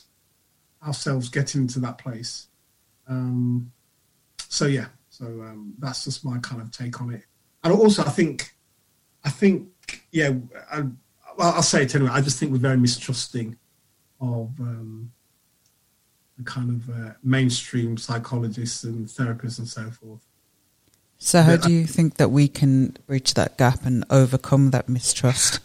ourselves 0.85 1.29
getting 1.29 1.61
into 1.61 1.79
that 1.81 1.97
place. 1.97 2.47
Um, 3.07 3.71
so 4.37 4.65
yeah, 4.65 4.87
so 5.09 5.25
um, 5.25 5.73
that's 5.77 6.05
just 6.05 6.23
my 6.23 6.37
kind 6.39 6.61
of 6.61 6.71
take 6.71 7.01
on 7.01 7.13
it. 7.13 7.23
And 7.63 7.73
also, 7.73 8.03
I 8.03 8.09
think, 8.09 8.55
I 9.25 9.29
think, 9.29 9.67
yeah, 10.11 10.31
I, 10.71 10.81
well, 11.37 11.53
I'll 11.53 11.61
say 11.61 11.83
it 11.83 11.95
anyway. 11.95 12.11
I 12.11 12.21
just 12.21 12.39
think 12.39 12.51
we're 12.51 12.57
very 12.57 12.77
mistrusting 12.77 13.57
of 14.21 14.57
um, 14.59 15.11
kind 16.45 16.69
of 16.69 16.89
uh, 16.89 17.13
mainstream 17.23 17.97
psychologists 17.97 18.83
and 18.83 19.07
therapists 19.07 19.59
and 19.59 19.67
so 19.67 19.89
forth. 19.89 20.21
So, 21.17 21.41
how 21.41 21.57
do 21.57 21.71
you 21.71 21.85
think 21.85 22.15
that 22.15 22.31
we 22.31 22.47
can 22.47 22.95
bridge 23.05 23.33
that 23.33 23.57
gap 23.57 23.85
and 23.85 24.05
overcome 24.09 24.71
that 24.71 24.87
mistrust? 24.87 25.59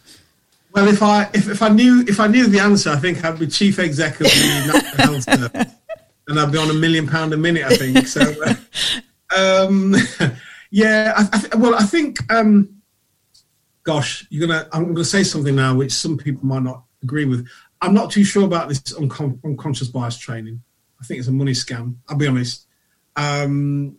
Well, 0.72 0.88
if 0.88 1.00
I 1.00 1.30
if, 1.32 1.48
if 1.48 1.62
I 1.62 1.68
knew 1.68 2.04
if 2.08 2.18
I 2.18 2.26
knew 2.26 2.48
the 2.48 2.58
answer, 2.58 2.90
I 2.90 2.96
think 2.96 3.24
I'd 3.24 3.38
be 3.38 3.46
chief 3.46 3.78
executive 3.78 4.26
of 4.26 4.32
the 4.32 4.72
National 4.72 5.06
Health 5.12 5.22
Service, 5.22 5.72
and 6.26 6.40
I'd 6.40 6.50
be 6.50 6.58
on 6.58 6.70
a 6.70 6.74
million 6.74 7.06
pound 7.06 7.32
a 7.32 7.36
minute. 7.36 7.64
I 7.64 7.76
think 7.76 8.06
so. 8.08 8.34
Uh, 8.42 9.66
um, 9.66 9.94
yeah, 10.72 11.12
I, 11.16 11.48
I, 11.52 11.56
well, 11.56 11.76
I 11.76 11.84
think. 11.84 12.18
Um, 12.32 12.82
gosh, 13.84 14.26
you're 14.30 14.48
gonna. 14.48 14.68
I'm 14.72 14.92
gonna 14.92 15.04
say 15.04 15.22
something 15.22 15.54
now, 15.54 15.76
which 15.76 15.92
some 15.92 16.18
people 16.18 16.44
might 16.44 16.64
not 16.64 16.82
agree 17.04 17.26
with. 17.26 17.46
I'm 17.80 17.94
not 17.94 18.10
too 18.10 18.24
sure 18.24 18.44
about 18.44 18.68
this 18.68 18.80
uncon- 18.80 19.38
unconscious 19.44 19.88
bias 19.88 20.16
training. 20.16 20.62
I 21.00 21.04
think 21.04 21.18
it's 21.18 21.28
a 21.28 21.32
money 21.32 21.52
scam. 21.52 21.96
I'll 22.08 22.16
be 22.16 22.26
honest. 22.26 22.66
Um, 23.16 23.98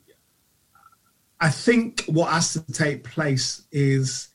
I 1.39 1.49
think 1.49 2.03
what 2.07 2.31
has 2.31 2.53
to 2.53 2.71
take 2.71 3.03
place 3.03 3.63
is 3.71 4.29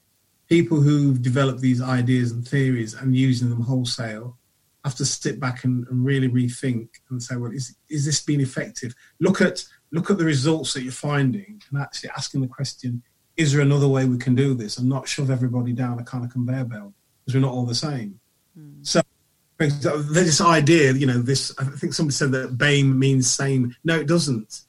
people 0.48 0.80
who've 0.80 1.20
developed 1.20 1.60
these 1.60 1.80
ideas 1.80 2.32
and 2.32 2.46
theories 2.46 2.94
and 2.94 3.16
using 3.16 3.50
them 3.50 3.62
wholesale 3.62 4.36
have 4.84 4.94
to 4.96 5.04
sit 5.04 5.38
back 5.40 5.64
and, 5.64 5.86
and 5.88 6.04
really 6.04 6.28
rethink 6.28 6.88
and 7.10 7.22
say, 7.22 7.36
well, 7.36 7.52
is 7.52 7.76
is 7.88 8.04
this 8.04 8.22
being 8.22 8.40
effective? 8.40 8.94
Look 9.20 9.40
at 9.40 9.64
look 9.92 10.10
at 10.10 10.18
the 10.18 10.24
results 10.24 10.74
that 10.74 10.82
you're 10.82 10.92
finding 10.92 11.62
and 11.70 11.80
actually 11.80 12.10
asking 12.10 12.42
the 12.42 12.48
question, 12.48 13.02
is 13.36 13.52
there 13.52 13.62
another 13.62 13.88
way 13.88 14.04
we 14.04 14.18
can 14.18 14.34
do 14.34 14.54
this 14.54 14.78
and 14.78 14.88
not 14.88 15.08
shove 15.08 15.30
everybody 15.30 15.72
down 15.72 15.98
a 15.98 16.04
kind 16.04 16.24
of 16.24 16.30
conveyor 16.30 16.64
belt 16.64 16.92
because 17.20 17.34
we're 17.34 17.40
not 17.40 17.52
all 17.52 17.66
the 17.66 17.74
same. 17.74 18.20
Mm. 18.58 18.86
So 18.86 19.02
this 19.68 20.40
idea, 20.40 20.92
you 20.92 21.06
know, 21.06 21.18
this 21.18 21.54
I 21.58 21.64
think 21.64 21.92
somebody 21.92 22.14
said 22.14 22.32
that 22.32 22.56
BAME 22.56 22.96
means 22.96 23.30
same. 23.30 23.76
No, 23.84 23.98
it 23.98 24.06
doesn't. 24.06 24.62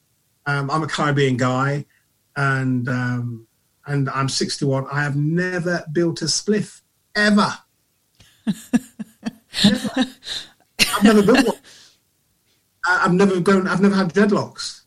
Um, 0.46 0.70
I'm 0.70 0.84
a 0.84 0.88
Caribbean 0.88 1.38
guy, 1.38 1.86
and 2.36 2.90
um, 2.90 3.48
and 3.86 4.10
I'm 4.10 4.28
61. 4.28 4.88
I 4.92 5.02
have 5.02 5.16
never 5.16 5.86
built 5.94 6.22
a 6.22 6.26
spliff 6.26 6.82
ever. 7.16 7.54
never. 9.64 9.90
I've 10.94 11.04
never 11.04 11.24
built 11.24 11.48
one. 11.48 11.58
I've 12.86 13.14
never 13.14 13.40
gone. 13.40 13.68
I've 13.68 13.82
never 13.82 13.96
had 13.96 14.14
dreadlocks. 14.14 14.82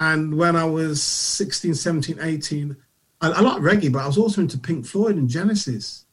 And 0.00 0.36
when 0.36 0.56
I 0.56 0.64
was 0.64 1.02
16, 1.02 1.74
17, 1.74 2.18
18, 2.20 2.76
I, 3.20 3.30
I 3.30 3.40
like 3.40 3.62
reggae, 3.62 3.92
but 3.92 4.02
I 4.02 4.06
was 4.06 4.18
also 4.18 4.42
into 4.42 4.58
Pink 4.58 4.84
Floyd 4.84 5.16
and 5.16 5.28
Genesis 5.28 6.04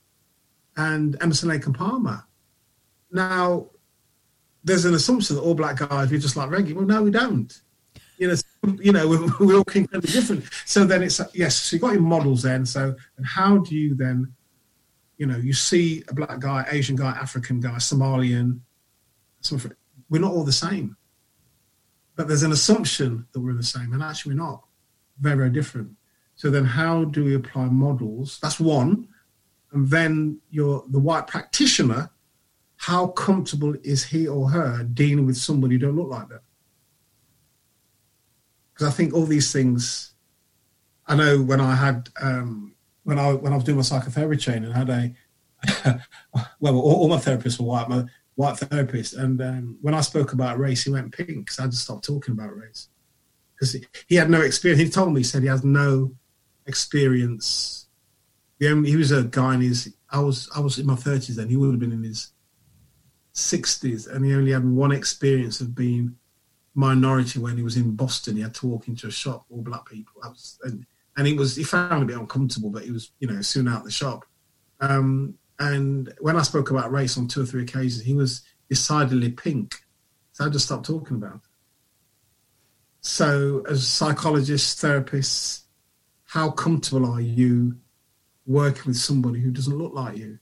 and 0.77 1.17
Emerson 1.21 1.49
Lake 1.49 1.65
and 1.65 1.75
Palmer. 1.75 2.23
Now, 3.13 3.67
there's 4.63 4.85
an 4.85 4.95
assumption 4.95 5.35
that 5.35 5.41
all 5.41 5.53
black 5.53 5.77
guys 5.77 6.09
we 6.09 6.17
just 6.17 6.35
like 6.35 6.49
reggae. 6.49 6.73
Well, 6.73 6.85
no, 6.85 7.03
we 7.03 7.11
don't. 7.11 7.53
You 8.17 8.29
know, 8.29 8.35
you 8.79 8.91
know, 8.91 9.07
we're, 9.39 9.45
we're 9.45 9.57
all 9.57 9.63
different. 9.63 10.45
So 10.65 10.83
then 10.83 11.03
it's 11.03 11.21
yes. 11.33 11.55
So 11.55 11.75
you 11.75 11.81
got 11.81 11.93
your 11.93 12.01
models 12.01 12.41
then. 12.41 12.65
So 12.65 12.95
and 13.17 13.25
how 13.25 13.57
do 13.59 13.75
you 13.75 13.95
then, 13.95 14.33
you 15.17 15.27
know, 15.27 15.37
you 15.37 15.53
see 15.53 16.03
a 16.07 16.13
black 16.13 16.39
guy, 16.39 16.65
Asian 16.69 16.95
guy, 16.95 17.11
African 17.11 17.59
guy, 17.59 17.75
Somalian. 17.75 18.59
We're 20.09 20.21
not 20.21 20.31
all 20.31 20.45
the 20.45 20.51
same. 20.51 20.95
But 22.15 22.27
there's 22.27 22.43
an 22.43 22.51
assumption 22.51 23.27
that 23.33 23.41
we're 23.41 23.53
the 23.53 23.63
same, 23.63 23.93
and 23.93 24.01
actually 24.01 24.35
we're 24.35 24.43
not. 24.43 24.63
Very, 25.19 25.35
very 25.35 25.49
different. 25.49 25.91
So 26.35 26.49
then, 26.49 26.65
how 26.65 27.03
do 27.05 27.25
we 27.25 27.35
apply 27.35 27.65
models? 27.65 28.39
That's 28.41 28.59
one. 28.59 29.07
And 29.71 29.89
then 29.89 30.39
you're 30.49 30.83
the 30.89 30.99
white 30.99 31.27
practitioner 31.27 32.09
how 32.83 33.07
comfortable 33.07 33.73
is 33.81 34.03
he 34.03 34.27
or 34.27 34.49
her 34.49 34.83
dealing 34.83 35.25
with 35.25 35.37
somebody 35.37 35.75
who 35.75 35.79
don't 35.79 35.95
look 35.95 36.09
like 36.09 36.27
them? 36.27 36.41
Because 38.73 38.89
I 38.89 38.91
think 38.91 39.13
all 39.13 39.25
these 39.25 39.53
things, 39.53 40.13
I 41.07 41.15
know 41.15 41.41
when 41.41 41.61
I 41.61 41.75
had 41.75 42.09
um, 42.21 42.75
when 43.03 43.17
I 43.17 43.31
when 43.35 43.53
I 43.53 43.55
was 43.55 43.63
doing 43.63 43.77
my 43.77 43.83
psychotherapy 43.83 44.35
training, 44.35 44.73
I 44.73 44.77
had 44.77 44.89
a 44.89 45.13
well, 46.59 46.75
all, 46.75 46.95
all, 47.03 47.07
my 47.07 47.15
therapists 47.15 47.57
were 47.57 47.67
white, 47.67 47.87
my 47.87 48.03
white 48.35 48.57
therapist, 48.57 49.13
and 49.13 49.41
um, 49.41 49.77
when 49.79 49.93
I 49.93 50.01
spoke 50.01 50.33
about 50.33 50.59
race, 50.59 50.83
he 50.83 50.91
went 50.91 51.13
pink 51.13 51.29
because 51.29 51.59
I 51.59 51.67
just 51.67 51.85
stopped 51.85 52.03
talking 52.03 52.33
about 52.33 52.53
race 52.53 52.89
because 53.55 53.71
he, 53.71 53.85
he, 54.07 54.15
had 54.15 54.29
no 54.29 54.41
experience. 54.41 54.81
He 54.81 54.89
told 54.89 55.13
me 55.13 55.21
he 55.21 55.23
said 55.23 55.41
he 55.41 55.47
has 55.47 55.63
no 55.63 56.11
experience. 56.65 57.87
Only, 58.61 58.89
he 58.89 58.97
was 58.97 59.11
a 59.11 59.23
guy 59.23 59.53
in 59.55 59.61
his. 59.61 59.93
I 60.09 60.19
was 60.19 60.49
I 60.53 60.59
was 60.59 60.79
in 60.79 60.85
my 60.85 60.95
thirties 60.95 61.37
then. 61.37 61.47
He 61.47 61.55
would 61.55 61.71
have 61.71 61.79
been 61.79 61.93
in 61.93 62.03
his 62.03 62.32
60s 63.33 64.13
and 64.13 64.25
he 64.25 64.33
only 64.33 64.51
had 64.51 64.65
one 64.65 64.91
experience 64.91 65.59
of 65.59 65.75
being 65.75 66.15
minority 66.75 67.39
when 67.39 67.57
he 67.57 67.63
was 67.63 67.77
in 67.77 67.95
Boston. 67.95 68.35
He 68.35 68.41
had 68.41 68.53
to 68.55 68.67
walk 68.67 68.87
into 68.87 69.07
a 69.07 69.11
shop, 69.11 69.45
all 69.49 69.61
black 69.61 69.85
people. 69.85 70.13
Was, 70.17 70.59
and, 70.63 70.85
and 71.17 71.27
he 71.27 71.33
was 71.33 71.55
he 71.55 71.63
found 71.63 72.01
it 72.01 72.03
a 72.03 72.07
bit 72.07 72.17
uncomfortable, 72.17 72.69
but 72.69 72.83
he 72.83 72.91
was 72.91 73.11
you 73.19 73.27
know 73.27 73.41
soon 73.41 73.67
out 73.67 73.83
the 73.83 73.91
shop. 73.91 74.25
Um, 74.79 75.35
and 75.59 76.13
when 76.19 76.35
I 76.35 76.41
spoke 76.41 76.71
about 76.71 76.91
race 76.91 77.17
on 77.17 77.27
two 77.27 77.43
or 77.43 77.45
three 77.45 77.63
occasions, 77.63 78.03
he 78.03 78.13
was 78.13 78.41
decidedly 78.69 79.31
pink. 79.31 79.75
So 80.31 80.45
I 80.45 80.49
just 80.49 80.65
stopped 80.65 80.85
talking 80.85 81.17
about 81.17 81.35
it. 81.35 81.41
So, 83.01 83.63
as 83.69 83.85
psychologists, 83.87 84.81
therapists, 84.81 85.63
how 86.23 86.51
comfortable 86.51 87.11
are 87.11 87.21
you 87.21 87.77
working 88.45 88.83
with 88.87 88.97
somebody 88.97 89.41
who 89.41 89.51
doesn't 89.51 89.77
look 89.77 89.93
like 89.93 90.17
you? 90.17 90.39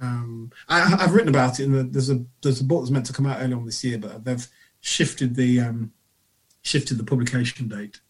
Um, 0.00 0.50
I, 0.68 0.80
have 0.80 1.12
written 1.12 1.28
about 1.28 1.60
it. 1.60 1.70
The, 1.70 1.82
there's 1.82 2.10
a 2.10 2.24
there's 2.42 2.60
a 2.60 2.64
book 2.64 2.82
that's 2.82 2.90
meant 2.90 3.06
to 3.06 3.12
come 3.12 3.26
out 3.26 3.40
early 3.40 3.52
on 3.52 3.66
this 3.66 3.84
year, 3.84 3.98
but 3.98 4.24
they've 4.24 4.46
shifted 4.80 5.36
the 5.36 5.60
um, 5.60 5.92
shifted 6.62 6.96
the 6.96 7.04
publication 7.04 7.68
date, 7.68 8.00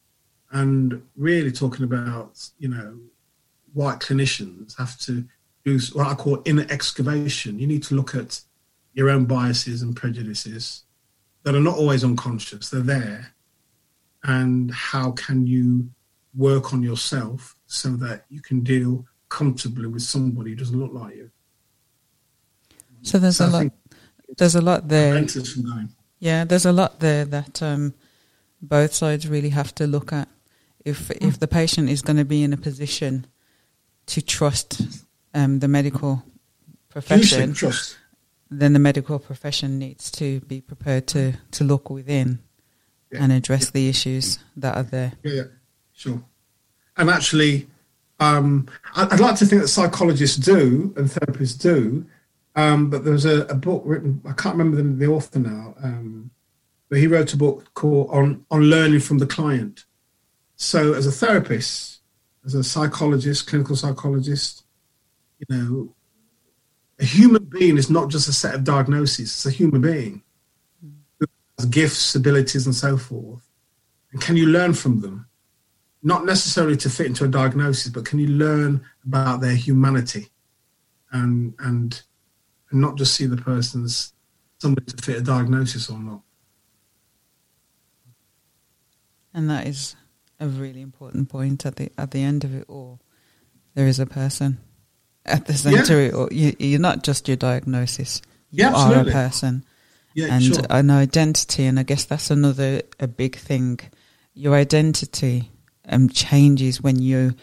and 0.52 1.02
really 1.16 1.50
talking 1.50 1.84
about 1.84 2.48
you 2.58 2.68
know 2.68 2.98
white 3.72 3.98
clinicians 3.98 4.76
have 4.78 4.98
to 5.00 5.24
do 5.64 5.78
what 5.92 6.06
I 6.06 6.14
call 6.14 6.42
inner 6.44 6.66
excavation. 6.70 7.58
You 7.58 7.66
need 7.66 7.82
to 7.84 7.94
look 7.94 8.14
at 8.14 8.40
your 8.94 9.10
own 9.10 9.24
biases 9.24 9.82
and 9.82 9.96
prejudices 9.96 10.84
that 11.42 11.54
are 11.54 11.60
not 11.60 11.76
always 11.76 12.04
unconscious; 12.04 12.70
they're 12.70 12.80
there, 12.82 13.34
and 14.22 14.72
how 14.72 15.10
can 15.10 15.46
you 15.46 15.90
work 16.36 16.72
on 16.72 16.82
yourself 16.82 17.56
so 17.66 17.90
that 17.90 18.24
you 18.28 18.40
can 18.40 18.60
deal 18.60 19.04
comfortably 19.28 19.86
with 19.86 20.02
somebody 20.02 20.50
who 20.50 20.56
doesn't 20.56 20.78
look 20.78 20.92
like 20.92 21.16
you. 21.16 21.30
So 23.02 23.18
there's 23.18 23.38
so 23.38 23.46
a 23.46 23.48
lot. 23.48 23.66
There's 24.36 24.54
a 24.54 24.60
lot 24.60 24.88
there. 24.88 25.24
Yeah, 26.18 26.44
there's 26.44 26.66
a 26.66 26.72
lot 26.72 27.00
there 27.00 27.24
that 27.24 27.62
um, 27.62 27.94
both 28.60 28.92
sides 28.92 29.26
really 29.26 29.50
have 29.50 29.74
to 29.76 29.86
look 29.86 30.12
at. 30.12 30.28
If 30.84 31.08
mm. 31.08 31.26
if 31.26 31.38
the 31.38 31.48
patient 31.48 31.88
is 31.88 32.02
going 32.02 32.16
to 32.18 32.24
be 32.24 32.42
in 32.42 32.52
a 32.52 32.56
position 32.56 33.26
to 34.06 34.22
trust 34.22 34.82
um, 35.34 35.60
the 35.60 35.68
medical 35.68 36.22
profession, 36.88 37.54
then 38.50 38.72
the 38.72 38.78
medical 38.78 39.18
profession 39.18 39.78
needs 39.78 40.10
to 40.12 40.40
be 40.40 40.60
prepared 40.60 41.06
to 41.08 41.34
to 41.52 41.64
look 41.64 41.90
within 41.90 42.40
yeah. 43.10 43.22
and 43.22 43.32
address 43.32 43.66
yeah. 43.66 43.70
the 43.74 43.88
issues 43.88 44.38
that 44.56 44.76
are 44.76 44.82
there. 44.82 45.12
Yeah, 45.22 45.32
yeah. 45.32 45.42
sure. 45.92 46.22
And 46.96 47.08
actually, 47.08 47.68
um, 48.18 48.68
I'd 48.94 49.20
like 49.20 49.36
to 49.36 49.46
think 49.46 49.62
that 49.62 49.68
psychologists 49.68 50.36
do 50.36 50.92
and 50.96 51.08
therapists 51.08 51.60
do 51.60 52.06
um, 52.56 52.90
but 52.90 53.04
there 53.04 53.12
was 53.12 53.24
a, 53.24 53.42
a, 53.46 53.54
book 53.54 53.82
written, 53.84 54.20
I 54.28 54.32
can't 54.32 54.56
remember 54.56 54.76
the, 54.76 55.06
the 55.06 55.12
author 55.12 55.38
now, 55.38 55.74
um, 55.82 56.30
but 56.88 56.98
he 56.98 57.06
wrote 57.06 57.32
a 57.32 57.36
book 57.36 57.72
called 57.74 58.10
on, 58.10 58.44
on 58.50 58.62
Learning 58.62 59.00
from 59.00 59.18
the 59.18 59.26
Client. 59.26 59.84
So, 60.56 60.92
as 60.92 61.06
a 61.06 61.12
therapist, 61.12 62.00
as 62.44 62.54
a 62.54 62.64
psychologist, 62.64 63.46
clinical 63.46 63.76
psychologist, 63.76 64.64
you 65.38 65.56
know, 65.56 65.94
a 66.98 67.04
human 67.04 67.44
being 67.44 67.78
is 67.78 67.88
not 67.88 68.10
just 68.10 68.28
a 68.28 68.32
set 68.32 68.54
of 68.54 68.64
diagnoses, 68.64 69.28
it's 69.28 69.46
a 69.46 69.50
human 69.50 69.80
being 69.80 70.22
who 71.18 71.26
has 71.56 71.66
gifts, 71.66 72.14
abilities, 72.14 72.66
and 72.66 72.74
so 72.74 72.96
forth. 72.96 73.48
And 74.12 74.20
can 74.20 74.36
you 74.36 74.46
learn 74.46 74.74
from 74.74 75.00
them? 75.00 75.26
Not 76.02 76.24
necessarily 76.24 76.76
to 76.78 76.90
fit 76.90 77.06
into 77.06 77.24
a 77.24 77.28
diagnosis, 77.28 77.92
but 77.92 78.04
can 78.04 78.18
you 78.18 78.28
learn 78.28 78.82
about 79.04 79.40
their 79.40 79.54
humanity 79.54 80.28
and, 81.12 81.54
and 81.58 82.02
and 82.70 82.80
not 82.80 82.96
just 82.96 83.14
see 83.14 83.26
the 83.26 83.36
person 83.36 83.84
as 83.84 84.12
somebody 84.58 84.86
to 84.92 85.02
fit 85.02 85.18
a 85.18 85.22
diagnosis 85.22 85.90
or 85.90 85.98
not. 85.98 86.20
And 89.32 89.48
that 89.48 89.66
is 89.66 89.96
a 90.38 90.48
really 90.48 90.80
important 90.80 91.28
point 91.28 91.66
at 91.66 91.76
the 91.76 91.90
at 91.96 92.10
the 92.10 92.22
end 92.22 92.44
of 92.44 92.54
it 92.54 92.64
all. 92.68 93.00
There 93.74 93.86
is 93.86 94.00
a 94.00 94.06
person 94.06 94.58
at 95.24 95.46
the 95.46 95.54
center. 95.54 96.02
Yeah. 96.02 96.26
You, 96.30 96.56
you're 96.58 96.80
not 96.80 97.04
just 97.04 97.28
your 97.28 97.36
diagnosis. 97.36 98.22
You 98.50 98.64
yeah, 98.64 98.74
are 98.74 99.00
a 99.00 99.04
person. 99.04 99.64
Yeah, 100.14 100.34
and 100.34 100.42
sure. 100.42 100.64
an 100.68 100.90
identity, 100.90 101.66
and 101.66 101.78
I 101.78 101.84
guess 101.84 102.04
that's 102.04 102.32
another 102.32 102.82
a 102.98 103.06
big 103.06 103.36
thing. 103.36 103.78
Your 104.34 104.54
identity 104.56 105.52
um, 105.88 106.08
changes 106.08 106.82
when 106.82 107.00
you 107.00 107.34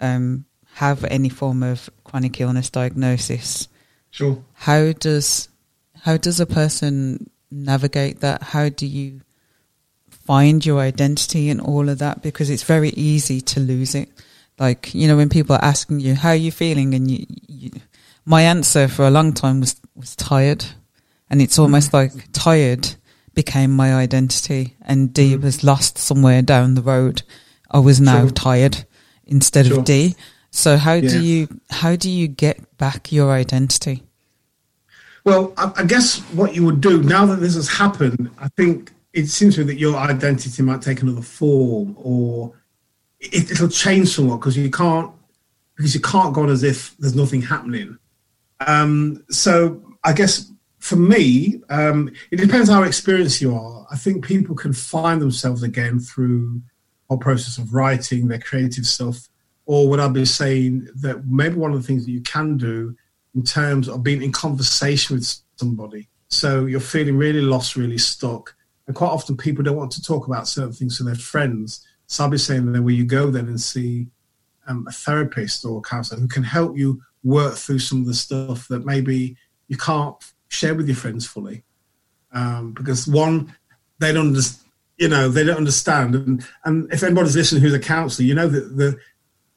um, 0.00 0.46
have 0.74 1.04
any 1.04 1.28
form 1.28 1.62
of 1.62 1.90
chronic 2.04 2.40
illness 2.40 2.70
diagnosis 2.70 3.68
Sure. 4.14 4.44
How 4.52 4.92
does 4.92 5.48
how 6.02 6.16
does 6.16 6.38
a 6.38 6.46
person 6.46 7.28
navigate 7.50 8.20
that? 8.20 8.44
How 8.44 8.68
do 8.68 8.86
you 8.86 9.22
find 10.08 10.64
your 10.64 10.78
identity 10.78 11.50
and 11.50 11.60
all 11.60 11.88
of 11.88 11.98
that? 11.98 12.22
Because 12.22 12.48
it's 12.48 12.62
very 12.62 12.90
easy 12.90 13.40
to 13.40 13.58
lose 13.58 13.96
it. 13.96 14.08
Like 14.56 14.94
you 14.94 15.08
know, 15.08 15.16
when 15.16 15.30
people 15.30 15.56
are 15.56 15.64
asking 15.64 15.98
you 15.98 16.14
how 16.14 16.28
are 16.28 16.36
you 16.36 16.52
feeling, 16.52 16.94
and 16.94 17.10
you, 17.10 17.26
you 17.48 17.70
my 18.24 18.42
answer 18.42 18.86
for 18.86 19.04
a 19.04 19.10
long 19.10 19.32
time 19.32 19.58
was 19.58 19.80
was 19.96 20.14
tired, 20.14 20.64
and 21.28 21.42
it's 21.42 21.58
almost 21.58 21.90
mm-hmm. 21.90 22.16
like 22.16 22.28
tired 22.30 22.94
became 23.34 23.72
my 23.72 23.96
identity, 23.96 24.76
and 24.82 25.12
D 25.12 25.32
mm-hmm. 25.32 25.42
was 25.42 25.64
lost 25.64 25.98
somewhere 25.98 26.40
down 26.40 26.76
the 26.76 26.82
road. 26.82 27.24
I 27.68 27.80
was 27.80 28.00
now 28.00 28.26
sure. 28.26 28.30
tired 28.30 28.84
instead 29.26 29.66
sure. 29.66 29.80
of 29.80 29.84
D. 29.84 30.14
So 30.54 30.76
how 30.76 30.92
yeah. 30.94 31.10
do 31.10 31.20
you 31.20 31.48
how 31.68 31.96
do 31.96 32.08
you 32.08 32.28
get 32.28 32.78
back 32.78 33.10
your 33.10 33.32
identity? 33.32 34.04
Well, 35.24 35.52
I, 35.56 35.72
I, 35.78 35.84
guess 35.84 36.20
what 36.32 36.54
you 36.54 36.64
would 36.64 36.80
do 36.80 37.02
now 37.02 37.26
that 37.26 37.40
this 37.40 37.56
has 37.56 37.66
happened, 37.66 38.30
I 38.38 38.46
think 38.48 38.92
it 39.12 39.26
seems 39.26 39.56
to 39.56 39.62
me 39.62 39.72
that 39.72 39.80
your 39.80 39.96
identity 39.96 40.62
might 40.62 40.80
take 40.80 41.02
another 41.02 41.22
form, 41.22 41.96
or 41.98 42.52
it, 43.18 43.60
will 43.60 43.68
change 43.68 44.10
somewhat 44.10 44.36
because 44.36 44.56
you 44.56 44.70
can't 44.70 45.10
because 45.74 45.92
you 45.92 46.00
can't 46.00 46.32
go 46.32 46.42
on 46.42 46.50
as 46.50 46.62
if 46.62 46.96
there's 46.98 47.16
nothing 47.16 47.42
happening. 47.42 47.98
Um, 48.60 49.24
so 49.30 49.82
I 50.04 50.12
guess 50.12 50.52
for 50.78 50.96
me, 50.96 51.62
um, 51.68 52.12
it 52.30 52.36
depends 52.36 52.70
how 52.70 52.84
experienced 52.84 53.40
you 53.40 53.56
are. 53.56 53.88
I 53.90 53.96
think 53.96 54.24
people 54.24 54.54
can 54.54 54.72
find 54.72 55.20
themselves 55.20 55.64
again 55.64 55.98
through 55.98 56.62
a 57.10 57.16
process 57.16 57.58
of 57.58 57.74
writing 57.74 58.28
their 58.28 58.38
creative 58.38 58.86
stuff, 58.86 59.28
or 59.66 59.88
would 59.88 60.00
I 60.00 60.08
be 60.08 60.24
saying 60.24 60.88
that 60.96 61.26
maybe 61.26 61.56
one 61.56 61.72
of 61.72 61.80
the 61.80 61.86
things 61.86 62.04
that 62.04 62.12
you 62.12 62.20
can 62.20 62.56
do 62.56 62.94
in 63.34 63.42
terms 63.42 63.88
of 63.88 64.02
being 64.02 64.22
in 64.22 64.32
conversation 64.32 65.16
with 65.16 65.36
somebody. 65.56 66.08
So 66.28 66.66
you're 66.66 66.80
feeling 66.80 67.16
really 67.16 67.40
lost, 67.40 67.76
really 67.76 67.98
stuck. 67.98 68.54
And 68.86 68.94
quite 68.94 69.08
often 69.08 69.36
people 69.36 69.64
don't 69.64 69.76
want 69.76 69.92
to 69.92 70.02
talk 70.02 70.26
about 70.26 70.48
certain 70.48 70.72
things 70.72 70.98
to 70.98 71.04
their 71.04 71.14
friends. 71.14 71.86
So 72.06 72.24
I'll 72.24 72.30
be 72.30 72.38
saying 72.38 72.70
that 72.72 72.82
where 72.82 72.94
you 72.94 73.04
go 73.04 73.30
then 73.30 73.48
and 73.48 73.60
see 73.60 74.08
um, 74.66 74.86
a 74.88 74.92
therapist 74.92 75.64
or 75.64 75.78
a 75.78 75.82
counselor 75.82 76.20
who 76.20 76.28
can 76.28 76.42
help 76.42 76.76
you 76.76 77.02
work 77.22 77.54
through 77.54 77.78
some 77.78 78.00
of 78.00 78.06
the 78.06 78.14
stuff 78.14 78.68
that 78.68 78.84
maybe 78.84 79.36
you 79.68 79.76
can't 79.76 80.16
share 80.48 80.74
with 80.74 80.86
your 80.86 80.96
friends 80.96 81.26
fully. 81.26 81.64
Um, 82.32 82.72
because 82.72 83.06
one, 83.06 83.54
they 83.98 84.12
don't 84.12 84.28
understand, 84.28 84.68
you 84.98 85.08
know, 85.08 85.28
they 85.28 85.44
don't 85.44 85.56
understand. 85.56 86.14
And, 86.14 86.46
and 86.64 86.92
if 86.92 87.02
anybody's 87.02 87.36
listening 87.36 87.62
who's 87.62 87.74
a 87.74 87.80
counsellor, 87.80 88.26
you 88.26 88.34
know 88.34 88.48
that 88.48 88.76
the, 88.76 88.98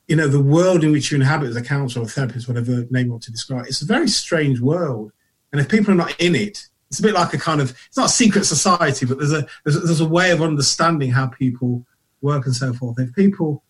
you 0.08 0.16
know, 0.16 0.28
the 0.28 0.42
world 0.42 0.84
in 0.84 0.92
which 0.92 1.12
you 1.12 1.16
inhabit 1.16 1.50
as 1.50 1.56
a 1.56 1.62
counsellor 1.62 2.04
or 2.04 2.08
therapist, 2.08 2.48
whatever 2.48 2.86
name 2.90 3.08
you 3.08 3.12
want 3.12 3.24
to 3.24 3.32
describe, 3.32 3.66
it's 3.68 3.82
a 3.82 3.86
very 3.86 4.08
strange 4.08 4.60
world. 4.60 5.12
And 5.52 5.60
if 5.60 5.70
people 5.70 5.92
are 5.92 5.98
not 5.98 6.16
in 6.20 6.34
it, 6.36 6.68
it's 6.90 7.00
a 7.00 7.04
bit 7.04 7.14
like 7.14 7.34
a 7.34 7.38
kind 7.38 7.60
of, 7.60 7.72
it's 7.88 7.98
not 7.98 8.08
a 8.08 8.14
secret 8.14 8.46
society, 8.46 9.06
but 9.06 9.18
there's 9.18 9.34
a, 9.34 9.46
there's 9.66 9.84
there's 9.84 10.02
a 10.02 10.08
way 10.08 10.32
of 10.32 10.42
understanding 10.42 11.12
how 11.12 11.28
people 11.28 11.86
work 12.22 12.46
and 12.46 12.56
so 12.56 12.74
forth. 12.74 13.00
If 13.00 13.14
people 13.14 13.64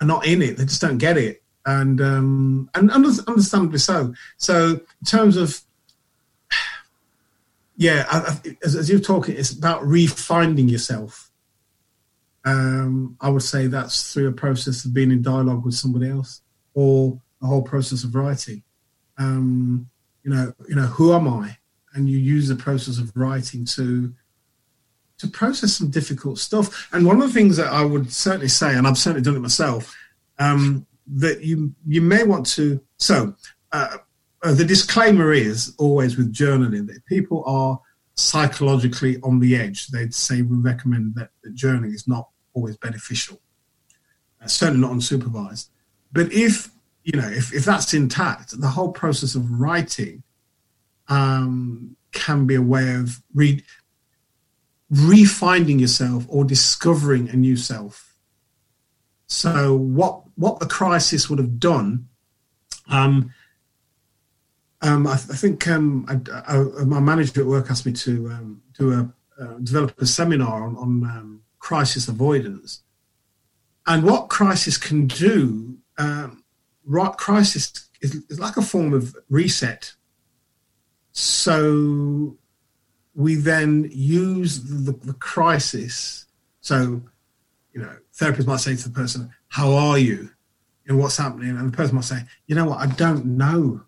are 0.00 0.06
not 0.06 0.26
in 0.26 0.40
it, 0.40 0.56
they 0.56 0.64
just 0.64 0.80
don't 0.80 0.98
get 0.98 1.18
it. 1.18 1.42
And, 1.66 2.00
um, 2.00 2.70
and 2.74 2.90
understandably 2.90 3.78
so. 3.78 4.14
So 4.38 4.72
in 4.72 5.06
terms 5.06 5.36
of, 5.36 5.60
yeah, 7.76 8.06
I, 8.10 8.18
I, 8.18 8.56
as, 8.64 8.74
as, 8.74 8.90
you're 8.90 9.00
talking, 9.00 9.36
it's 9.36 9.50
about 9.50 9.82
refinding 9.82 10.70
yourself. 10.70 11.23
Um, 12.44 13.16
I 13.20 13.30
would 13.30 13.42
say 13.42 13.66
that's 13.66 14.12
through 14.12 14.28
a 14.28 14.32
process 14.32 14.84
of 14.84 14.92
being 14.92 15.10
in 15.10 15.22
dialogue 15.22 15.64
with 15.64 15.74
somebody 15.74 16.10
else, 16.10 16.42
or 16.74 17.20
a 17.42 17.46
whole 17.46 17.62
process 17.62 18.04
of 18.04 18.14
writing. 18.14 18.62
Um, 19.18 19.88
you 20.22 20.30
know, 20.30 20.52
you 20.68 20.74
know, 20.74 20.82
who 20.82 21.12
am 21.12 21.28
I? 21.28 21.56
And 21.94 22.08
you 22.08 22.18
use 22.18 22.48
the 22.48 22.56
process 22.56 22.98
of 22.98 23.12
writing 23.16 23.64
to 23.66 24.12
to 25.18 25.28
process 25.28 25.74
some 25.74 25.90
difficult 25.90 26.38
stuff. 26.38 26.88
And 26.92 27.06
one 27.06 27.16
of 27.16 27.22
the 27.22 27.32
things 27.32 27.56
that 27.56 27.72
I 27.72 27.84
would 27.84 28.12
certainly 28.12 28.48
say, 28.48 28.74
and 28.74 28.86
I've 28.86 28.98
certainly 28.98 29.22
done 29.22 29.36
it 29.36 29.40
myself, 29.40 29.96
um, 30.38 30.86
that 31.06 31.42
you 31.42 31.72
you 31.86 32.00
may 32.00 32.24
want 32.24 32.46
to. 32.46 32.80
So 32.98 33.34
uh, 33.72 33.98
uh, 34.42 34.54
the 34.54 34.64
disclaimer 34.64 35.32
is 35.32 35.74
always 35.78 36.16
with 36.16 36.34
journaling 36.34 36.86
that 36.88 37.04
people 37.06 37.44
are 37.46 37.80
psychologically 38.16 39.20
on 39.22 39.40
the 39.40 39.56
edge. 39.56 39.88
They'd 39.88 40.14
say 40.14 40.42
we 40.42 40.56
recommend 40.56 41.14
that, 41.16 41.30
that 41.42 41.54
journaling 41.54 41.94
is 41.94 42.06
not 42.06 42.28
always 42.54 42.76
beneficial, 42.76 43.40
uh, 44.42 44.46
certainly 44.46 44.80
not 44.80 44.92
unsupervised. 44.92 45.68
But 46.12 46.32
if 46.32 46.70
you 47.02 47.20
know 47.20 47.28
if, 47.28 47.52
if 47.52 47.64
that's 47.64 47.92
intact, 47.92 48.58
the 48.58 48.68
whole 48.68 48.92
process 48.92 49.34
of 49.34 49.60
writing 49.60 50.22
um, 51.08 51.96
can 52.12 52.46
be 52.46 52.54
a 52.54 52.62
way 52.62 52.94
of 52.94 53.20
re- 53.34 53.62
refinding 54.92 55.80
yourself 55.80 56.24
or 56.28 56.44
discovering 56.44 57.28
a 57.28 57.36
new 57.36 57.56
self. 57.56 58.16
So 59.26 59.74
what 59.74 60.22
what 60.36 60.60
the 60.60 60.66
crisis 60.66 61.28
would 61.28 61.38
have 61.38 61.58
done, 61.58 62.08
um, 62.88 63.32
um, 64.80 65.06
I, 65.06 65.12
I, 65.12 65.16
think 65.16 65.66
um, 65.68 66.06
I, 66.08 66.54
I, 66.54 66.84
my 66.84 67.00
manager 67.00 67.40
at 67.40 67.46
work 67.46 67.70
asked 67.70 67.86
me 67.86 67.92
to 67.92 68.30
um, 68.30 68.62
do 68.78 68.92
a 68.92 69.12
uh, 69.42 69.58
develop 69.62 70.00
a 70.00 70.06
seminar 70.06 70.64
on, 70.64 70.76
on 70.76 71.04
um, 71.04 71.43
crisis 71.64 72.08
avoidance, 72.08 72.82
and 73.86 74.04
what 74.04 74.28
crisis 74.28 74.76
can 74.76 75.06
do. 75.06 75.78
Um, 75.96 76.44
right, 76.84 77.16
crisis 77.16 77.88
is, 78.02 78.22
is 78.28 78.38
like 78.38 78.58
a 78.58 78.62
form 78.62 78.92
of 78.92 79.16
reset. 79.30 79.94
So 81.12 82.36
we 83.14 83.36
then 83.36 83.88
use 83.90 84.62
the, 84.84 84.92
the 84.92 85.14
crisis. 85.14 86.26
So, 86.60 87.00
you 87.72 87.80
know, 87.80 87.96
therapists 88.14 88.46
might 88.46 88.60
say 88.60 88.76
to 88.76 88.88
the 88.90 88.94
person, 88.94 89.30
"How 89.48 89.72
are 89.72 89.98
you?" 89.98 90.28
and 90.86 90.98
what's 90.98 91.16
happening, 91.16 91.56
and 91.56 91.72
the 91.72 91.76
person 91.76 91.94
might 91.94 92.04
say, 92.04 92.24
"You 92.46 92.56
know 92.56 92.66
what? 92.66 92.80
I 92.80 92.88
don't 92.92 93.24
know. 93.24 93.80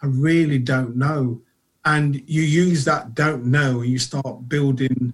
I 0.00 0.06
really 0.06 0.60
don't 0.60 0.94
know." 0.94 1.42
And 1.84 2.22
you 2.28 2.42
use 2.42 2.84
that 2.84 3.16
"don't 3.16 3.46
know" 3.46 3.80
and 3.80 3.90
you 3.90 3.98
start 3.98 4.48
building 4.48 5.12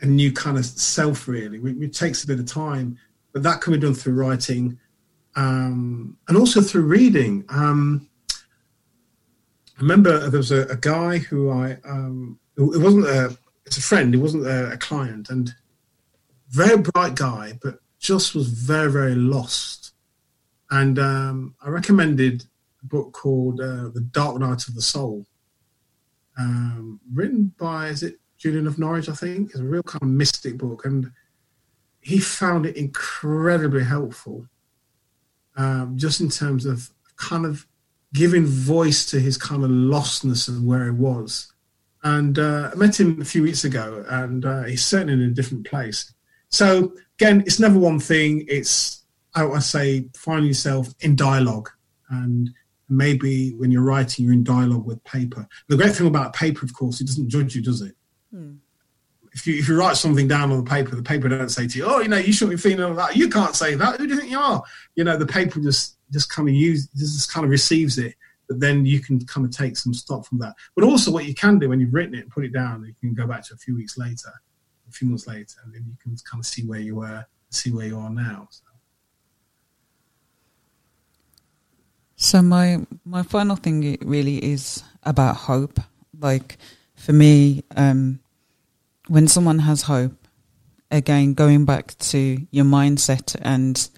a 0.00 0.06
new 0.06 0.32
kind 0.32 0.58
of 0.58 0.64
self. 0.64 1.28
Really, 1.28 1.58
it 1.84 1.94
takes 1.94 2.24
a 2.24 2.26
bit 2.26 2.38
of 2.38 2.46
time, 2.46 2.98
but 3.32 3.42
that 3.42 3.60
can 3.60 3.72
be 3.72 3.78
done 3.78 3.94
through 3.94 4.14
writing, 4.14 4.78
um, 5.34 6.16
and 6.28 6.36
also 6.36 6.60
through 6.60 6.82
reading. 6.82 7.44
Um, 7.48 8.08
I 9.78 9.82
remember 9.82 10.30
there 10.30 10.38
was 10.38 10.52
a, 10.52 10.62
a 10.68 10.76
guy 10.76 11.18
who 11.18 11.50
I 11.50 11.78
um, 11.84 12.38
it 12.56 12.80
wasn't 12.80 13.06
a 13.06 13.36
it's 13.66 13.78
a 13.78 13.82
friend, 13.82 14.14
it 14.14 14.18
wasn't 14.18 14.46
a, 14.46 14.72
a 14.72 14.76
client, 14.76 15.28
and 15.28 15.54
very 16.48 16.78
bright 16.78 17.14
guy, 17.14 17.58
but 17.62 17.80
just 17.98 18.34
was 18.34 18.48
very 18.48 18.90
very 18.90 19.14
lost. 19.14 19.92
And 20.70 20.98
um, 20.98 21.54
I 21.62 21.68
recommended 21.68 22.44
a 22.82 22.86
book 22.86 23.12
called 23.12 23.60
uh, 23.60 23.90
The 23.94 24.06
Dark 24.10 24.38
Night 24.38 24.66
of 24.66 24.74
the 24.74 24.82
Soul, 24.82 25.26
um, 26.38 27.00
written 27.12 27.52
by 27.58 27.88
is 27.88 28.02
it 28.02 28.18
Julian 28.46 28.68
of 28.68 28.78
Norwich, 28.78 29.08
I 29.08 29.12
think. 29.12 29.50
It's 29.50 29.58
a 29.58 29.64
real 29.64 29.82
kind 29.82 30.02
of 30.02 30.08
mystic 30.08 30.56
book, 30.56 30.84
and 30.84 31.10
he 32.00 32.20
found 32.20 32.64
it 32.64 32.76
incredibly 32.76 33.82
helpful, 33.82 34.46
um, 35.56 35.94
just 35.96 36.20
in 36.20 36.28
terms 36.28 36.64
of 36.64 36.88
kind 37.16 37.44
of 37.44 37.66
giving 38.12 38.46
voice 38.46 39.04
to 39.06 39.18
his 39.18 39.36
kind 39.36 39.64
of 39.64 39.70
lostness 39.70 40.46
and 40.48 40.64
where 40.64 40.84
he 40.84 40.92
was. 40.92 41.52
And 42.04 42.38
uh, 42.38 42.70
I 42.72 42.76
met 42.76 43.00
him 43.00 43.20
a 43.20 43.24
few 43.24 43.42
weeks 43.42 43.64
ago, 43.64 44.04
and 44.08 44.44
uh, 44.44 44.62
he's 44.62 44.84
certainly 44.84 45.14
in 45.14 45.22
a 45.22 45.34
different 45.34 45.66
place. 45.66 46.14
So 46.48 46.94
again, 47.18 47.40
it's 47.40 47.58
never 47.58 47.80
one 47.80 47.98
thing. 47.98 48.44
It's 48.46 49.02
I 49.34 49.44
would 49.44 49.64
say 49.64 50.08
find 50.14 50.46
yourself 50.46 50.94
in 51.00 51.16
dialogue, 51.16 51.68
and 52.10 52.50
maybe 52.88 53.54
when 53.54 53.72
you're 53.72 53.82
writing, 53.82 54.24
you're 54.24 54.34
in 54.34 54.44
dialogue 54.44 54.86
with 54.86 55.02
paper. 55.02 55.48
The 55.66 55.76
great 55.76 55.96
thing 55.96 56.06
about 56.06 56.32
paper, 56.32 56.64
of 56.64 56.72
course, 56.74 57.00
it 57.00 57.08
doesn't 57.08 57.28
judge 57.28 57.56
you, 57.56 57.62
does 57.62 57.82
it? 57.82 57.95
Hmm. 58.30 58.54
If 59.32 59.46
you 59.46 59.54
if 59.58 59.68
you 59.68 59.78
write 59.78 59.96
something 59.96 60.28
down 60.28 60.50
on 60.50 60.64
the 60.64 60.70
paper, 60.70 60.96
the 60.96 61.02
paper 61.02 61.28
don't 61.28 61.50
say 61.50 61.66
to 61.68 61.78
you, 61.78 61.84
"Oh, 61.86 62.00
you 62.00 62.08
know, 62.08 62.16
you 62.16 62.32
shouldn't 62.32 62.56
be 62.56 62.60
feeling 62.60 62.94
like 62.94 63.08
that." 63.10 63.16
You 63.16 63.28
can't 63.28 63.54
say 63.54 63.74
that. 63.74 64.00
Who 64.00 64.06
do 64.06 64.14
you 64.14 64.20
think 64.20 64.30
you 64.30 64.38
are? 64.38 64.62
You 64.94 65.04
know, 65.04 65.16
the 65.16 65.26
paper 65.26 65.60
just 65.60 65.98
just 66.10 66.30
kind 66.30 66.48
of 66.48 66.54
use 66.54 66.88
just 66.96 67.32
kind 67.32 67.44
of 67.44 67.50
receives 67.50 67.98
it 67.98 68.14
but 68.48 68.60
then 68.60 68.86
you 68.86 69.00
can 69.00 69.24
kind 69.26 69.46
of 69.46 69.52
take 69.52 69.76
some 69.76 69.94
stock 69.94 70.24
from 70.24 70.38
that. 70.38 70.54
But 70.74 70.84
also, 70.84 71.10
what 71.10 71.24
you 71.24 71.34
can 71.34 71.58
do 71.58 71.68
when 71.68 71.80
you've 71.80 71.94
written 71.94 72.14
it 72.14 72.20
and 72.22 72.30
put 72.30 72.44
it 72.44 72.52
down, 72.52 72.84
you 72.84 72.94
can 73.00 73.14
go 73.14 73.26
back 73.26 73.44
to 73.46 73.54
a 73.54 73.56
few 73.56 73.74
weeks 73.74 73.98
later, 73.98 74.30
a 74.88 74.92
few 74.92 75.08
months 75.08 75.26
later, 75.26 75.56
and 75.64 75.74
then 75.74 75.84
you 75.86 75.96
can 76.02 76.16
kind 76.30 76.40
of 76.40 76.46
see 76.46 76.64
where 76.64 76.80
you 76.80 76.96
were, 76.96 77.24
see 77.50 77.72
where 77.72 77.86
you 77.86 77.98
are 77.98 78.10
now. 78.10 78.48
So. 78.50 78.62
So 82.18 82.42
my 82.42 82.86
my 83.04 83.22
final 83.22 83.56
thing 83.56 83.98
really 84.02 84.42
is 84.44 84.82
about 85.02 85.36
hope. 85.36 85.80
Like 86.18 86.56
for 86.96 87.12
me, 87.12 87.62
um, 87.76 88.20
when 89.08 89.28
someone 89.28 89.60
has 89.60 89.82
hope, 89.82 90.26
again 90.90 91.34
going 91.34 91.64
back 91.64 91.96
to 91.98 92.38
your 92.50 92.64
mindset, 92.64 93.36
and 93.40 93.88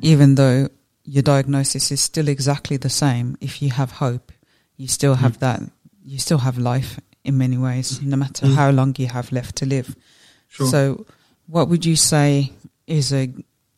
even 0.00 0.34
though 0.34 0.68
your 1.04 1.22
diagnosis 1.22 1.90
is 1.92 2.00
still 2.00 2.28
exactly 2.28 2.76
the 2.76 2.88
same. 2.88 3.36
If 3.40 3.60
you 3.62 3.70
have 3.70 3.92
hope, 3.92 4.32
you 4.76 4.88
still 4.88 5.14
have 5.14 5.36
mm. 5.36 5.40
that. 5.40 5.62
You 6.02 6.18
still 6.18 6.38
have 6.38 6.58
life 6.58 6.98
in 7.24 7.38
many 7.38 7.56
ways, 7.56 8.00
no 8.02 8.16
matter 8.16 8.46
mm. 8.46 8.54
how 8.54 8.70
long 8.70 8.94
you 8.98 9.06
have 9.08 9.30
left 9.32 9.56
to 9.56 9.66
live. 9.66 9.94
Sure. 10.48 10.66
So, 10.66 11.06
what 11.46 11.68
would 11.68 11.84
you 11.84 11.96
say 11.96 12.52
is 12.86 13.12
a 13.12 13.26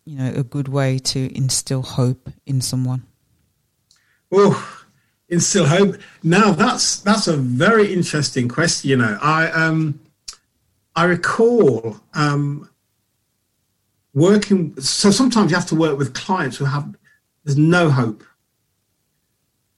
you 0.04 0.16
know 0.16 0.32
a 0.36 0.42
good 0.42 0.68
way 0.68 0.98
to 0.98 1.36
instill 1.36 1.82
hope 1.82 2.30
in 2.46 2.60
someone? 2.60 3.04
Oh, 4.30 4.85
instill 5.28 5.66
hope. 5.66 5.96
Now 6.22 6.52
that's 6.52 7.00
that's 7.00 7.26
a 7.26 7.36
very 7.36 7.92
interesting 7.92 8.48
question. 8.48 8.90
You 8.90 8.96
know, 8.96 9.18
I 9.20 9.50
um 9.50 10.00
I 10.94 11.04
recall 11.04 12.00
um 12.14 12.68
working. 14.14 14.78
So 14.80 15.10
sometimes 15.10 15.50
you 15.50 15.56
have 15.56 15.66
to 15.68 15.74
work 15.76 15.98
with 15.98 16.14
clients 16.14 16.56
who 16.56 16.64
have 16.64 16.94
there's 17.44 17.58
no 17.58 17.90
hope. 17.90 18.24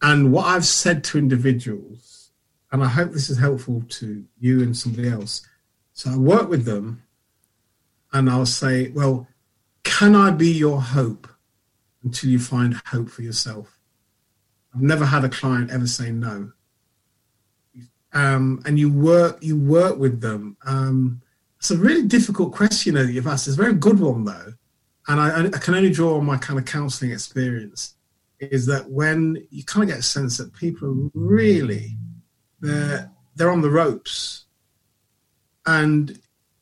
And 0.00 0.32
what 0.32 0.46
I've 0.46 0.64
said 0.64 1.02
to 1.04 1.18
individuals, 1.18 2.30
and 2.70 2.84
I 2.84 2.88
hope 2.88 3.10
this 3.10 3.30
is 3.30 3.38
helpful 3.38 3.82
to 3.88 4.24
you 4.38 4.62
and 4.62 4.76
somebody 4.76 5.08
else. 5.08 5.42
So 5.92 6.10
I 6.10 6.16
work 6.16 6.48
with 6.48 6.64
them 6.64 7.02
and 8.12 8.30
I'll 8.30 8.46
say, 8.46 8.90
well, 8.90 9.26
can 9.82 10.14
I 10.14 10.30
be 10.30 10.52
your 10.52 10.80
hope 10.80 11.26
until 12.04 12.30
you 12.30 12.38
find 12.38 12.74
hope 12.86 13.10
for 13.10 13.22
yourself. 13.22 13.77
I've 14.74 14.82
never 14.82 15.04
had 15.04 15.24
a 15.24 15.28
client 15.28 15.70
ever 15.70 15.86
say 15.86 16.10
no. 16.10 16.52
Um, 18.12 18.62
and 18.64 18.78
you 18.78 18.92
work 18.92 19.38
you 19.42 19.58
work 19.58 19.98
with 19.98 20.20
them. 20.20 20.56
Um, 20.64 21.20
it's 21.58 21.70
a 21.70 21.76
really 21.76 22.06
difficult 22.06 22.52
question 22.52 22.94
that 22.94 23.12
you've 23.12 23.26
asked. 23.26 23.48
It's 23.48 23.58
a 23.58 23.62
very 23.62 23.74
good 23.74 24.00
one 24.00 24.24
though, 24.24 24.54
and 25.08 25.20
I, 25.20 25.46
I 25.46 25.58
can 25.58 25.74
only 25.74 25.90
draw 25.90 26.16
on 26.16 26.24
my 26.24 26.38
kind 26.38 26.58
of 26.58 26.64
counselling 26.64 27.12
experience. 27.12 27.94
Is 28.40 28.66
that 28.66 28.88
when 28.88 29.46
you 29.50 29.64
kind 29.64 29.82
of 29.82 29.88
get 29.90 29.98
a 29.98 30.02
sense 30.02 30.38
that 30.38 30.54
people 30.54 30.88
are 30.88 31.10
really 31.12 31.96
they're 32.60 33.10
they're 33.34 33.50
on 33.50 33.60
the 33.60 33.70
ropes, 33.70 34.46
and 35.66 36.18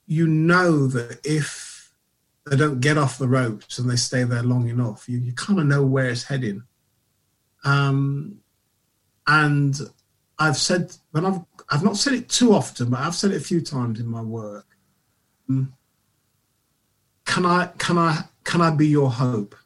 you 0.06 0.26
know 0.26 0.86
that 0.88 1.20
if 1.24 1.92
they 2.46 2.56
don't 2.56 2.80
get 2.80 2.98
off 2.98 3.18
the 3.18 3.28
ropes 3.28 3.78
and 3.78 3.90
they 3.90 3.96
stay 3.96 4.24
there 4.24 4.42
long 4.42 4.68
enough, 4.68 5.08
you, 5.08 5.18
you 5.18 5.32
kind 5.32 5.58
of 5.58 5.66
know 5.66 5.84
where 5.84 6.10
it's 6.10 6.24
heading. 6.24 6.62
Um, 7.66 8.38
and 9.26 9.78
I've 10.38 10.56
said 10.56 10.96
when 11.10 11.26
I've 11.26 11.40
I've 11.68 11.82
not 11.82 11.96
said 11.96 12.14
it 12.14 12.28
too 12.28 12.54
often, 12.54 12.90
but 12.90 13.00
I've 13.00 13.14
said 13.14 13.32
it 13.32 13.38
a 13.38 13.44
few 13.44 13.60
times 13.60 13.98
in 13.98 14.06
my 14.06 14.22
work. 14.22 14.66
Um, 15.50 15.74
can 17.24 17.44
I 17.44 17.70
can 17.78 17.98
I 17.98 18.22
can 18.44 18.60
I 18.60 18.70
be 18.70 18.86
your 18.86 19.10
hope 19.10 19.56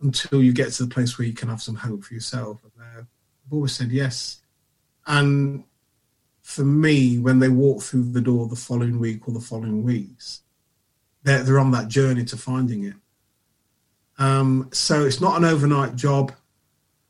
until 0.00 0.42
you 0.42 0.52
get 0.52 0.72
to 0.74 0.84
the 0.84 0.94
place 0.94 1.18
where 1.18 1.26
you 1.26 1.34
can 1.34 1.48
have 1.48 1.60
some 1.60 1.74
hope 1.74 2.04
for 2.04 2.14
yourself? 2.14 2.62
And 2.62 2.72
I've 2.98 3.06
always 3.52 3.72
said 3.72 3.90
yes. 3.90 4.42
And 5.08 5.64
for 6.42 6.64
me, 6.64 7.18
when 7.18 7.40
they 7.40 7.48
walk 7.48 7.82
through 7.82 8.12
the 8.12 8.20
door 8.20 8.46
the 8.46 8.54
following 8.54 9.00
week 9.00 9.26
or 9.26 9.34
the 9.34 9.40
following 9.40 9.82
weeks, 9.82 10.42
they're, 11.24 11.42
they're 11.42 11.58
on 11.58 11.72
that 11.72 11.88
journey 11.88 12.24
to 12.26 12.36
finding 12.36 12.84
it. 12.84 12.94
Um, 14.18 14.68
so 14.72 15.04
it's 15.04 15.20
not 15.20 15.36
an 15.36 15.44
overnight 15.44 15.96
job. 15.96 16.32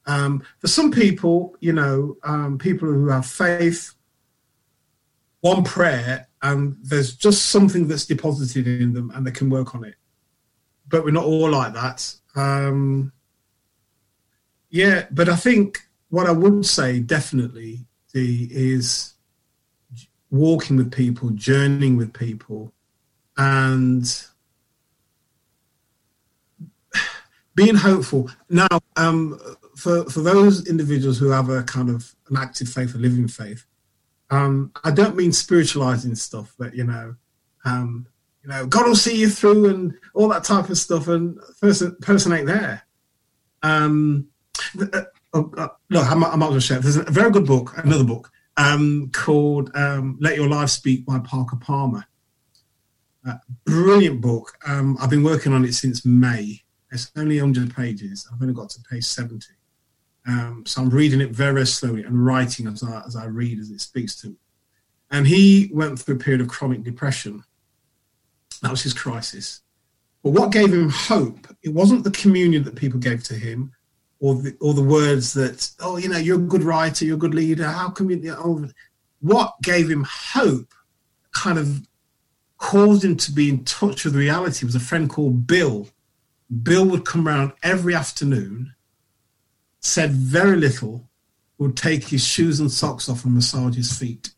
Um, 0.06 0.42
for 0.58 0.68
some 0.68 0.90
people, 0.90 1.56
you 1.60 1.72
know, 1.72 2.16
um, 2.22 2.58
people 2.58 2.88
who 2.88 3.08
have 3.08 3.26
faith, 3.26 3.94
one 5.40 5.64
prayer, 5.64 6.28
and 6.42 6.76
there's 6.82 7.16
just 7.16 7.46
something 7.46 7.88
that's 7.88 8.06
deposited 8.06 8.66
in 8.66 8.92
them 8.92 9.10
and 9.14 9.26
they 9.26 9.30
can 9.30 9.50
work 9.50 9.74
on 9.74 9.84
it. 9.84 9.94
But 10.88 11.04
we're 11.04 11.10
not 11.10 11.24
all 11.24 11.50
like 11.50 11.74
that. 11.74 12.14
Um, 12.36 13.12
yeah, 14.70 15.06
but 15.10 15.28
I 15.28 15.36
think 15.36 15.80
what 16.10 16.26
I 16.26 16.32
would 16.32 16.64
say 16.64 17.00
definitely 17.00 17.86
is 18.14 19.14
walking 20.30 20.76
with 20.76 20.92
people, 20.92 21.30
journeying 21.30 21.96
with 21.96 22.12
people, 22.12 22.72
and 23.36 24.26
being 27.56 27.74
hopeful. 27.74 28.30
Now, 28.48 28.68
um, 28.96 29.40
for 29.74 30.04
for 30.04 30.20
those 30.20 30.68
individuals 30.68 31.18
who 31.18 31.30
have 31.30 31.48
a 31.48 31.64
kind 31.64 31.90
of 31.90 32.14
an 32.30 32.36
active 32.36 32.68
faith, 32.68 32.94
a 32.94 32.98
living 32.98 33.26
faith, 33.26 33.64
um, 34.30 34.70
I 34.84 34.92
don't 34.92 35.16
mean 35.16 35.32
spiritualizing 35.32 36.14
stuff, 36.14 36.54
but 36.58 36.74
you 36.74 36.84
know, 36.84 37.16
um, 37.64 38.06
you 38.42 38.50
know, 38.50 38.66
God 38.66 38.86
will 38.86 38.94
see 38.94 39.16
you 39.16 39.28
through 39.28 39.68
and 39.68 39.94
all 40.14 40.28
that 40.28 40.44
type 40.44 40.68
of 40.68 40.78
stuff, 40.78 41.08
and 41.08 41.38
person 41.60 41.96
person 42.00 42.32
ain't 42.32 42.46
there. 42.46 42.82
Um, 43.62 44.28
uh, 44.80 45.02
oh, 45.32 45.52
uh, 45.56 45.68
look, 45.90 46.06
I'm, 46.06 46.20
not 46.20 46.38
going 46.38 46.52
to 46.52 46.60
share. 46.60 46.78
There's 46.78 46.96
a 46.96 47.10
very 47.10 47.30
good 47.30 47.46
book, 47.46 47.72
another 47.78 48.04
book 48.04 48.30
um, 48.56 49.10
called 49.12 49.70
um, 49.74 50.18
"Let 50.20 50.36
Your 50.36 50.48
Life 50.48 50.70
Speak" 50.70 51.06
by 51.06 51.18
Parker 51.20 51.56
Palmer. 51.56 52.06
Uh, 53.26 53.38
brilliant 53.64 54.20
book. 54.20 54.52
Um, 54.66 54.96
I've 55.00 55.10
been 55.10 55.24
working 55.24 55.52
on 55.52 55.64
it 55.64 55.74
since 55.74 56.04
May. 56.04 56.62
It's 56.92 57.10
only 57.16 57.40
100 57.40 57.74
pages. 57.74 58.28
I've 58.32 58.40
only 58.40 58.54
got 58.54 58.70
to 58.70 58.80
page 58.82 59.04
70. 59.04 59.46
Um, 60.28 60.64
so 60.66 60.82
I'm 60.82 60.90
reading 60.90 61.20
it 61.20 61.30
very, 61.30 61.66
slowly 61.66 62.02
and 62.02 62.24
writing 62.24 62.66
as 62.66 62.82
I, 62.82 63.02
as 63.06 63.16
I 63.16 63.26
read 63.26 63.58
as 63.58 63.70
it 63.70 63.80
speaks 63.80 64.16
to 64.22 64.28
me. 64.28 64.36
And 65.10 65.26
he 65.26 65.70
went 65.72 65.98
through 65.98 66.16
a 66.16 66.18
period 66.18 66.40
of 66.40 66.48
chronic 66.48 66.82
depression. 66.82 67.44
That 68.62 68.70
was 68.70 68.82
his 68.82 68.94
crisis. 68.94 69.62
But 70.22 70.30
what 70.30 70.50
gave 70.50 70.72
him 70.72 70.90
hope, 70.90 71.46
it 71.62 71.68
wasn't 71.68 72.02
the 72.02 72.10
communion 72.10 72.64
that 72.64 72.74
people 72.74 72.98
gave 72.98 73.22
to 73.24 73.34
him 73.34 73.72
or 74.18 74.34
the, 74.34 74.56
or 74.60 74.74
the 74.74 74.82
words 74.82 75.32
that, 75.34 75.70
oh, 75.80 75.98
you 75.98 76.08
know, 76.08 76.18
you're 76.18 76.38
a 76.38 76.42
good 76.42 76.64
writer, 76.64 77.04
you're 77.04 77.16
a 77.16 77.18
good 77.18 77.34
leader. 77.34 77.68
How 77.68 77.90
come 77.90 78.10
you, 78.10 78.34
oh, 78.36 78.66
what 79.20 79.54
gave 79.62 79.88
him 79.88 80.04
hope 80.08 80.72
kind 81.32 81.58
of 81.58 81.86
caused 82.58 83.04
him 83.04 83.16
to 83.16 83.32
be 83.32 83.48
in 83.50 83.64
touch 83.64 84.04
with 84.04 84.16
reality 84.16 84.64
was 84.64 84.74
a 84.74 84.80
friend 84.80 85.08
called 85.08 85.46
Bill. 85.46 85.88
Bill 86.62 86.84
would 86.86 87.04
come 87.04 87.26
around 87.26 87.52
every 87.62 87.94
afternoon, 87.94 88.74
said 89.80 90.12
very 90.12 90.56
little, 90.56 91.08
would 91.58 91.76
take 91.76 92.04
his 92.04 92.24
shoes 92.24 92.60
and 92.60 92.70
socks 92.70 93.08
off 93.08 93.24
and 93.24 93.34
massage 93.34 93.76
his 93.76 93.96
feet. 93.96 94.30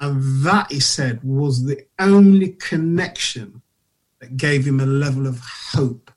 And 0.00 0.44
that, 0.44 0.70
he 0.70 0.80
said, 0.80 1.24
was 1.24 1.64
the 1.64 1.84
only 1.98 2.50
connection 2.50 3.62
that 4.20 4.36
gave 4.36 4.64
him 4.64 4.80
a 4.80 4.86
level 4.86 5.26
of 5.26 5.40
hope 5.40 6.10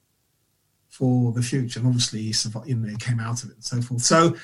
for 0.89 1.31
the 1.31 1.41
future. 1.41 1.79
And 1.79 1.87
obviously, 1.87 2.21
he 2.21 2.33
survived, 2.33 2.67
you 2.67 2.75
know, 2.75 2.95
came 2.97 3.19
out 3.19 3.43
of 3.43 3.49
it 3.49 3.55
and 3.55 3.63
so 3.63 3.81
forth. 3.81 4.01
So 4.01 4.35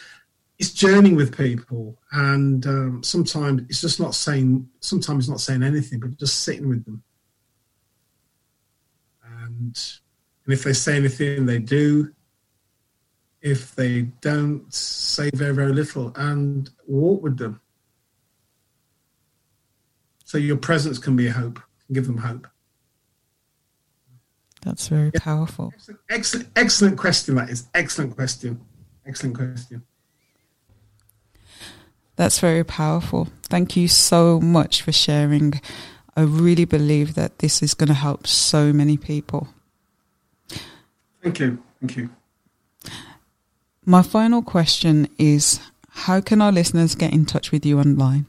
it's 0.57 0.71
journeying 0.71 1.15
with 1.15 1.38
people, 1.38 1.99
and 2.11 2.65
um, 2.65 3.03
sometimes 3.03 3.61
it's 3.69 3.82
just 3.82 3.99
not 3.99 4.15
saying. 4.15 4.67
Sometimes 4.80 5.25
it's 5.25 5.30
not 5.30 5.39
saying 5.39 5.61
anything, 5.61 5.99
but 5.99 6.17
just 6.17 6.39
sitting 6.39 6.67
with 6.67 6.84
them. 6.86 7.03
And 9.58 9.99
and 10.45 10.53
if 10.53 10.64
they 10.64 10.74
say 10.74 10.95
anything, 10.95 11.45
they 11.45 11.60
do. 11.60 12.14
If 13.41 13.76
they 13.76 14.03
don't, 14.22 14.72
say 14.74 15.30
very 15.34 15.53
very 15.53 15.74
little, 15.74 16.12
and 16.16 16.70
walk 16.88 17.22
with 17.22 17.38
them. 17.38 17.62
So 20.26 20.38
your 20.38 20.58
presence 20.58 20.99
can 20.99 21.16
be 21.16 21.28
a 21.28 21.32
hope. 21.32 21.60
Give 21.91 22.05
them 22.05 22.18
hope. 22.18 22.47
That's 24.62 24.88
very 24.89 25.12
yeah. 25.14 25.20
powerful. 25.22 25.72
Excellent, 25.74 25.99
excellent, 26.10 26.47
excellent 26.55 26.97
question. 26.97 27.36
That 27.36 27.49
is 27.49 27.68
excellent 27.74 28.16
question. 28.16 28.60
Excellent 29.05 29.36
question. 29.36 29.84
That's 32.18 32.39
very 32.39 32.64
powerful. 32.64 33.30
Thank 33.43 33.78
you 33.78 33.88
so 33.88 34.41
much 34.41 34.82
for 34.82 34.91
sharing. 34.91 35.62
I 36.18 36.22
really 36.22 36.65
believe 36.65 37.13
that 37.13 37.38
this 37.39 37.61
is 37.61 37.76
going 37.76 37.89
to 37.89 37.93
help 37.93 38.26
so 38.26 38.74
many 38.74 38.97
people. 38.97 39.49
Thank 41.22 41.39
you. 41.39 41.63
Thank 41.80 41.95
you. 41.95 42.09
My 43.86 44.01
final 44.01 44.41
question 44.41 45.09
is 45.20 45.59
how 45.89 46.20
can 46.20 46.41
our 46.41 46.51
listeners 46.51 46.95
get 46.95 47.13
in 47.13 47.28
touch 47.28 47.51
with 47.51 47.68
you 47.68 47.80
online? 47.80 48.26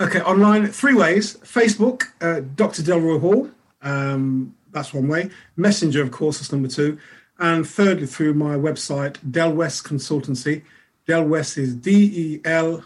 Okay, 0.00 0.20
online, 0.20 0.66
three 0.66 0.94
ways 0.94 1.36
Facebook, 1.44 2.08
uh, 2.20 2.40
Dr. 2.56 2.82
Delroy 2.82 3.20
Hall. 3.20 3.50
Um, 3.82 4.56
that's 4.72 4.92
one 4.92 5.06
way. 5.06 5.30
Messenger, 5.56 6.02
of 6.02 6.10
course, 6.10 6.40
is 6.40 6.50
number 6.50 6.68
two. 6.68 6.98
And 7.38 7.64
thirdly, 7.68 8.06
through 8.06 8.34
my 8.34 8.56
website, 8.56 9.16
Del 9.30 9.52
West 9.52 9.84
Consultancy. 9.84 10.62
Del 11.06 11.24
West 11.24 11.56
is 11.56 11.76
D 11.76 11.90
E 11.92 12.40
L 12.44 12.84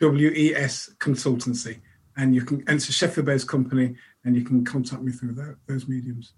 W 0.00 0.30
E 0.30 0.54
S 0.54 0.90
Consultancy. 0.98 1.80
And 2.16 2.34
you 2.34 2.42
can 2.42 2.62
enter 2.68 2.92
Sheffield 2.92 3.26
based 3.26 3.48
company 3.48 3.96
and 4.24 4.36
you 4.36 4.44
can 4.44 4.64
contact 4.64 5.02
me 5.02 5.12
through 5.12 5.32
that, 5.32 5.56
those 5.66 5.88
mediums. 5.88 6.34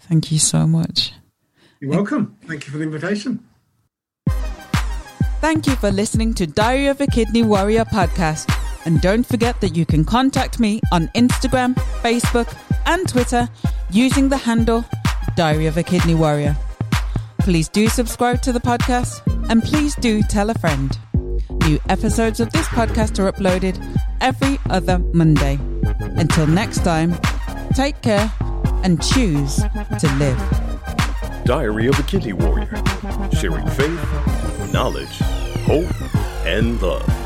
Thank 0.00 0.32
you 0.32 0.38
so 0.38 0.66
much. 0.66 1.12
You're 1.80 1.90
welcome. 1.90 2.36
Thank 2.46 2.66
you 2.66 2.72
for 2.72 2.78
the 2.78 2.84
invitation. 2.84 3.44
Thank 5.40 5.66
you 5.66 5.74
for 5.76 5.90
listening 5.90 6.34
to 6.34 6.46
Diary 6.46 6.86
of 6.86 7.00
a 7.00 7.06
Kidney 7.06 7.42
Warrior 7.42 7.84
podcast. 7.84 8.48
And 8.84 9.00
don't 9.00 9.24
forget 9.24 9.60
that 9.60 9.76
you 9.76 9.84
can 9.84 10.04
contact 10.04 10.58
me 10.58 10.80
on 10.92 11.08
Instagram, 11.08 11.74
Facebook, 12.02 12.56
and 12.86 13.08
Twitter 13.08 13.48
using 13.90 14.28
the 14.28 14.36
handle 14.36 14.84
Diary 15.36 15.66
of 15.66 15.76
a 15.76 15.82
Kidney 15.82 16.14
Warrior. 16.14 16.56
Please 17.40 17.68
do 17.68 17.88
subscribe 17.88 18.42
to 18.42 18.52
the 18.52 18.60
podcast 18.60 19.20
and 19.50 19.62
please 19.62 19.94
do 19.96 20.22
tell 20.22 20.50
a 20.50 20.54
friend. 20.54 20.96
New 21.66 21.78
episodes 21.88 22.40
of 22.40 22.50
this 22.50 22.66
podcast 22.68 23.20
are 23.20 23.30
uploaded 23.30 23.78
every 24.20 24.58
other 24.68 24.98
Monday. 25.12 25.60
Until 26.16 26.46
next 26.46 26.82
time, 26.82 27.14
take 27.74 28.00
care 28.02 28.32
and 28.82 29.00
choose 29.00 29.56
to 30.00 30.12
live. 30.18 31.44
Diary 31.44 31.86
of 31.86 31.98
a 32.00 32.02
Kidney 32.02 32.32
Warrior, 32.32 32.82
sharing 33.38 33.66
faith, 33.70 34.72
knowledge, 34.72 35.18
hope, 35.66 35.86
and 36.44 36.82
love. 36.82 37.21